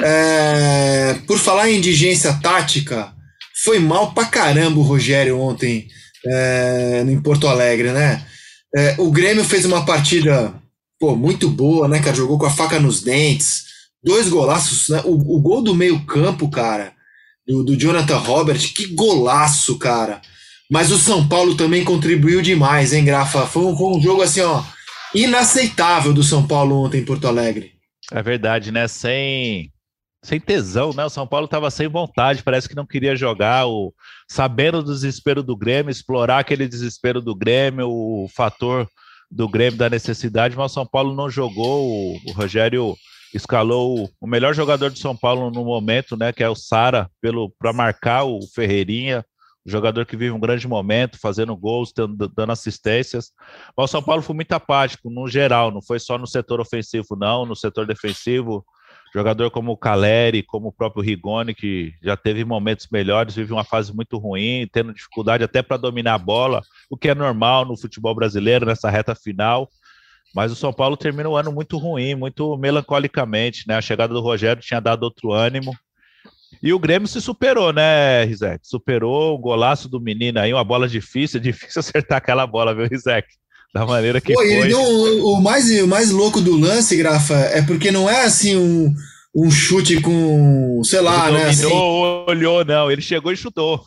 É, 0.00 1.14
por 1.28 1.38
falar 1.38 1.70
em 1.70 1.78
indigência 1.78 2.32
tática, 2.42 3.14
foi 3.62 3.78
mal 3.78 4.12
pra 4.12 4.24
caramba 4.24 4.80
o 4.80 4.82
Rogério 4.82 5.38
ontem 5.38 5.86
é, 6.26 7.04
em 7.06 7.22
Porto 7.22 7.46
Alegre, 7.46 7.92
né? 7.92 8.26
É, 8.74 8.96
o 8.98 9.08
Grêmio 9.12 9.44
fez 9.44 9.64
uma 9.64 9.84
partida 9.84 10.52
pô, 10.98 11.14
muito 11.14 11.48
boa, 11.48 11.86
né, 11.86 12.00
cara? 12.00 12.16
Jogou 12.16 12.36
com 12.36 12.46
a 12.46 12.50
faca 12.50 12.80
nos 12.80 13.00
dentes. 13.00 13.62
Dois 14.02 14.28
golaços, 14.28 14.88
né? 14.88 15.00
O, 15.04 15.36
o 15.36 15.40
gol 15.40 15.62
do 15.62 15.72
meio-campo, 15.72 16.50
cara, 16.50 16.94
do, 17.46 17.62
do 17.62 17.76
Jonathan 17.76 18.18
Robert, 18.18 18.72
que 18.74 18.86
golaço, 18.86 19.78
cara. 19.78 20.20
Mas 20.72 20.90
o 20.90 20.96
São 20.96 21.28
Paulo 21.28 21.54
também 21.54 21.84
contribuiu 21.84 22.40
demais, 22.40 22.94
hein, 22.94 23.04
Grafa? 23.04 23.46
Foi 23.46 23.62
um, 23.64 23.76
foi 23.76 23.98
um 23.98 24.00
jogo 24.00 24.22
assim, 24.22 24.40
ó 24.40 24.62
inaceitável 25.14 26.12
do 26.12 26.22
São 26.22 26.46
Paulo 26.46 26.84
ontem 26.84 27.00
em 27.00 27.04
Porto 27.04 27.26
Alegre. 27.26 27.72
É 28.10 28.22
verdade, 28.22 28.72
né? 28.72 28.88
Sem, 28.88 29.70
sem 30.24 30.40
tesão, 30.40 30.92
né? 30.92 31.04
O 31.04 31.10
São 31.10 31.26
Paulo 31.26 31.44
estava 31.44 31.70
sem 31.70 31.88
vontade, 31.88 32.42
parece 32.42 32.68
que 32.68 32.74
não 32.74 32.86
queria 32.86 33.14
jogar, 33.14 33.66
o, 33.66 33.92
sabendo 34.28 34.82
do 34.82 34.92
desespero 34.92 35.42
do 35.42 35.56
Grêmio, 35.56 35.90
explorar 35.90 36.38
aquele 36.38 36.66
desespero 36.66 37.20
do 37.20 37.34
Grêmio, 37.34 37.88
o 37.88 38.28
fator 38.34 38.88
do 39.30 39.48
Grêmio 39.48 39.78
da 39.78 39.88
necessidade, 39.88 40.56
mas 40.56 40.72
o 40.72 40.74
São 40.74 40.86
Paulo 40.86 41.14
não 41.14 41.30
jogou, 41.30 41.88
o, 41.88 42.16
o 42.28 42.32
Rogério 42.32 42.94
escalou 43.34 44.10
o 44.20 44.26
melhor 44.26 44.54
jogador 44.54 44.90
do 44.90 44.98
São 44.98 45.16
Paulo 45.16 45.50
no 45.50 45.64
momento, 45.64 46.16
né, 46.18 46.32
que 46.32 46.42
é 46.42 46.48
o 46.48 46.54
Sara, 46.54 47.10
para 47.58 47.72
marcar 47.72 48.24
o 48.24 48.40
Ferreirinha, 48.54 49.24
jogador 49.64 50.04
que 50.04 50.16
vive 50.16 50.32
um 50.32 50.40
grande 50.40 50.66
momento, 50.66 51.18
fazendo 51.20 51.56
gols, 51.56 51.92
dando, 51.94 52.28
dando 52.28 52.52
assistências. 52.52 53.32
Mas 53.76 53.90
o 53.90 53.92
São 53.92 54.02
Paulo 54.02 54.22
foi 54.22 54.34
muito 54.34 54.52
apático, 54.52 55.10
no 55.10 55.28
geral, 55.28 55.70
não 55.70 55.80
foi 55.80 55.98
só 55.98 56.18
no 56.18 56.26
setor 56.26 56.60
ofensivo, 56.60 57.16
não, 57.16 57.46
no 57.46 57.54
setor 57.54 57.86
defensivo. 57.86 58.64
Jogador 59.14 59.50
como 59.50 59.72
o 59.72 59.76
Caleri, 59.76 60.42
como 60.42 60.68
o 60.68 60.72
próprio 60.72 61.02
Rigoni, 61.02 61.54
que 61.54 61.92
já 62.02 62.16
teve 62.16 62.44
momentos 62.44 62.88
melhores, 62.90 63.34
vive 63.34 63.52
uma 63.52 63.62
fase 63.62 63.94
muito 63.94 64.16
ruim, 64.16 64.66
tendo 64.72 64.94
dificuldade 64.94 65.44
até 65.44 65.62
para 65.62 65.76
dominar 65.76 66.14
a 66.14 66.18
bola, 66.18 66.62
o 66.90 66.96
que 66.96 67.10
é 67.10 67.14
normal 67.14 67.66
no 67.66 67.76
futebol 67.76 68.14
brasileiro, 68.14 68.64
nessa 68.64 68.88
reta 68.88 69.14
final. 69.14 69.68
Mas 70.34 70.50
o 70.50 70.56
São 70.56 70.72
Paulo 70.72 70.96
termina 70.96 71.28
o 71.28 71.36
ano 71.36 71.52
muito 71.52 71.76
ruim, 71.76 72.14
muito 72.14 72.56
melancolicamente, 72.56 73.68
né? 73.68 73.76
A 73.76 73.82
chegada 73.82 74.14
do 74.14 74.20
Rogério 74.20 74.62
tinha 74.62 74.80
dado 74.80 75.02
outro 75.02 75.30
ânimo. 75.30 75.76
E 76.62 76.72
o 76.72 76.78
Grêmio 76.78 77.08
se 77.08 77.20
superou, 77.20 77.72
né, 77.72 78.24
Rizek? 78.24 78.60
Superou 78.62 79.34
o 79.34 79.38
golaço 79.38 79.88
do 79.88 80.00
menino 80.00 80.38
aí, 80.38 80.52
uma 80.52 80.62
bola 80.62 80.88
difícil, 80.88 81.38
é 81.40 81.42
difícil 81.42 81.80
acertar 81.80 82.18
aquela 82.18 82.46
bola, 82.46 82.74
viu, 82.74 82.86
Rizek? 82.86 83.26
Da 83.74 83.86
maneira 83.86 84.20
que 84.20 84.34
Pô, 84.34 84.40
foi. 84.40 84.68
Não, 84.68 85.24
o, 85.24 85.40
mais, 85.40 85.68
o 85.80 85.88
mais 85.88 86.10
louco 86.10 86.40
do 86.40 86.56
lance, 86.56 86.94
Grafa, 86.96 87.34
é 87.34 87.62
porque 87.62 87.90
não 87.90 88.08
é 88.08 88.24
assim 88.24 88.54
um, 88.56 88.94
um 89.34 89.50
chute 89.50 90.00
com, 90.00 90.82
sei 90.84 91.00
lá, 91.00 91.28
ele 91.28 91.38
né? 91.38 91.48
Assim, 91.48 91.64
olhou, 91.66 92.64
não, 92.64 92.90
ele 92.90 93.00
chegou 93.00 93.32
e 93.32 93.36
chutou. 93.36 93.82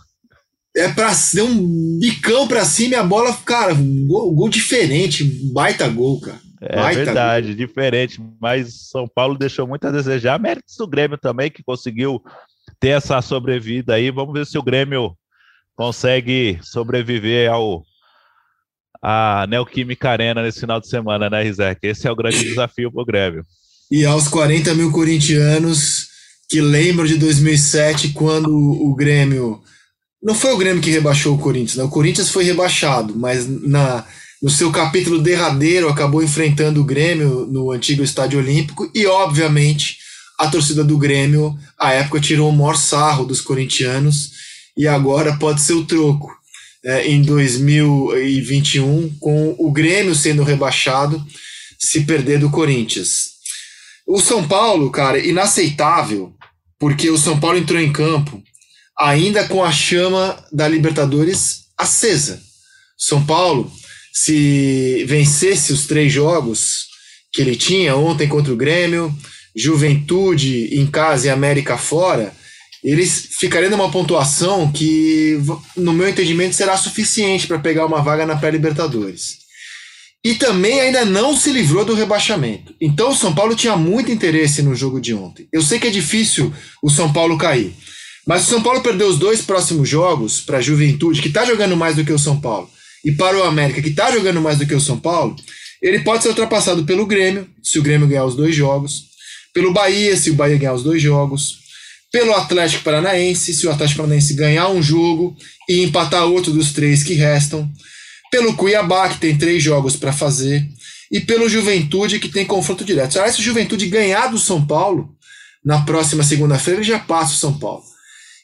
É 0.75 0.89
pra 0.89 1.13
ser 1.13 1.43
um 1.43 1.99
bicão 1.99 2.47
pra 2.47 2.65
cima 2.65 2.95
e 2.95 2.97
a 2.97 3.03
bola, 3.03 3.31
cara, 3.45 3.73
um 3.73 4.07
gol, 4.07 4.33
gol 4.33 4.49
diferente, 4.49 5.23
baita 5.53 5.87
gol, 5.87 6.19
cara. 6.19 6.39
É 6.59 6.75
baita 6.75 7.05
verdade, 7.05 7.47
gol. 7.49 7.55
diferente, 7.55 8.19
mas 8.41 8.89
São 8.89 9.07
Paulo 9.07 9.37
deixou 9.37 9.67
muito 9.67 9.87
a 9.87 9.91
desejar. 9.91 10.39
Méritos 10.39 10.75
do 10.77 10.87
Grêmio 10.87 11.17
também, 11.17 11.51
que 11.51 11.63
conseguiu 11.63 12.21
ter 12.79 12.89
essa 12.89 13.21
sobrevida 13.21 13.95
aí. 13.95 14.11
Vamos 14.11 14.33
ver 14.33 14.45
se 14.45 14.57
o 14.57 14.63
Grêmio 14.63 15.15
consegue 15.75 16.59
sobreviver 16.61 17.51
ao 17.51 17.83
a 19.07 19.45
Neoquímica 19.47 20.09
Arena 20.09 20.41
nesse 20.41 20.61
final 20.61 20.81
de 20.81 20.89
semana, 20.89 21.29
né, 21.29 21.43
Rizek? 21.43 21.79
Esse 21.83 22.07
é 22.07 22.11
o 22.11 22.15
grande 22.15 22.43
desafio 22.43 22.91
para 22.91 23.01
o 23.03 23.05
Grêmio. 23.05 23.45
E 23.91 24.03
aos 24.03 24.27
40 24.27 24.73
mil 24.73 24.91
corintianos 24.91 26.07
que 26.49 26.59
lembram 26.59 27.05
de 27.05 27.17
2007, 27.17 28.09
quando 28.09 28.49
o 28.51 28.95
Grêmio. 28.95 29.61
Não 30.21 30.33
foi 30.33 30.53
o 30.53 30.57
Grêmio 30.57 30.81
que 30.81 30.89
rebaixou 30.89 31.35
o 31.35 31.39
Corinthians, 31.39 31.75
né? 31.75 31.83
o 31.83 31.89
Corinthians 31.89 32.31
foi 32.31 32.43
rebaixado, 32.43 33.15
mas 33.15 33.47
na, 33.47 34.03
no 34.41 34.49
seu 34.49 34.71
capítulo 34.71 35.21
derradeiro 35.21 35.87
acabou 35.87 36.23
enfrentando 36.23 36.81
o 36.81 36.85
Grêmio 36.85 37.45
no 37.45 37.71
antigo 37.71 38.03
Estádio 38.03 38.39
Olímpico 38.39 38.89
e, 38.93 39.05
obviamente, 39.05 39.99
a 40.37 40.47
torcida 40.47 40.83
do 40.83 40.97
Grêmio, 40.97 41.57
à 41.77 41.91
época, 41.93 42.19
tirou 42.19 42.49
o 42.49 42.53
maior 42.53 42.75
sarro 42.75 43.25
dos 43.25 43.41
corintianos 43.41 44.31
e 44.77 44.87
agora 44.87 45.37
pode 45.37 45.61
ser 45.61 45.73
o 45.73 45.85
troco. 45.85 46.33
É, 46.83 47.07
em 47.07 47.21
2021, 47.21 49.15
com 49.19 49.55
o 49.57 49.71
Grêmio 49.71 50.13
sendo 50.13 50.43
rebaixado, 50.43 51.25
se 51.79 52.01
perder 52.01 52.39
do 52.39 52.51
Corinthians. 52.51 53.35
O 54.07 54.21
São 54.21 54.47
Paulo, 54.47 54.91
cara, 54.91 55.17
inaceitável, 55.17 56.35
porque 56.79 57.09
o 57.09 57.17
São 57.17 57.39
Paulo 57.39 57.57
entrou 57.57 57.79
em 57.79 57.91
campo 57.91 58.43
ainda 58.97 59.47
com 59.47 59.63
a 59.63 59.71
chama 59.71 60.41
da 60.51 60.67
Libertadores 60.67 61.65
acesa. 61.77 62.41
São 62.97 63.25
Paulo 63.25 63.71
se 64.13 65.03
vencesse 65.05 65.73
os 65.73 65.85
três 65.85 66.11
jogos 66.11 66.85
que 67.33 67.41
ele 67.41 67.55
tinha 67.55 67.97
ontem 67.97 68.27
contra 68.27 68.53
o 68.53 68.57
Grêmio, 68.57 69.13
Juventude 69.55 70.77
em 70.77 70.85
casa 70.85 71.27
e 71.27 71.29
América 71.29 71.77
fora, 71.77 72.33
eles 72.83 73.29
ficariam 73.39 73.71
numa 73.71 73.89
pontuação 73.89 74.71
que, 74.71 75.39
no 75.75 75.93
meu 75.93 76.07
entendimento, 76.07 76.55
será 76.55 76.77
suficiente 76.77 77.47
para 77.47 77.57
pegar 77.57 77.85
uma 77.85 78.01
vaga 78.01 78.25
na 78.25 78.35
pré-Libertadores. 78.35 79.37
E 80.23 80.35
também 80.35 80.79
ainda 80.81 81.05
não 81.05 81.35
se 81.35 81.51
livrou 81.51 81.85
do 81.85 81.93
rebaixamento. 81.93 82.75
Então 82.81 83.11
o 83.11 83.15
São 83.15 83.33
Paulo 83.33 83.55
tinha 83.55 83.75
muito 83.75 84.11
interesse 84.11 84.61
no 84.61 84.75
jogo 84.75 84.99
de 84.99 85.13
ontem. 85.13 85.47
Eu 85.53 85.61
sei 85.61 85.79
que 85.79 85.87
é 85.87 85.91
difícil 85.91 86.53
o 86.81 86.89
São 86.89 87.13
Paulo 87.13 87.37
cair, 87.37 87.73
mas 88.27 88.43
o 88.43 88.49
São 88.49 88.61
Paulo 88.61 88.81
perdeu 88.81 89.07
os 89.07 89.19
dois 89.19 89.41
próximos 89.41 89.87
jogos 89.87 90.41
para 90.41 90.57
a 90.57 90.61
Juventude, 90.61 91.21
que 91.21 91.27
está 91.27 91.45
jogando 91.45 91.77
mais 91.77 91.95
do 91.95 92.03
que 92.03 92.11
o 92.11 92.19
São 92.19 92.39
Paulo, 92.39 92.69
e 93.03 93.11
para 93.11 93.37
o 93.37 93.43
América, 93.43 93.81
que 93.81 93.89
está 93.89 94.11
jogando 94.11 94.41
mais 94.41 94.57
do 94.57 94.65
que 94.65 94.73
o 94.73 94.81
São 94.81 94.99
Paulo, 94.99 95.35
ele 95.81 95.99
pode 95.99 96.23
ser 96.23 96.29
ultrapassado 96.29 96.83
pelo 96.85 97.05
Grêmio, 97.05 97.47
se 97.61 97.77
o 97.77 97.83
Grêmio 97.83 98.07
ganhar 98.07 98.25
os 98.25 98.35
dois 98.35 98.55
jogos, 98.55 99.14
pelo 99.55 99.71
Bahia, 99.71 100.17
se 100.17 100.29
o 100.29 100.33
Bahia 100.33 100.57
ganhar 100.57 100.73
os 100.73 100.83
dois 100.83 101.01
jogos, 101.01 101.59
pelo 102.11 102.33
Atlético 102.33 102.83
Paranaense, 102.83 103.53
se 103.53 103.65
o 103.65 103.71
Atlético 103.71 103.99
Paranaense 103.99 104.33
ganhar 104.33 104.67
um 104.67 104.83
jogo 104.83 105.33
e 105.69 105.81
empatar 105.81 106.25
outro 106.25 106.51
dos 106.51 106.73
três 106.73 107.03
que 107.03 107.13
restam, 107.13 107.71
pelo 108.29 108.53
Cuiabá, 108.55 109.07
que 109.07 109.17
tem 109.17 109.37
três 109.37 109.63
jogos 109.63 109.95
para 109.95 110.11
fazer, 110.11 110.67
e 111.09 111.21
pelo 111.21 111.47
Juventude, 111.47 112.19
que 112.19 112.27
tem 112.27 112.45
confronto 112.45 112.83
direto. 112.83 113.13
Se 113.13 113.39
o 113.39 113.43
Juventude 113.43 113.87
ganhar 113.87 114.27
do 114.27 114.37
São 114.37 114.65
Paulo, 114.65 115.15
na 115.63 115.81
próxima 115.83 116.21
segunda-feira, 116.23 116.81
ele 116.81 116.87
já 116.89 116.99
passa 116.99 117.33
o 117.33 117.37
São 117.37 117.57
Paulo. 117.57 117.83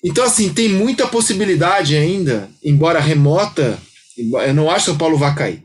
Então, 0.02 0.24
assim, 0.24 0.48
tem 0.50 0.70
muita 0.70 1.08
possibilidade 1.08 1.98
ainda, 1.98 2.50
embora 2.64 3.02
remota, 3.02 3.78
eu 4.18 4.54
não 4.54 4.70
acho 4.70 4.86
que 4.86 4.92
São 4.92 4.98
Paulo 4.98 5.18
vai 5.18 5.36
cair. 5.36 5.62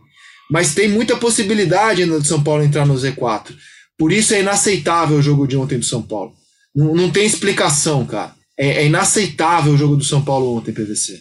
Mas 0.51 0.75
tem 0.75 0.89
muita 0.89 1.17
possibilidade 1.17 2.03
ainda 2.03 2.21
de 2.21 2.27
São 2.27 2.43
Paulo 2.43 2.65
entrar 2.65 2.85
no 2.85 2.95
Z4. 2.95 3.55
Por 3.99 4.13
isso 4.13 4.35
é 4.35 4.41
inaceitável 4.41 5.17
o 5.17 5.23
jogo 5.23 5.47
de 5.47 5.57
ontem 5.57 5.79
do 5.79 5.85
São 5.85 6.03
Paulo. 6.03 6.35
Não, 6.75 6.95
não 6.95 7.11
tem 7.11 7.25
explicação, 7.25 8.05
cara. 8.05 8.35
É, 8.59 8.83
é, 8.83 8.87
inaceitável 8.87 9.73
o 9.73 9.77
jogo 9.77 9.97
do 9.97 10.05
São 10.05 10.23
Paulo 10.23 10.57
ontem, 10.57 10.73
PVC. 10.73 11.21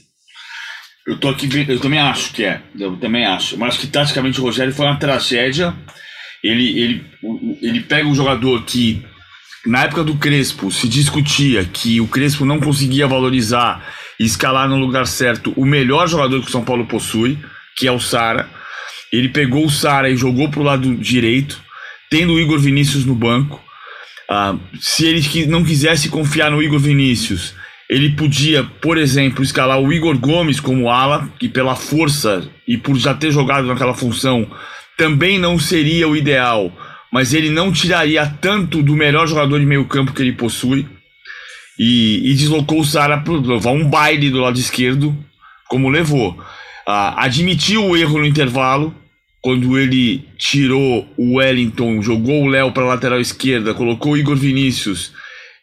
Eu 1.07 1.19
tô 1.19 1.29
aqui, 1.29 1.47
eu 1.67 1.79
também 1.79 1.99
acho 1.99 2.33
que 2.33 2.43
é. 2.43 2.61
Eu 2.77 2.97
também 2.97 3.25
acho. 3.25 3.57
Mas 3.57 3.77
que 3.77 3.87
taticamente 3.87 4.39
o 4.39 4.43
Rogério 4.43 4.73
foi 4.73 4.85
uma 4.85 4.97
tragédia. 4.97 5.73
Ele, 6.43 6.79
ele, 6.79 7.05
ele 7.61 7.79
pega 7.81 8.07
um 8.07 8.15
jogador 8.15 8.63
que, 8.63 9.03
na 9.65 9.83
época 9.83 10.03
do 10.03 10.17
Crespo, 10.17 10.71
se 10.71 10.87
discutia 10.87 11.63
que 11.65 12.01
o 12.01 12.07
Crespo 12.07 12.45
não 12.45 12.59
conseguia 12.59 13.07
valorizar 13.07 13.85
e 14.19 14.25
escalar 14.25 14.67
no 14.67 14.77
lugar 14.77 15.05
certo 15.07 15.53
o 15.55 15.65
melhor 15.65 16.07
jogador 16.07 16.41
que 16.41 16.47
o 16.47 16.51
São 16.51 16.63
Paulo 16.63 16.85
possui, 16.85 17.37
que 17.77 17.87
é 17.87 17.91
o 17.91 17.99
Sara. 17.99 18.49
Ele 19.11 19.29
pegou 19.29 19.65
o 19.65 19.71
Sara 19.71 20.09
e 20.09 20.17
jogou 20.17 20.49
para 20.49 20.59
o 20.59 20.63
lado 20.63 20.95
direito, 20.95 21.61
tendo 22.09 22.33
o 22.33 22.39
Igor 22.39 22.59
Vinícius 22.59 23.05
no 23.05 23.15
banco. 23.15 23.61
Ah, 24.29 24.55
se 24.79 25.05
ele 25.05 25.45
não 25.45 25.63
quisesse 25.63 26.09
confiar 26.09 26.49
no 26.49 26.61
Igor 26.61 26.79
Vinícius, 26.79 27.53
ele 27.89 28.11
podia, 28.11 28.63
por 28.63 28.97
exemplo, 28.97 29.43
escalar 29.43 29.79
o 29.79 29.93
Igor 29.93 30.17
Gomes 30.17 30.59
como 30.59 30.89
ala, 30.89 31.29
que 31.39 31.47
pela 31.47 31.75
força 31.75 32.49
e 32.67 32.77
por 32.77 32.97
já 32.97 33.13
ter 33.13 33.31
jogado 33.31 33.67
naquela 33.67 33.93
função 33.93 34.49
também 34.97 35.37
não 35.37 35.59
seria 35.59 36.07
o 36.07 36.15
ideal, 36.15 36.71
mas 37.11 37.33
ele 37.33 37.49
não 37.49 37.71
tiraria 37.71 38.25
tanto 38.41 38.81
do 38.81 38.95
melhor 38.95 39.27
jogador 39.27 39.59
de 39.59 39.65
meio 39.65 39.85
campo 39.85 40.13
que 40.13 40.21
ele 40.21 40.31
possui 40.31 40.87
e, 41.77 42.31
e 42.31 42.33
deslocou 42.33 42.79
o 42.79 42.85
Sara 42.85 43.17
para 43.17 43.33
levar 43.33 43.71
um 43.71 43.87
baile 43.87 44.29
do 44.29 44.39
lado 44.39 44.57
esquerdo, 44.57 45.15
como 45.67 45.89
levou. 45.89 46.39
Ah, 46.87 47.23
admitiu 47.23 47.83
o 47.83 47.97
erro 47.97 48.19
no 48.19 48.25
intervalo, 48.25 48.95
quando 49.45 49.77
ele 49.77 50.27
tirou 50.39 51.07
o 51.15 51.35
Wellington, 51.35 52.01
jogou 52.01 52.45
o 52.45 52.47
Léo 52.47 52.71
para 52.71 52.83
lateral 52.83 53.19
esquerda, 53.19 53.75
colocou 53.75 54.13
o 54.13 54.17
Igor 54.17 54.35
Vinícius 54.35 55.13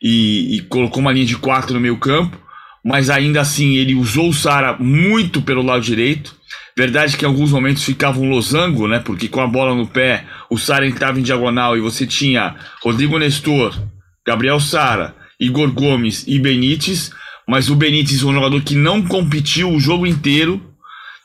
e, 0.00 0.54
e, 0.54 0.60
colocou 0.60 1.00
uma 1.00 1.10
linha 1.10 1.26
de 1.26 1.36
quatro 1.36 1.74
no 1.74 1.80
meio 1.80 1.96
campo, 1.96 2.38
mas 2.84 3.10
ainda 3.10 3.40
assim 3.40 3.74
ele 3.74 3.96
usou 3.96 4.28
o 4.28 4.32
Sara 4.32 4.76
muito 4.78 5.42
pelo 5.42 5.62
lado 5.62 5.82
direito. 5.82 6.32
Verdade 6.76 7.16
que 7.16 7.24
em 7.24 7.26
alguns 7.26 7.50
momentos 7.50 7.82
ficava 7.82 8.20
um 8.20 8.30
losango, 8.30 8.86
né? 8.86 9.00
Porque 9.00 9.26
com 9.26 9.40
a 9.40 9.48
bola 9.48 9.74
no 9.74 9.88
pé, 9.88 10.26
o 10.48 10.56
Sara 10.56 10.86
entrava 10.86 11.18
em 11.18 11.24
diagonal 11.24 11.76
e 11.76 11.80
você 11.80 12.06
tinha 12.06 12.54
Rodrigo 12.84 13.18
Nestor, 13.18 13.76
Gabriel 14.24 14.60
Sara, 14.60 15.12
Igor 15.40 15.72
Gomes 15.72 16.24
e 16.28 16.38
Benítez, 16.38 17.10
mas 17.48 17.68
o 17.68 17.74
Benítez 17.74 18.22
um 18.22 18.32
jogador 18.32 18.62
que 18.62 18.76
não 18.76 19.02
competiu 19.02 19.72
o 19.72 19.80
jogo 19.80 20.06
inteiro 20.06 20.71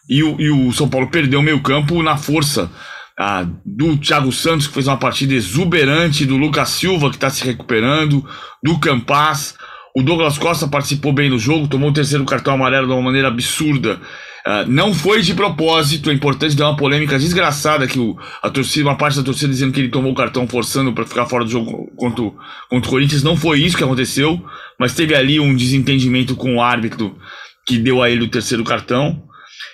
e 0.09 0.23
o, 0.23 0.39
e 0.39 0.49
o 0.49 0.71
São 0.71 0.87
Paulo 0.89 1.07
perdeu 1.07 1.39
o 1.39 1.43
meio 1.43 1.61
campo 1.61 2.01
na 2.01 2.17
força 2.17 2.71
ah, 3.19 3.45
do 3.65 3.97
Thiago 3.97 4.31
Santos, 4.31 4.67
que 4.67 4.73
fez 4.73 4.87
uma 4.87 4.97
partida 4.97 5.33
exuberante, 5.33 6.25
do 6.25 6.37
Lucas 6.37 6.69
Silva, 6.69 7.09
que 7.09 7.15
está 7.15 7.29
se 7.29 7.43
recuperando, 7.43 8.23
do 8.63 8.79
Campas. 8.79 9.55
O 9.95 10.03
Douglas 10.03 10.37
Costa 10.37 10.67
participou 10.67 11.11
bem 11.11 11.27
do 11.27 11.39
jogo, 11.39 11.67
tomou 11.67 11.89
o 11.89 11.93
terceiro 11.93 12.23
cartão 12.23 12.53
amarelo 12.53 12.85
de 12.85 12.93
uma 12.93 13.01
maneira 13.01 13.29
absurda. 13.29 13.99
Uh, 14.45 14.69
não 14.69 14.93
foi 14.93 15.21
de 15.21 15.33
propósito, 15.33 16.11
é 16.11 16.13
importante 16.13 16.55
dar 16.55 16.69
uma 16.69 16.77
polêmica 16.77 17.17
desgraçada 17.17 17.87
que 17.87 17.99
o, 17.99 18.15
a 18.41 18.49
torcida, 18.49 18.87
uma 18.87 18.95
parte 18.95 19.17
da 19.17 19.23
torcida 19.23 19.51
dizendo 19.51 19.73
que 19.73 19.79
ele 19.81 19.89
tomou 19.89 20.11
o 20.11 20.15
cartão 20.15 20.47
forçando 20.47 20.93
para 20.93 21.03
ficar 21.03 21.25
fora 21.25 21.43
do 21.43 21.49
jogo 21.49 21.91
contra, 21.97 22.23
contra 22.69 22.87
o 22.87 22.91
Corinthians. 22.91 23.23
Não 23.23 23.35
foi 23.35 23.59
isso 23.59 23.75
que 23.75 23.83
aconteceu, 23.83 24.39
mas 24.79 24.93
teve 24.93 25.15
ali 25.15 25.39
um 25.39 25.55
desentendimento 25.55 26.35
com 26.35 26.57
o 26.57 26.61
árbitro 26.61 27.17
que 27.65 27.77
deu 27.77 28.01
a 28.01 28.09
ele 28.09 28.23
o 28.23 28.29
terceiro 28.29 28.63
cartão. 28.63 29.26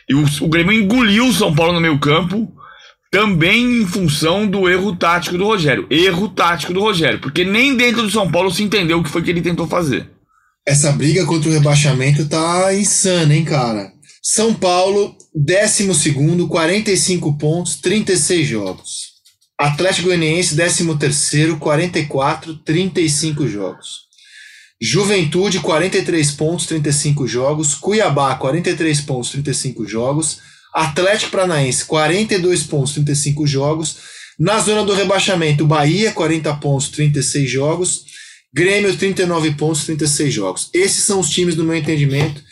E 0.10 0.14
o, 0.14 0.26
o 0.42 0.48
Grêmio 0.48 0.74
engoliu 0.74 1.28
o 1.28 1.34
São 1.34 1.54
Paulo 1.54 1.74
no 1.74 1.82
meio 1.82 2.00
campo, 2.00 2.52
também 3.12 3.82
em 3.82 3.86
função 3.86 4.48
do 4.48 4.68
erro 4.68 4.96
tático 4.96 5.38
do 5.38 5.46
Rogério. 5.46 5.86
Erro 5.90 6.30
tático 6.30 6.74
do 6.74 6.82
Rogério, 6.82 7.20
porque 7.20 7.46
nem 7.46 7.76
dentro 7.76 8.02
do 8.02 8.10
São 8.10 8.30
Paulo 8.32 8.52
se 8.52 8.64
entendeu 8.64 9.00
o 9.00 9.04
que 9.04 9.10
foi 9.10 9.22
que 9.22 9.30
ele 9.30 9.42
tentou 9.42 9.68
fazer. 9.68 10.10
Essa 10.66 10.92
briga 10.92 11.26
contra 11.26 11.50
o 11.50 11.54
rebaixamento 11.54 12.28
tá 12.28 12.74
insana, 12.74 13.36
hein, 13.36 13.44
cara? 13.44 13.92
São 14.22 14.54
Paulo, 14.54 15.16
12, 15.36 16.48
45 16.48 17.38
pontos, 17.38 17.76
36 17.76 18.48
jogos. 18.48 19.14
Atlético 19.60 20.08
Goianiense, 20.08 20.56
13, 20.56 21.58
44, 21.60 22.56
35 22.56 23.48
jogos. 23.48 24.04
Juventude, 24.86 25.62
43 25.62 26.32
pontos, 26.32 26.66
35 26.66 27.26
jogos. 27.26 27.74
Cuiabá, 27.74 28.36
43 28.36 29.00
pontos, 29.00 29.30
35 29.30 29.88
jogos. 29.88 30.40
Atlético 30.74 31.32
Paranaense, 31.32 31.86
42 31.86 32.64
pontos, 32.64 32.92
35 32.92 33.48
jogos. 33.48 33.96
Na 34.38 34.60
zona 34.60 34.84
do 34.84 34.94
rebaixamento, 34.94 35.66
Bahia, 35.66 36.12
40 36.12 36.54
pontos, 36.56 36.90
36 36.90 37.50
jogos. 37.50 38.02
Grêmio, 38.54 38.94
39 38.94 39.52
pontos, 39.52 39.86
36 39.86 40.34
jogos. 40.34 40.70
Esses 40.74 41.06
são 41.06 41.22
os 41.22 41.30
times, 41.30 41.56
no 41.56 41.64
meu 41.64 41.78
entendimento, 41.78 42.44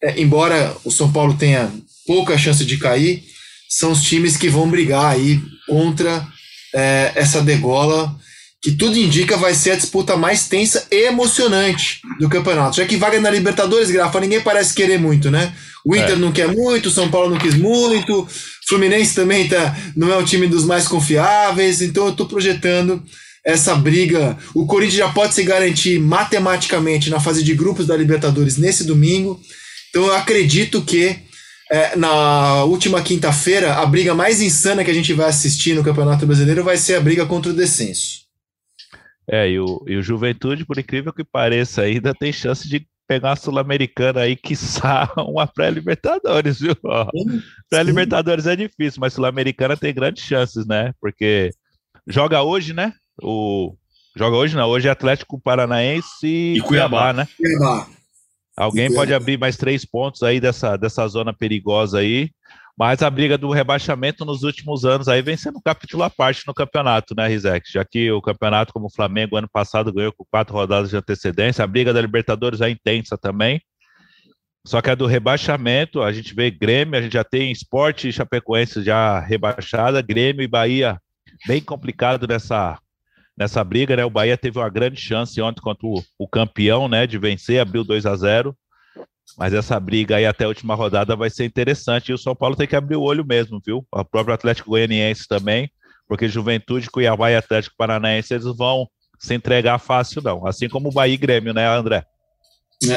é, 0.00 0.20
embora 0.20 0.76
o 0.84 0.92
São 0.92 1.10
Paulo 1.10 1.34
tenha 1.34 1.72
pouca 2.06 2.38
chance 2.38 2.64
de 2.64 2.76
cair, 2.78 3.24
são 3.68 3.90
os 3.90 4.02
times 4.02 4.36
que 4.36 4.48
vão 4.48 4.70
brigar 4.70 5.12
aí 5.12 5.42
contra 5.68 6.24
é, 6.72 7.10
essa 7.16 7.42
degola, 7.42 8.14
que 8.64 8.72
tudo 8.72 8.96
indica 8.96 9.36
vai 9.36 9.52
ser 9.52 9.72
a 9.72 9.76
disputa 9.76 10.16
mais 10.16 10.48
tensa 10.48 10.86
e 10.90 11.08
emocionante 11.08 12.00
do 12.18 12.30
campeonato. 12.30 12.78
Já 12.78 12.86
que 12.86 12.96
vaga 12.96 13.20
na 13.20 13.30
Libertadores, 13.30 13.90
Grafa, 13.90 14.18
ninguém 14.18 14.40
parece 14.40 14.72
querer 14.72 14.98
muito, 14.98 15.30
né? 15.30 15.52
O 15.84 15.94
Inter 15.94 16.14
é. 16.14 16.16
não 16.16 16.32
quer 16.32 16.48
muito, 16.48 16.86
o 16.86 16.90
São 16.90 17.10
Paulo 17.10 17.28
não 17.28 17.36
quis 17.36 17.54
muito, 17.56 18.22
o 18.22 18.28
Fluminense 18.66 19.14
também 19.14 19.46
tá, 19.46 19.76
não 19.94 20.10
é 20.10 20.16
o 20.16 20.24
time 20.24 20.46
dos 20.46 20.64
mais 20.64 20.88
confiáveis, 20.88 21.82
então 21.82 22.06
eu 22.06 22.12
tô 22.12 22.24
projetando 22.24 23.02
essa 23.44 23.74
briga. 23.74 24.34
O 24.54 24.64
Corinthians 24.64 24.96
já 24.96 25.10
pode 25.10 25.34
se 25.34 25.42
garantir 25.42 25.98
matematicamente 25.98 27.10
na 27.10 27.20
fase 27.20 27.44
de 27.44 27.52
grupos 27.52 27.86
da 27.86 27.94
Libertadores 27.94 28.56
nesse 28.56 28.84
domingo. 28.84 29.38
Então 29.90 30.06
eu 30.06 30.14
acredito 30.14 30.80
que 30.80 31.18
é, 31.70 31.96
na 31.96 32.64
última 32.64 33.02
quinta-feira 33.02 33.74
a 33.74 33.84
briga 33.84 34.14
mais 34.14 34.40
insana 34.40 34.82
que 34.82 34.90
a 34.90 34.94
gente 34.94 35.12
vai 35.12 35.28
assistir 35.28 35.74
no 35.74 35.84
Campeonato 35.84 36.24
Brasileiro 36.24 36.64
vai 36.64 36.78
ser 36.78 36.94
a 36.94 37.00
briga 37.02 37.26
contra 37.26 37.52
o 37.52 37.54
descenso. 37.54 38.23
É, 39.28 39.48
e 39.48 39.58
o, 39.58 39.82
e 39.86 39.96
o 39.96 40.02
Juventude, 40.02 40.64
por 40.64 40.78
incrível 40.78 41.12
que 41.12 41.24
pareça, 41.24 41.82
ainda 41.82 42.14
tem 42.14 42.32
chance 42.32 42.68
de 42.68 42.86
pegar 43.06 43.32
a 43.32 43.36
Sul-Americana 43.36 44.20
aí, 44.20 44.36
que 44.36 44.54
uma 45.16 45.46
pré-Libertadores, 45.46 46.60
viu? 46.60 46.76
Pré-Libertadores 47.70 48.46
é 48.46 48.56
difícil, 48.56 49.00
mas 49.00 49.12
Sul-Americana 49.12 49.76
tem 49.76 49.94
grandes 49.94 50.24
chances, 50.24 50.66
né? 50.66 50.92
Porque 51.00 51.50
joga 52.06 52.42
hoje, 52.42 52.72
né? 52.72 52.92
O... 53.22 53.74
Joga 54.16 54.36
hoje 54.36 54.54
não, 54.54 54.68
hoje 54.68 54.86
é 54.86 54.90
Atlético 54.90 55.40
Paranaense 55.40 56.26
e 56.26 56.60
Cuiabá, 56.60 56.88
Cuiabá 56.88 57.12
né? 57.12 57.28
Cuiabá. 57.36 57.88
Alguém 58.56 58.92
pode 58.94 59.12
abrir 59.12 59.36
mais 59.36 59.56
três 59.56 59.84
pontos 59.84 60.22
aí 60.22 60.38
dessa, 60.38 60.76
dessa 60.76 61.06
zona 61.08 61.32
perigosa 61.32 61.98
aí. 61.98 62.30
Mas 62.76 63.02
a 63.02 63.10
briga 63.10 63.38
do 63.38 63.50
rebaixamento 63.50 64.24
nos 64.24 64.42
últimos 64.42 64.84
anos 64.84 65.06
aí 65.06 65.22
vem 65.22 65.36
sendo 65.36 65.58
um 65.58 65.62
capítulo 65.62 66.02
à 66.02 66.10
parte 66.10 66.44
no 66.44 66.52
campeonato, 66.52 67.14
né, 67.16 67.28
Rizek? 67.28 67.70
Já 67.70 67.84
que 67.84 68.10
o 68.10 68.20
campeonato, 68.20 68.72
como 68.72 68.86
o 68.86 68.92
Flamengo, 68.92 69.36
ano 69.36 69.48
passado 69.48 69.92
ganhou 69.92 70.12
com 70.12 70.24
quatro 70.24 70.54
rodadas 70.54 70.90
de 70.90 70.96
antecedência, 70.96 71.62
a 71.62 71.68
briga 71.68 71.92
da 71.92 72.00
Libertadores 72.00 72.60
é 72.60 72.68
intensa 72.68 73.16
também. 73.16 73.60
Só 74.66 74.80
que 74.80 74.90
a 74.90 74.94
do 74.94 75.06
rebaixamento, 75.06 76.02
a 76.02 76.10
gente 76.12 76.34
vê 76.34 76.50
Grêmio, 76.50 76.98
a 76.98 77.02
gente 77.02 77.12
já 77.12 77.22
tem 77.22 77.52
esporte 77.52 78.08
e 78.08 78.12
Chapecoense 78.12 78.82
já 78.82 79.20
rebaixada, 79.20 80.02
Grêmio 80.02 80.42
e 80.42 80.48
Bahia 80.48 80.98
bem 81.46 81.60
complicado 81.60 82.26
nessa, 82.26 82.78
nessa 83.36 83.62
briga, 83.62 83.94
né? 83.94 84.04
O 84.04 84.10
Bahia 84.10 84.38
teve 84.38 84.58
uma 84.58 84.68
grande 84.68 85.00
chance 85.00 85.40
ontem 85.40 85.60
contra 85.60 85.86
o, 85.86 86.02
o 86.18 86.26
campeão, 86.26 86.88
né, 86.88 87.06
de 87.06 87.18
vencer, 87.18 87.60
abriu 87.60 87.84
2 87.84 88.06
a 88.06 88.16
0 88.16 88.56
mas 89.38 89.52
essa 89.52 89.78
briga 89.80 90.16
aí 90.16 90.26
até 90.26 90.44
a 90.44 90.48
última 90.48 90.74
rodada 90.74 91.16
vai 91.16 91.30
ser 91.30 91.44
interessante. 91.44 92.10
E 92.10 92.14
o 92.14 92.18
São 92.18 92.34
Paulo 92.34 92.56
tem 92.56 92.66
que 92.66 92.76
abrir 92.76 92.96
o 92.96 93.02
olho 93.02 93.24
mesmo, 93.24 93.60
viu? 93.64 93.84
O 93.90 94.04
próprio 94.04 94.34
Atlético 94.34 94.70
Goianiense 94.70 95.26
também, 95.28 95.70
porque 96.08 96.28
Juventude, 96.28 96.90
Cuiabá 96.90 97.30
e 97.30 97.36
Atlético 97.36 97.76
Paranaense 97.76 98.34
eles 98.34 98.44
vão 98.56 98.88
se 99.18 99.34
entregar 99.34 99.78
fácil, 99.78 100.22
não. 100.22 100.46
Assim 100.46 100.68
como 100.68 100.88
o 100.88 100.92
Bahia 100.92 101.14
e 101.14 101.18
Grêmio, 101.18 101.54
né, 101.54 101.66
André? 101.66 102.04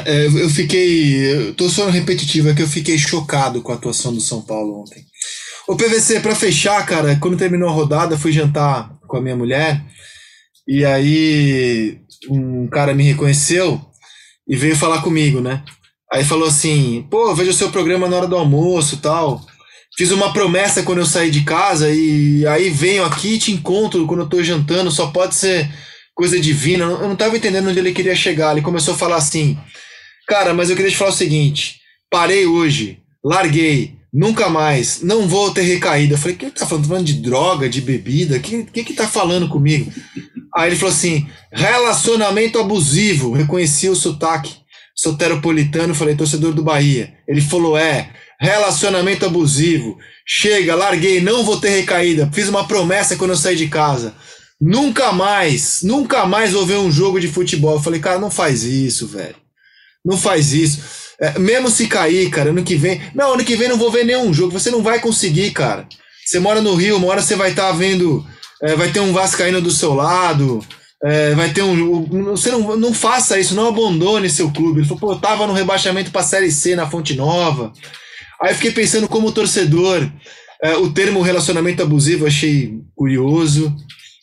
É, 0.05 0.25
eu 0.25 0.49
fiquei. 0.49 1.53
Tô 1.53 1.69
só 1.69 1.89
repetitivo, 1.89 2.49
é 2.49 2.53
que 2.53 2.61
eu 2.61 2.67
fiquei 2.67 2.97
chocado 2.97 3.61
com 3.61 3.71
a 3.71 3.75
atuação 3.75 4.13
do 4.13 4.19
São 4.19 4.41
Paulo 4.41 4.81
ontem. 4.81 5.03
O 5.67 5.75
PVC, 5.75 6.19
para 6.19 6.35
fechar, 6.35 6.85
cara, 6.85 7.17
quando 7.17 7.37
terminou 7.37 7.69
a 7.69 7.73
rodada, 7.73 8.17
fui 8.17 8.31
jantar 8.31 8.89
com 9.07 9.17
a 9.17 9.21
minha 9.21 9.35
mulher. 9.35 9.83
E 10.67 10.83
aí 10.83 11.99
um 12.29 12.67
cara 12.67 12.93
me 12.93 13.03
reconheceu 13.03 13.81
e 14.47 14.55
veio 14.55 14.75
falar 14.75 15.01
comigo, 15.01 15.39
né? 15.39 15.63
Aí 16.11 16.23
falou 16.23 16.47
assim: 16.47 17.05
pô, 17.09 17.33
vejo 17.35 17.51
o 17.51 17.53
seu 17.53 17.69
programa 17.69 18.07
na 18.07 18.17
hora 18.17 18.27
do 18.27 18.35
almoço 18.35 18.97
tal. 18.97 19.45
Fiz 19.97 20.11
uma 20.11 20.31
promessa 20.31 20.83
quando 20.83 20.99
eu 20.99 21.05
saí 21.05 21.31
de 21.31 21.43
casa 21.43 21.89
e 21.89 22.45
aí 22.45 22.69
venho 22.69 23.03
aqui 23.03 23.33
e 23.33 23.39
te 23.39 23.51
encontro 23.51 24.05
quando 24.05 24.21
eu 24.21 24.29
tô 24.29 24.43
jantando, 24.43 24.91
só 24.91 25.07
pode 25.07 25.33
ser 25.33 25.67
coisa 26.13 26.39
divina. 26.39 26.85
Eu 26.85 27.07
não 27.07 27.15
tava 27.15 27.35
entendendo 27.35 27.69
onde 27.69 27.79
ele 27.79 27.93
queria 27.93 28.15
chegar. 28.15 28.51
Ele 28.51 28.61
começou 28.61 28.93
a 28.93 28.97
falar 28.97 29.15
assim: 29.15 29.57
Cara, 30.27 30.53
mas 30.53 30.69
eu 30.69 30.75
queria 30.75 30.91
te 30.91 30.97
falar 30.97 31.11
o 31.11 31.15
seguinte: 31.15 31.79
parei 32.09 32.45
hoje, 32.45 32.99
larguei, 33.23 33.95
nunca 34.13 34.49
mais, 34.49 35.01
não 35.01 35.27
vou 35.27 35.51
ter 35.51 35.63
recaída. 35.63 36.13
Eu 36.13 36.17
falei: 36.17 36.37
Quem 36.37 36.49
tá 36.49 36.65
falando? 36.65 36.83
Tá 36.83 36.89
falando 36.89 37.05
de 37.05 37.15
droga, 37.15 37.67
de 37.67 37.81
bebida? 37.81 38.39
Quem, 38.39 38.65
quem 38.65 38.83
que 38.83 38.93
tá 38.93 39.07
falando 39.07 39.49
comigo? 39.49 39.91
Aí 40.55 40.69
ele 40.69 40.75
falou 40.75 40.93
assim: 40.93 41.27
relacionamento 41.51 42.59
abusivo. 42.59 43.33
Reconheci 43.33 43.89
o 43.89 43.95
sotaque 43.95 44.66
soteropolitano. 44.97 45.95
Falei: 45.95 46.15
torcedor 46.15 46.53
do 46.53 46.63
Bahia. 46.63 47.13
Ele 47.27 47.41
falou: 47.41 47.77
É, 47.77 48.09
relacionamento 48.39 49.25
abusivo. 49.25 49.97
Chega, 50.25 50.75
larguei, 50.75 51.21
não 51.21 51.43
vou 51.43 51.59
ter 51.59 51.69
recaída. 51.69 52.29
Fiz 52.33 52.49
uma 52.49 52.67
promessa 52.67 53.15
quando 53.15 53.31
eu 53.31 53.37
saí 53.37 53.55
de 53.55 53.67
casa. 53.67 54.13
Nunca 54.59 55.11
mais, 55.11 55.83
nunca 55.83 56.25
mais 56.25 56.51
vou 56.51 56.65
ver 56.65 56.77
um 56.77 56.91
jogo 56.91 57.19
de 57.19 57.27
futebol. 57.27 57.75
Eu 57.75 57.81
falei, 57.81 57.99
cara, 57.99 58.19
não 58.19 58.31
faz 58.31 58.63
isso, 58.63 59.07
velho. 59.07 59.35
Não 60.03 60.17
faz 60.17 60.51
isso. 60.51 60.81
É, 61.19 61.37
mesmo 61.39 61.69
se 61.69 61.87
cair, 61.87 62.29
cara, 62.29 62.49
ano 62.49 62.63
que 62.63 62.75
vem. 62.75 63.01
Não, 63.13 63.33
ano 63.33 63.45
que 63.45 63.55
vem 63.55 63.69
não 63.69 63.77
vou 63.77 63.91
ver 63.91 64.03
nenhum 64.03 64.33
jogo. 64.33 64.51
Você 64.51 64.71
não 64.71 64.81
vai 64.81 64.99
conseguir, 64.99 65.51
cara. 65.51 65.87
Você 66.25 66.39
mora 66.39 66.61
no 66.61 66.75
Rio, 66.75 66.97
uma 66.97 67.07
hora 67.07 67.21
você 67.21 67.35
vai 67.35 67.51
estar 67.51 67.67
tá 67.67 67.71
vendo. 67.71 68.25
É, 68.61 68.75
vai 68.75 68.91
ter 68.91 68.99
um 68.99 69.13
Vascaíno 69.13 69.61
do 69.61 69.71
seu 69.71 69.93
lado. 69.93 70.63
É, 71.03 71.35
vai 71.35 71.51
ter 71.51 71.61
um. 71.61 72.03
Você 72.25 72.49
não, 72.51 72.75
não 72.75 72.93
faça 72.93 73.39
isso, 73.39 73.55
não 73.55 73.67
abandone 73.67 74.29
seu 74.29 74.51
clube. 74.51 74.79
Ele 74.79 74.87
falou, 74.87 74.99
pô, 74.99 75.11
eu 75.13 75.19
tava 75.19 75.45
no 75.45 75.53
rebaixamento 75.53 76.11
pra 76.11 76.23
Série 76.23 76.51
C 76.51 76.75
na 76.75 76.89
Fonte 76.89 77.15
Nova. 77.15 77.71
Aí 78.41 78.53
fiquei 78.53 78.71
pensando 78.71 79.07
como 79.07 79.31
torcedor. 79.31 80.09
É, 80.61 80.75
o 80.75 80.91
termo 80.91 81.21
relacionamento 81.21 81.83
abusivo 81.83 82.25
achei 82.25 82.79
curioso. 82.95 83.75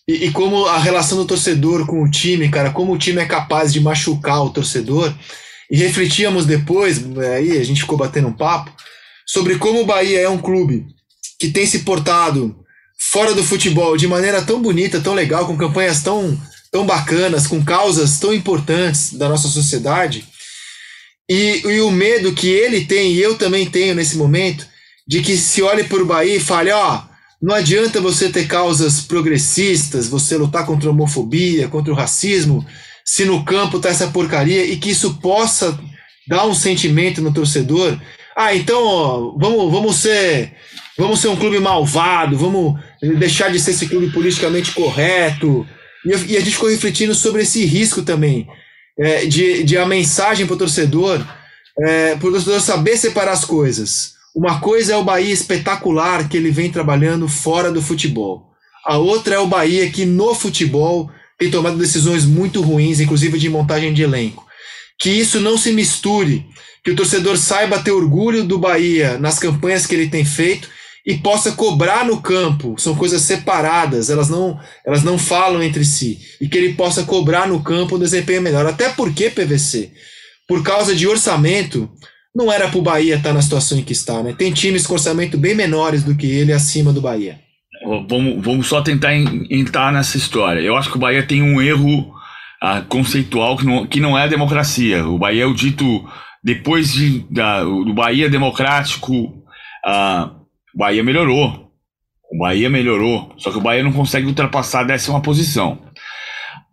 E, 0.07 0.27
e, 0.27 0.31
como 0.33 0.67
a 0.67 0.79
relação 0.79 1.17
do 1.19 1.25
torcedor 1.25 1.87
com 1.87 2.03
o 2.03 2.11
time, 2.11 2.49
cara, 2.51 2.71
como 2.71 2.93
o 2.93 2.99
time 2.99 3.23
é 3.23 3.27
capaz 3.27 3.73
de 3.73 3.81
machucar 3.81 4.45
o 4.45 4.51
torcedor. 4.51 5.15
E 5.71 5.77
refletíamos 5.77 6.45
depois, 6.45 7.03
aí 7.35 7.59
a 7.59 7.65
gente 7.65 7.81
ficou 7.81 7.97
batendo 7.97 8.29
um 8.29 8.33
papo, 8.33 8.71
sobre 9.27 9.57
como 9.57 9.81
o 9.81 9.87
Bahia 9.87 10.21
é 10.21 10.29
um 10.29 10.39
clube 10.39 10.87
que 11.41 11.49
tem 11.49 11.67
se 11.67 11.81
portado 11.81 12.55
fora 13.11 13.35
do 13.35 13.43
futebol 13.43 13.97
de 13.97 14.07
maneira 14.07 14.43
tão 14.43 14.61
bonita, 14.61 15.01
tão 15.01 15.15
legal, 15.15 15.47
com 15.47 15.57
campanhas 15.57 16.03
tão, 16.03 16.39
tão 16.75 16.85
bacanas, 16.85 17.47
com 17.47 17.65
causas 17.65 18.19
tão 18.19 18.35
importantes 18.35 19.13
da 19.13 19.29
nossa 19.29 19.47
sociedade. 19.47 20.27
E, 21.31 21.63
e 21.65 21.81
o 21.81 21.89
medo 21.93 22.33
que 22.33 22.49
ele 22.49 22.85
tem, 22.85 23.13
e 23.13 23.23
eu 23.23 23.39
também 23.39 23.71
tenho 23.71 23.95
nesse 23.95 24.17
momento, 24.17 24.67
de 25.07 25.23
que 25.23 25.37
se 25.37 25.63
olhe 25.63 25.85
para 25.85 26.03
o 26.03 26.07
Bahia 26.07 26.35
e 26.35 26.41
fale: 26.41 26.73
ó. 26.73 26.97
Oh, 26.97 27.15
não 27.41 27.55
adianta 27.55 28.01
você 28.01 28.31
ter 28.31 28.47
causas 28.47 29.03
progressistas, 29.03 30.09
você 30.09 30.37
lutar 30.37 30.65
contra 30.65 30.89
a 30.89 30.93
homofobia, 30.93 31.69
contra 31.69 31.93
o 31.93 31.97
racismo, 31.97 32.67
se 33.05 33.27
no 33.27 33.45
campo 33.45 33.79
tá 33.79 33.91
essa 33.91 34.09
porcaria 34.09 34.65
e 34.65 34.77
que 34.79 34.91
isso 34.91 35.19
possa 35.21 35.79
dar 36.27 36.47
um 36.47 36.55
sentimento 36.55 37.21
no 37.21 37.35
torcedor. 37.35 38.01
Ah, 38.35 38.55
então 38.55 38.83
ó, 38.83 39.37
vamos, 39.39 39.71
vamos 39.71 39.97
ser 39.97 40.55
vamos 40.97 41.21
ser 41.21 41.29
um 41.29 41.37
clube 41.37 41.59
malvado, 41.59 42.39
vamos 42.39 42.81
deixar 43.19 43.51
de 43.51 43.61
ser 43.61 43.73
esse 43.73 43.89
clube 43.89 44.11
politicamente 44.11 44.73
correto. 44.73 45.67
E, 46.05 46.37
a 46.37 46.41
gente 46.41 46.53
ficou 46.53 46.69
refletindo 46.69 47.15
sobre 47.15 47.43
esse 47.43 47.65
risco 47.65 48.03
também, 48.03 48.47
é, 48.99 49.25
de, 49.27 49.65
de 49.65 49.79
a 49.79 49.87
mensagem 49.87 50.47
para 50.47 50.55
o 50.55 50.59
torcedor, 50.59 51.25
é, 51.79 52.15
para 52.15 52.29
o 52.29 52.33
torcedor 52.33 52.61
saber 52.61 52.97
separar 52.97 53.33
as 53.33 53.45
coisas. 53.45 54.15
Uma 54.35 54.61
coisa 54.61 54.95
é 54.95 54.97
o 54.97 55.05
Bahia 55.05 55.33
espetacular 55.33 56.29
que 56.29 56.37
ele 56.37 56.51
vem 56.51 56.71
trabalhando 56.71 57.29
fora 57.29 57.71
do 57.71 57.81
futebol. 57.81 58.51
A 58.85 58.99
outra 58.99 59.37
é 59.37 59.39
o 59.39 59.47
Bahia 59.47 59.89
que 59.91 60.05
no 60.05 60.35
futebol 60.35 61.11
tem 61.39 61.51
tomado 61.51 61.79
decisões 61.79 62.25
muito 62.25 62.61
ruins, 62.61 63.01
inclusive 63.01 63.39
de 63.39 63.49
montagem 63.49 63.95
de 63.95 64.03
elenco. 64.03 64.45
Que 65.01 65.11
isso 65.11 65.41
não 65.41 65.57
se 65.57 65.73
misture, 65.73 66.45
que 66.85 66.91
o 66.91 66.97
torcedor 66.97 67.37
saiba 67.37 67.79
ter 67.79 67.93
orgulho 67.93 68.45
do 68.45 68.59
Bahia 68.59 69.19
nas 69.19 69.39
campanhas 69.39 69.87
que 69.87 69.95
ele 69.95 70.09
tem 70.09 70.25
feito 70.25 70.69
e 71.07 71.19
possa 71.19 71.53
cobrar 71.53 72.05
no 72.05 72.21
campo. 72.23 72.77
São 72.79 72.95
coisas 72.95 73.23
separadas, 73.23 74.09
elas 74.09 74.31
não, 74.31 74.59
elas 74.87 75.03
não 75.03 75.19
falam 75.19 75.63
entre 75.63 75.85
si. 75.85 76.19
E 76.41 76.49
que 76.49 76.57
ele 76.57 76.75
possa 76.75 77.03
cobrar 77.05 77.47
no 77.47 77.63
campo 77.63 77.97
um 77.97 77.99
desempenho 77.99 78.41
melhor. 78.41 78.65
Até 78.67 78.89
porque, 78.89 79.29
PVC, 79.29 79.93
por 80.49 80.63
causa 80.63 80.95
de 80.95 81.07
orçamento, 81.07 81.91
não 82.35 82.51
era 82.51 82.69
para 82.69 82.79
o 82.79 82.83
Bahia 82.83 83.17
estar 83.17 83.31
tá 83.31 83.35
na 83.35 83.43
situação 83.43 83.79
em 83.79 83.83
que 83.83 83.93
está, 83.93 84.23
né? 84.23 84.35
Tem 84.37 84.53
times 84.53 84.87
com 84.87 84.95
orçamento 84.95 85.37
bem 85.37 85.55
menores 85.55 86.03
do 86.03 86.17
que 86.17 86.27
ele 86.27 86.53
acima 86.53 86.93
do 86.93 87.03
Bahia. 87.03 87.39
Vamos, 88.09 88.43
vamos 88.43 88.67
só 88.67 88.81
tentar 88.81 89.15
entrar 89.15 89.93
nessa 89.93 90.17
história. 90.17 90.61
Eu 90.61 90.75
acho 90.75 90.91
que 90.91 90.97
o 90.97 91.01
Bahia 91.01 91.23
tem 91.23 91.43
um 91.43 91.61
erro 91.61 92.15
ah, 92.63 92.81
conceitual 92.81 93.59
que 93.59 93.67
não, 93.67 93.87
que 93.87 94.01
não 94.01 94.19
é 94.19 94.27
democracia. 94.27 95.07
O 95.07 95.19
Bahia 95.19 95.43
é 95.43 95.47
o 95.47 95.53
dito, 95.53 96.03
depois 96.43 96.91
de, 96.95 97.27
da, 97.31 97.63
do 97.63 97.93
Bahia 97.93 98.31
democrático, 98.31 99.45
ah, 99.85 100.31
o 100.75 100.79
Bahia 100.79 101.03
melhorou. 101.03 101.71
O 102.33 102.39
Bahia 102.39 102.69
melhorou. 102.69 103.33
Só 103.39 103.51
que 103.51 103.59
o 103.59 103.63
Bahia 103.63 103.83
não 103.83 103.93
consegue 103.93 104.27
ultrapassar 104.27 104.81
a 104.81 104.85
décima 104.85 105.21
posição 105.21 105.79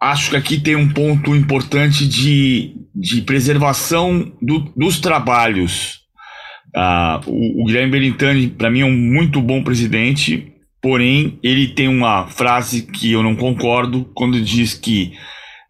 acho 0.02 0.32
que 0.32 0.36
aqui 0.36 0.60
tem 0.60 0.76
um 0.76 0.89
ponto 0.89 1.36
importante 1.36 2.08
de, 2.08 2.74
de 2.95 3.22
preservação 3.22 4.34
do, 4.41 4.60
dos 4.76 4.99
trabalhos. 4.99 5.99
Ah, 6.76 7.22
o, 7.28 7.62
o 7.62 7.66
Guilherme 7.66 7.91
Belintani, 7.91 8.47
para 8.47 8.72
mim, 8.72 8.80
é 8.80 8.86
um 8.86 8.97
muito 8.97 9.39
bom 9.39 9.62
presidente, 9.62 10.52
porém, 10.82 11.38
ele 11.43 11.68
tem 11.68 11.88
uma 11.88 12.26
frase 12.26 12.82
que 12.82 13.12
eu 13.12 13.22
não 13.22 13.36
concordo 13.36 14.10
quando 14.16 14.41
diz 14.41 14.74
que 14.74 15.14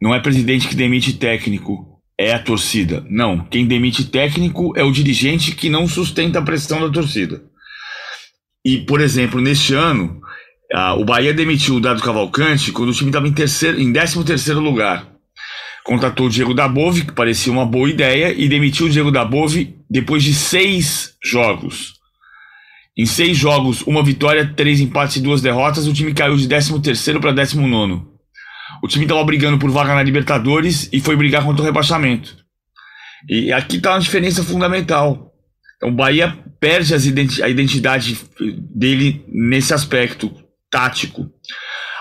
não 0.01 0.15
é 0.15 0.19
presidente 0.21 0.67
que 0.69 0.75
demite 0.75 1.13
técnico, 1.13 1.99
é 2.17 2.33
a 2.33 2.39
torcida. 2.39 3.05
Não, 3.09 3.43
quem 3.45 3.65
demite 3.65 4.05
técnico 4.05 4.73
é 4.77 4.83
o 4.83 4.91
dirigente 4.91 5.53
que 5.53 5.69
não 5.69 5.87
sustenta 5.87 6.39
a 6.39 6.43
pressão 6.43 6.79
da 6.79 6.89
torcida. 6.89 7.43
E, 8.63 8.79
por 8.79 9.01
exemplo, 9.01 9.41
neste 9.41 9.73
ano, 9.73 10.21
ah, 10.73 10.93
o 10.93 11.03
Bahia 11.03 11.33
demitiu 11.33 11.75
o 11.75 11.79
Dado 11.79 12.01
Cavalcante 12.01 12.71
quando 12.71 12.89
o 12.89 12.93
time 12.93 13.09
estava 13.09 13.27
em, 13.27 13.33
terceiro, 13.33 13.79
em 13.79 13.91
13 13.91 14.23
terceiro 14.23 14.59
lugar. 14.59 15.07
Contratou 15.83 16.27
o 16.27 16.29
Diego 16.29 16.53
Dabove, 16.53 17.05
que 17.05 17.11
parecia 17.11 17.51
uma 17.51 17.65
boa 17.65 17.89
ideia, 17.89 18.31
e 18.31 18.47
demitiu 18.47 18.85
o 18.85 18.89
Diego 18.89 19.11
Dabove 19.11 19.75
depois 19.89 20.23
de 20.23 20.33
seis 20.33 21.15
jogos. 21.23 21.95
Em 22.95 23.05
seis 23.05 23.37
jogos, 23.37 23.81
uma 23.81 24.03
vitória, 24.03 24.53
três 24.55 24.79
empates 24.79 25.15
e 25.15 25.21
duas 25.21 25.41
derrotas, 25.41 25.87
o 25.87 25.93
time 25.93 26.13
caiu 26.13 26.35
de 26.35 26.47
13 26.47 26.79
terceiro 26.81 27.19
para 27.19 27.31
19 27.31 28.03
O 28.83 28.87
time 28.87 29.05
estava 29.05 29.23
brigando 29.23 29.57
por 29.57 29.71
vaga 29.71 29.95
na 29.95 30.03
Libertadores 30.03 30.89
e 30.93 30.99
foi 30.99 31.15
brigar 31.15 31.43
contra 31.43 31.63
o 31.63 31.65
rebaixamento. 31.65 32.37
E 33.29 33.51
aqui 33.51 33.77
está 33.77 33.93
uma 33.93 33.99
diferença 33.99 34.43
fundamental. 34.43 35.30
Então, 35.81 35.89
o 35.89 35.95
Bahia 35.95 36.37
perde 36.59 36.93
a 36.93 37.49
identidade 37.49 38.19
dele 38.69 39.25
nesse 39.27 39.73
aspecto 39.73 40.31
tático. 40.69 41.27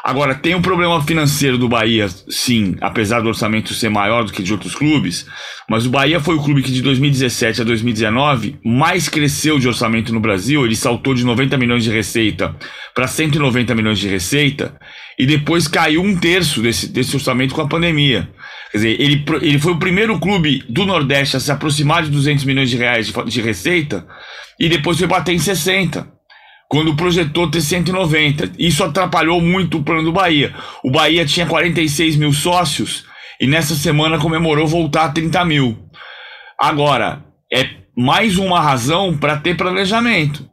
Agora, 0.03 0.35
tem 0.35 0.55
um 0.55 0.63
problema 0.63 1.03
financeiro 1.03 1.59
do 1.59 1.69
Bahia, 1.69 2.09
sim, 2.29 2.75
apesar 2.81 3.21
do 3.21 3.29
orçamento 3.29 3.75
ser 3.75 3.91
maior 3.91 4.25
do 4.25 4.33
que 4.33 4.43
de 4.43 4.53
outros 4.53 4.75
clubes, 4.75 5.27
mas 5.69 5.85
o 5.85 5.91
Bahia 5.91 6.19
foi 6.19 6.37
o 6.37 6.43
clube 6.43 6.63
que 6.63 6.73
de 6.73 6.81
2017 6.81 7.61
a 7.61 7.65
2019 7.65 8.59
mais 8.65 9.11
cresceu 9.11 9.59
de 9.59 9.69
orçamento 9.69 10.13
no 10.13 10.19
Brasil, 10.19 10.65
ele 10.65 10.75
saltou 10.75 11.15
de 11.15 11.23
90 11.23 11.57
milhões 11.59 11.85
de 11.85 11.91
receita 11.91 12.57
para 12.95 13.07
190 13.07 13.75
milhões 13.75 13.99
de 13.99 14.09
receita, 14.09 14.75
e 15.19 15.27
depois 15.27 15.69
caiu 15.69 16.03
um 16.03 16.17
terço 16.17 16.63
desse, 16.63 16.89
desse 16.89 17.15
orçamento 17.15 17.55
com 17.55 17.61
a 17.61 17.69
pandemia. 17.69 18.31
Quer 18.73 18.79
dizer, 18.79 19.01
ele, 19.01 19.25
ele 19.43 19.59
foi 19.59 19.73
o 19.73 19.79
primeiro 19.79 20.19
clube 20.19 20.65
do 20.69 20.87
Nordeste 20.87 21.37
a 21.37 21.41
se 21.41 21.53
aproximar 21.53 22.05
de 22.05 22.11
200 22.11 22.45
milhões 22.45 22.71
de 22.71 22.77
reais 22.79 23.07
de, 23.07 23.25
de 23.25 23.41
receita, 23.43 24.07
e 24.59 24.69
depois 24.69 24.97
foi 24.97 25.07
bater 25.07 25.35
em 25.35 25.39
60 25.39 26.20
quando 26.71 26.95
projetou 26.95 27.51
ter 27.51 27.61
190. 27.61 28.53
Isso 28.57 28.85
atrapalhou 28.85 29.41
muito 29.41 29.79
o 29.79 29.83
plano 29.83 30.05
do 30.05 30.13
Bahia. 30.13 30.55
O 30.85 30.91
Bahia 30.91 31.27
tinha 31.27 31.45
46 31.45 32.15
mil 32.15 32.33
sócios 32.33 33.05
e 33.41 33.47
nessa 33.49 33.75
semana 33.75 34.21
comemorou 34.21 34.69
voltar 34.69 35.07
a 35.07 35.09
30 35.09 35.45
mil. 35.45 35.77
Agora, 36.57 37.25
é 37.53 37.71
mais 37.97 38.39
uma 38.39 38.61
razão 38.61 39.19
para 39.19 39.37
ter 39.37 39.57
planejamento. 39.57 40.49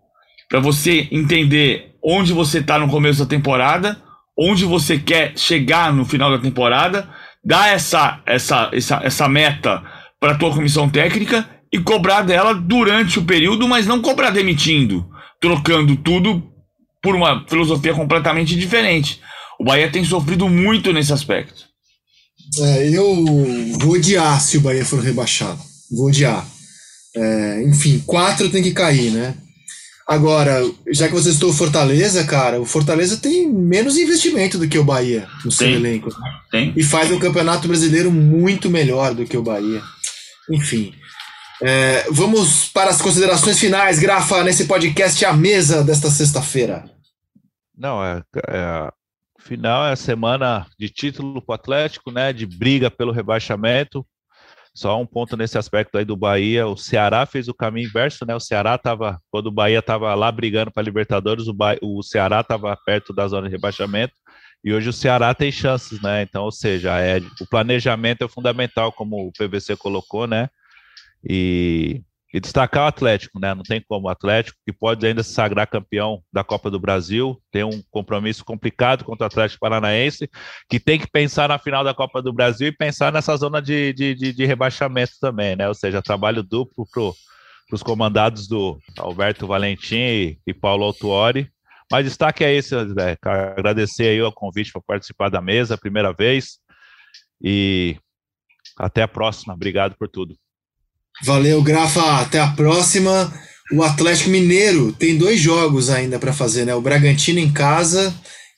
Para 0.50 0.60
você 0.60 1.08
entender 1.12 1.92
onde 2.04 2.34
você 2.34 2.60
está 2.60 2.80
no 2.80 2.90
começo 2.90 3.20
da 3.20 3.30
temporada, 3.30 4.02
onde 4.36 4.66
você 4.66 4.98
quer 4.98 5.38
chegar 5.38 5.94
no 5.94 6.04
final 6.04 6.32
da 6.32 6.40
temporada, 6.40 7.08
dar 7.46 7.72
essa, 7.72 8.22
essa, 8.26 8.72
essa, 8.74 9.02
essa 9.04 9.30
meta 9.30 9.84
para 10.20 10.32
a 10.32 10.36
tua 10.36 10.52
comissão 10.52 10.90
técnica 10.90 11.48
e 11.72 11.78
cobrar 11.78 12.24
dela 12.24 12.56
durante 12.56 13.20
o 13.20 13.24
período, 13.24 13.68
mas 13.68 13.86
não 13.86 14.02
cobrar 14.02 14.32
demitindo 14.32 15.16
trocando 15.40 15.96
tudo 15.96 16.44
por 17.02 17.16
uma 17.16 17.46
filosofia 17.48 17.94
completamente 17.94 18.56
diferente. 18.56 19.22
O 19.60 19.64
Bahia 19.64 19.92
tem 19.92 20.04
sofrido 20.04 20.48
muito 20.48 20.92
nesse 20.94 21.14
aspecto. 21.14 21.66
É, 22.60 22.90
eu 22.90 23.26
vou 23.80 23.94
odiar 23.94 24.40
se 24.42 24.58
o 24.58 24.62
Bahia 24.62 24.86
for 24.86 25.00
rebaixado. 25.00 25.60
Vou 25.92 26.08
odiar. 26.08 26.46
É, 27.16 27.64
enfim, 27.64 28.04
quatro 28.06 28.50
tem 28.50 28.62
que 28.62 28.72
cair, 28.72 29.12
né? 29.12 29.36
Agora, 30.08 30.62
já 30.94 31.08
que 31.08 31.14
você 31.14 31.32
estou 31.32 31.52
Fortaleza, 31.52 32.24
cara, 32.24 32.62
o 32.62 32.66
Fortaleza 32.66 33.18
tem 33.18 33.52
menos 33.52 33.98
investimento 33.98 34.58
do 34.58 34.68
que 34.68 34.80
o 34.80 34.84
Bahia 34.84 35.28
no 35.44 35.52
seu 35.52 35.68
tem, 35.68 35.76
elenco. 35.76 36.10
Tem. 36.50 36.74
E 36.78 36.84
faz 36.84 37.12
o 37.12 37.20
Campeonato 37.20 37.68
Brasileiro 37.68 38.10
muito 38.10 38.70
melhor 38.70 39.14
do 39.14 39.26
que 39.26 39.36
o 39.36 39.44
Bahia. 39.44 39.82
Enfim, 40.50 40.94
é, 41.62 42.04
vamos 42.12 42.70
para 42.70 42.90
as 42.90 43.02
considerações 43.02 43.60
finais, 43.60 44.00
Grafa, 44.00 44.44
nesse 44.44 44.68
podcast 44.68 45.24
à 45.26 45.34
mesa 45.34 45.84
desta 45.84 46.10
sexta-feira. 46.10 46.86
Não, 47.76 48.04
é, 48.04 48.24
é, 48.48 48.92
final 49.40 49.88
é 49.88 49.96
semana 49.96 50.68
de 50.80 50.90
título 50.90 51.42
para 51.42 51.54
o 51.54 51.56
Atlético, 51.56 52.12
né? 52.12 52.32
De 52.32 52.46
briga 52.46 52.92
pelo 52.92 53.12
rebaixamento. 53.12 54.06
Só 54.74 55.02
um 55.02 55.08
ponto 55.08 55.36
nesse 55.36 55.58
aspecto 55.58 55.98
aí 55.98 56.06
do 56.06 56.16
Bahia, 56.16 56.68
o 56.68 56.78
Ceará 56.78 57.26
fez 57.26 57.48
o 57.48 57.54
caminho 57.54 57.88
inverso, 57.88 58.24
né? 58.28 58.36
O 58.36 58.40
Ceará 58.40 58.76
estava, 58.76 59.20
quando 59.32 59.48
o 59.48 59.52
Bahia 59.52 59.80
estava 59.80 60.14
lá 60.14 60.32
brigando 60.32 60.72
para 60.72 60.84
Libertadores, 60.84 61.48
o, 61.48 61.56
o 61.82 62.04
Ceará 62.04 62.42
estava 62.42 62.78
perto 62.86 63.12
da 63.12 63.28
zona 63.28 63.48
de 63.48 63.56
rebaixamento 63.56 64.14
e 64.64 64.74
hoje 64.74 64.90
o 64.90 64.94
Ceará 64.94 65.34
tem 65.34 65.52
chances, 65.52 66.00
né? 66.02 66.22
Então, 66.22 66.44
ou 66.44 66.52
seja, 66.52 67.00
é, 67.00 67.18
o 67.42 67.48
planejamento 67.50 68.24
é 68.24 68.28
fundamental, 68.28 68.92
como 68.92 69.28
o 69.28 69.32
PVC 69.32 69.76
colocou, 69.78 70.28
né? 70.28 70.48
E, 71.28 72.02
e, 72.34 72.40
destacar 72.40 72.86
o 72.86 72.88
Atlético, 72.88 73.40
né? 73.40 73.54
Não 73.54 73.64
tem 73.64 73.84
como. 73.86 74.08
O 74.08 74.10
Atlético, 74.10 74.58
que 74.66 74.72
pode 74.72 75.06
ainda 75.06 75.24
se 75.24 75.34
sagrar 75.34 75.68
campeão 75.68 76.22
da 76.32 76.44
Copa 76.44 76.72
do 76.72 76.80
Brasil, 76.80 77.42
tem 77.52 77.64
um 77.64 77.82
compromisso 77.92 78.46
complicado 78.46 79.04
contra 79.04 79.26
o 79.26 79.28
Atlético 79.28 79.60
Paranaense, 79.60 80.30
que 80.70 80.80
tem 80.80 80.98
que 80.98 81.10
pensar 81.10 81.50
na 81.50 81.60
final 81.60 81.84
da 81.84 81.94
Copa 81.94 82.22
do 82.22 82.32
Brasil 82.32 82.68
e 82.68 82.72
pensar 82.72 83.12
nessa 83.12 83.36
zona 83.36 83.62
de, 83.62 83.92
de, 83.94 84.16
de, 84.16 84.34
de 84.34 84.46
rebaixamento 84.46 85.14
também, 85.20 85.56
né? 85.56 85.68
Ou 85.68 85.76
seja, 85.76 86.02
trabalho 86.02 86.42
duplo 86.42 86.86
para 86.90 87.04
os 87.74 87.84
comandados 87.84 88.48
do 88.48 88.80
Alberto 88.98 89.46
Valentim 89.46 90.38
e, 90.46 90.54
Paulo 90.54 90.86
Autuori. 90.86 91.52
Mas 91.92 92.06
destaque 92.06 92.44
é 92.44 92.54
esse, 92.54 92.76
Zé. 92.94 93.18
Agradecer 93.22 94.10
aí 94.10 94.22
o 94.22 94.32
convite 94.32 94.72
para 94.72 94.82
participar 94.82 95.30
da 95.30 95.42
mesa, 95.42 95.78
primeira 95.78 96.14
vez. 96.14 96.60
E 97.42 97.98
até 98.78 99.02
a 99.04 99.08
próxima. 99.08 99.54
Obrigado 99.54 99.96
por 99.98 100.08
tudo. 100.08 100.36
Valeu, 101.24 101.62
Grafa. 101.62 102.22
Até 102.22 102.40
a 102.40 102.48
próxima. 102.48 103.32
O 103.74 103.84
Atlético 103.84 104.30
Mineiro 104.30 104.94
tem 104.94 105.18
dois 105.18 105.40
jogos 105.40 105.90
ainda 105.90 106.18
para 106.18 106.32
fazer, 106.32 106.66
né? 106.66 106.74
O 106.74 106.82
Bragantino 106.82 107.40
em 107.40 107.52
casa 107.52 108.14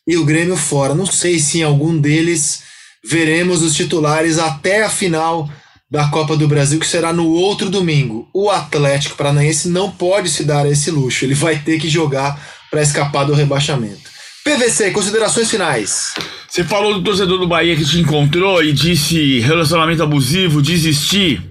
e 0.07 0.17
o 0.17 0.25
Grêmio 0.25 0.55
fora. 0.55 0.93
Não 0.93 1.05
sei 1.05 1.39
se 1.39 1.59
em 1.59 1.63
algum 1.63 1.97
deles 1.97 2.61
veremos 3.03 3.63
os 3.63 3.75
titulares 3.75 4.37
até 4.37 4.83
a 4.83 4.89
final 4.89 5.49
da 5.89 6.07
Copa 6.09 6.37
do 6.37 6.47
Brasil, 6.47 6.79
que 6.79 6.85
será 6.85 7.11
no 7.11 7.27
outro 7.27 7.69
domingo. 7.69 8.29
O 8.33 8.49
Atlético 8.49 9.15
Paranaense 9.15 9.69
não 9.69 9.89
pode 9.89 10.29
se 10.29 10.43
dar 10.43 10.69
esse 10.69 10.91
luxo. 10.91 11.25
Ele 11.25 11.33
vai 11.33 11.57
ter 11.57 11.79
que 11.79 11.89
jogar 11.89 12.39
para 12.69 12.81
escapar 12.81 13.23
do 13.23 13.33
rebaixamento. 13.33 14.09
PVC, 14.43 14.91
considerações 14.91 15.49
finais. 15.49 16.13
Você 16.47 16.63
falou 16.63 16.93
do 16.93 17.03
torcedor 17.03 17.39
do 17.39 17.47
Bahia 17.47 17.75
que 17.75 17.85
te 17.85 17.99
encontrou 17.99 18.63
e 18.63 18.71
disse 18.71 19.39
relacionamento 19.39 20.03
abusivo, 20.03 20.61
desistir. 20.61 21.41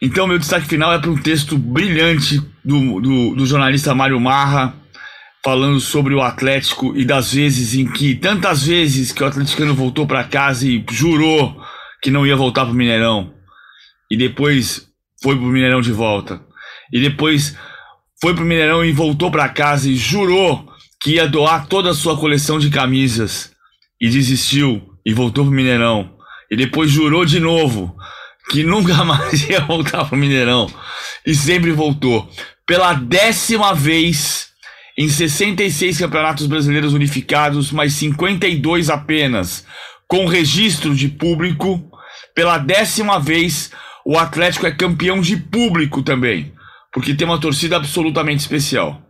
Então, 0.00 0.26
meu 0.26 0.38
destaque 0.38 0.66
final 0.66 0.92
é 0.92 0.98
para 0.98 1.10
um 1.10 1.16
texto 1.16 1.56
brilhante 1.58 2.40
do, 2.64 3.00
do, 3.00 3.34
do 3.34 3.46
jornalista 3.46 3.94
Mário 3.94 4.20
Marra, 4.20 4.74
falando 5.44 5.80
sobre 5.80 6.14
o 6.14 6.22
Atlético 6.22 6.96
e 6.96 7.04
das 7.04 7.32
vezes 7.32 7.74
em 7.74 7.86
que, 7.90 8.14
tantas 8.14 8.64
vezes 8.66 9.12
que 9.12 9.22
o 9.22 9.26
atleticano 9.26 9.74
voltou 9.74 10.06
para 10.06 10.24
casa 10.24 10.66
e 10.66 10.84
jurou 10.90 11.60
que 12.02 12.10
não 12.10 12.26
ia 12.26 12.36
voltar 12.36 12.64
para 12.64 12.72
o 12.72 12.76
Mineirão. 12.76 13.32
E 14.10 14.16
depois 14.16 14.88
foi 15.22 15.36
para 15.36 15.44
o 15.44 15.48
Mineirão 15.48 15.80
de 15.80 15.92
volta. 15.92 16.40
E 16.92 17.00
depois 17.00 17.56
foi 18.20 18.34
para 18.34 18.44
o 18.44 18.46
Mineirão 18.46 18.84
e 18.84 18.92
voltou 18.92 19.30
para 19.30 19.48
casa 19.48 19.88
e 19.88 19.96
jurou 19.96 20.68
que 21.00 21.12
ia 21.12 21.28
doar 21.28 21.66
toda 21.66 21.90
a 21.90 21.94
sua 21.94 22.16
coleção 22.16 22.58
de 22.58 22.70
camisas. 22.70 23.52
E 24.00 24.08
desistiu 24.08 24.94
e 25.04 25.12
voltou 25.12 25.44
para 25.44 25.52
o 25.52 25.54
Mineirão. 25.54 26.16
E 26.50 26.56
depois 26.56 26.90
jurou 26.90 27.24
de 27.24 27.40
novo 27.40 27.94
que 28.50 28.64
nunca 28.64 29.02
mais 29.04 29.48
ia 29.48 29.60
voltar 29.60 30.04
pro 30.04 30.16
Mineirão 30.16 30.72
e 31.26 31.34
sempre 31.34 31.70
voltou. 31.72 32.28
Pela 32.66 32.92
décima 32.94 33.74
vez 33.74 34.48
em 34.98 35.08
66 35.08 35.98
campeonatos 35.98 36.46
brasileiros 36.46 36.92
unificados, 36.92 37.70
mais 37.70 37.94
52 37.94 38.90
apenas, 38.90 39.64
com 40.08 40.26
registro 40.26 40.94
de 40.94 41.08
público. 41.08 41.88
Pela 42.34 42.58
décima 42.58 43.20
vez, 43.20 43.70
o 44.04 44.18
Atlético 44.18 44.66
é 44.66 44.72
campeão 44.72 45.20
de 45.20 45.36
público 45.36 46.02
também, 46.02 46.52
porque 46.92 47.14
tem 47.14 47.26
uma 47.26 47.40
torcida 47.40 47.76
absolutamente 47.76 48.40
especial. 48.40 49.00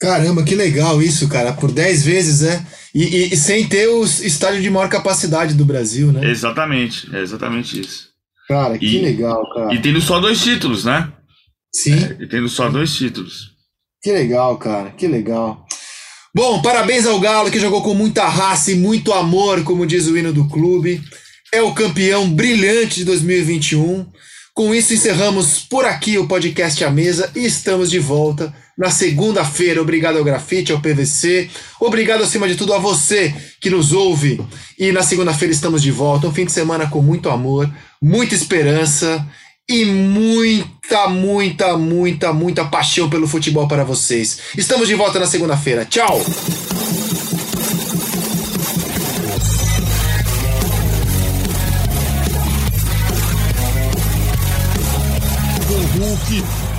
Caramba, 0.00 0.42
que 0.42 0.54
legal 0.54 1.00
isso, 1.00 1.28
cara. 1.28 1.52
Por 1.52 1.70
10 1.70 2.04
vezes, 2.04 2.40
né? 2.40 2.66
E, 2.94 3.04
e, 3.04 3.34
e, 3.34 3.36
sem 3.36 3.68
ter 3.68 3.88
o 3.88 4.04
estádio 4.04 4.60
de 4.60 4.70
maior 4.70 4.88
capacidade 4.88 5.54
do 5.54 5.64
Brasil, 5.64 6.10
né? 6.10 6.28
Exatamente, 6.28 7.08
é 7.14 7.20
exatamente 7.20 7.80
isso. 7.80 8.08
Cara, 8.48 8.76
que 8.76 8.96
e, 8.96 9.00
legal, 9.00 9.48
cara. 9.54 9.72
E 9.72 9.80
tendo 9.80 10.00
só 10.00 10.18
dois 10.18 10.42
títulos, 10.42 10.84
né? 10.84 11.12
Sim. 11.72 11.94
É, 11.94 12.16
e 12.20 12.26
tendo 12.26 12.48
só 12.48 12.68
dois 12.68 12.92
títulos. 12.92 13.52
Que 14.02 14.12
legal, 14.12 14.56
cara, 14.58 14.90
que 14.90 15.06
legal. 15.06 15.64
Bom, 16.34 16.62
parabéns 16.62 17.06
ao 17.06 17.20
Galo 17.20 17.50
que 17.50 17.60
jogou 17.60 17.82
com 17.82 17.94
muita 17.94 18.26
raça 18.26 18.72
e 18.72 18.76
muito 18.76 19.12
amor, 19.12 19.62
como 19.62 19.86
diz 19.86 20.06
o 20.06 20.16
hino 20.16 20.32
do 20.32 20.48
clube. 20.48 21.02
É 21.52 21.60
o 21.60 21.74
campeão 21.74 22.30
brilhante 22.30 23.00
de 23.00 23.04
2021. 23.04 24.06
Com 24.54 24.74
isso, 24.74 24.94
encerramos 24.94 25.60
por 25.60 25.84
aqui 25.84 26.18
o 26.18 26.26
podcast 26.26 26.84
à 26.84 26.90
mesa 26.90 27.30
e 27.34 27.44
estamos 27.44 27.90
de 27.90 27.98
volta 27.98 28.54
na 28.80 28.90
segunda-feira. 28.90 29.82
Obrigado 29.82 30.16
ao 30.16 30.24
Grafite, 30.24 30.72
ao 30.72 30.80
PVC. 30.80 31.50
Obrigado, 31.78 32.22
acima 32.22 32.48
de 32.48 32.54
tudo, 32.54 32.72
a 32.72 32.78
você 32.78 33.34
que 33.60 33.68
nos 33.68 33.92
ouve. 33.92 34.40
E 34.78 34.90
na 34.90 35.02
segunda-feira 35.02 35.52
estamos 35.52 35.82
de 35.82 35.90
volta. 35.90 36.26
Um 36.26 36.32
fim 36.32 36.46
de 36.46 36.52
semana 36.52 36.88
com 36.88 37.02
muito 37.02 37.28
amor, 37.28 37.70
muita 38.00 38.34
esperança 38.34 39.24
e 39.68 39.84
muita, 39.84 41.08
muita, 41.10 41.76
muita, 41.76 42.32
muita 42.32 42.64
paixão 42.64 43.10
pelo 43.10 43.28
futebol 43.28 43.68
para 43.68 43.84
vocês. 43.84 44.38
Estamos 44.56 44.88
de 44.88 44.94
volta 44.94 45.18
na 45.18 45.26
segunda-feira. 45.26 45.84
Tchau! 45.84 46.18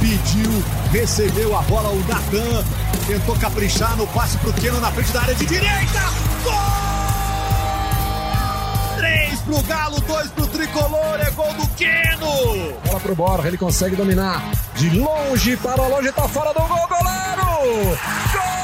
Pediu, 0.02 0.52
recebeu 0.92 1.56
a 1.56 1.62
bola 1.62 1.90
o 1.90 2.00
Natan, 2.08 2.66
tentou 3.08 3.36
caprichar 3.38 3.96
no 3.96 4.08
passe 4.08 4.38
pro 4.40 4.52
Keno 4.54 4.80
na 4.82 4.92
frente 4.92 5.12
da 5.14 5.22
área 5.22 5.36
de 5.36 5.46
direita. 5.46 6.02
Gol! 6.44 6.54
Três 8.98 9.40
pro 9.42 9.62
Galo, 9.62 10.02
dois 10.02 10.32
pro 10.32 10.48
Tricolor, 10.48 11.20
é 11.20 11.30
gol 11.32 11.54
do 11.54 11.68
Keno. 11.76 12.74
Bola 12.84 13.00
pro 13.00 13.16
Borja, 13.16 13.48
ele 13.48 13.58
consegue 13.58 13.96
dominar. 13.96 14.44
De 14.76 14.90
longe 14.90 15.56
para 15.58 15.88
longe, 15.88 16.12
tá 16.12 16.28
fora 16.28 16.52
do 16.52 16.60
gol, 16.60 16.88
goleiro! 16.90 17.98
Gol! 18.34 18.62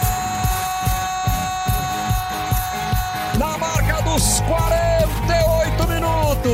aos 4.18 4.42
48 4.42 4.77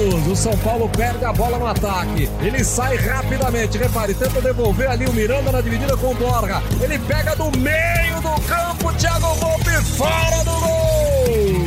minutos. 0.03 0.27
O 0.27 0.35
São 0.35 0.57
Paulo 0.59 0.89
perde 0.89 1.23
a 1.25 1.31
bola 1.31 1.57
no 1.57 1.67
ataque. 1.67 2.29
Ele 2.41 2.63
sai 2.63 2.95
rapidamente. 2.97 3.77
Repare, 3.77 4.13
tenta 4.13 4.41
devolver 4.41 4.89
ali 4.89 5.05
o 5.05 5.13
Miranda 5.13 5.51
na 5.51 5.61
dividida 5.61 5.95
com 5.97 6.11
o 6.11 6.15
Borja. 6.15 6.61
Ele 6.81 6.99
pega 6.99 7.35
do 7.35 7.51
meio 7.57 8.21
do 8.21 8.41
campo. 8.41 8.93
Thiago 8.97 9.33
Volpe 9.35 9.71
fora 9.97 10.43
do 10.43 10.51
gol. 10.51 11.63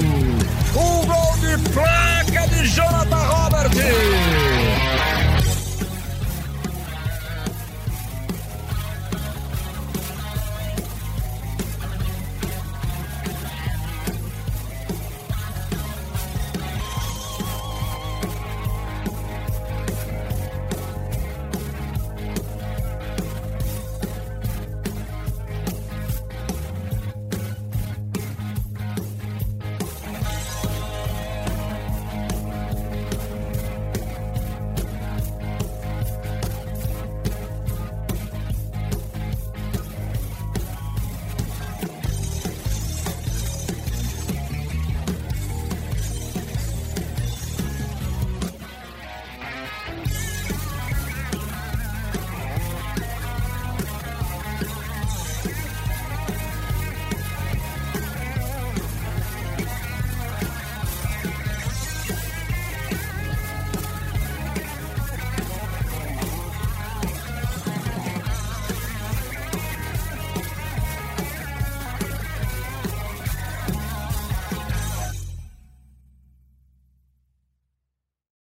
Um 0.77 1.07
gol 1.07 1.37
de 1.41 1.71
placa 1.71 2.49
de 2.49 2.67
Jonathan 2.69 3.17
Robert. 3.17 4.66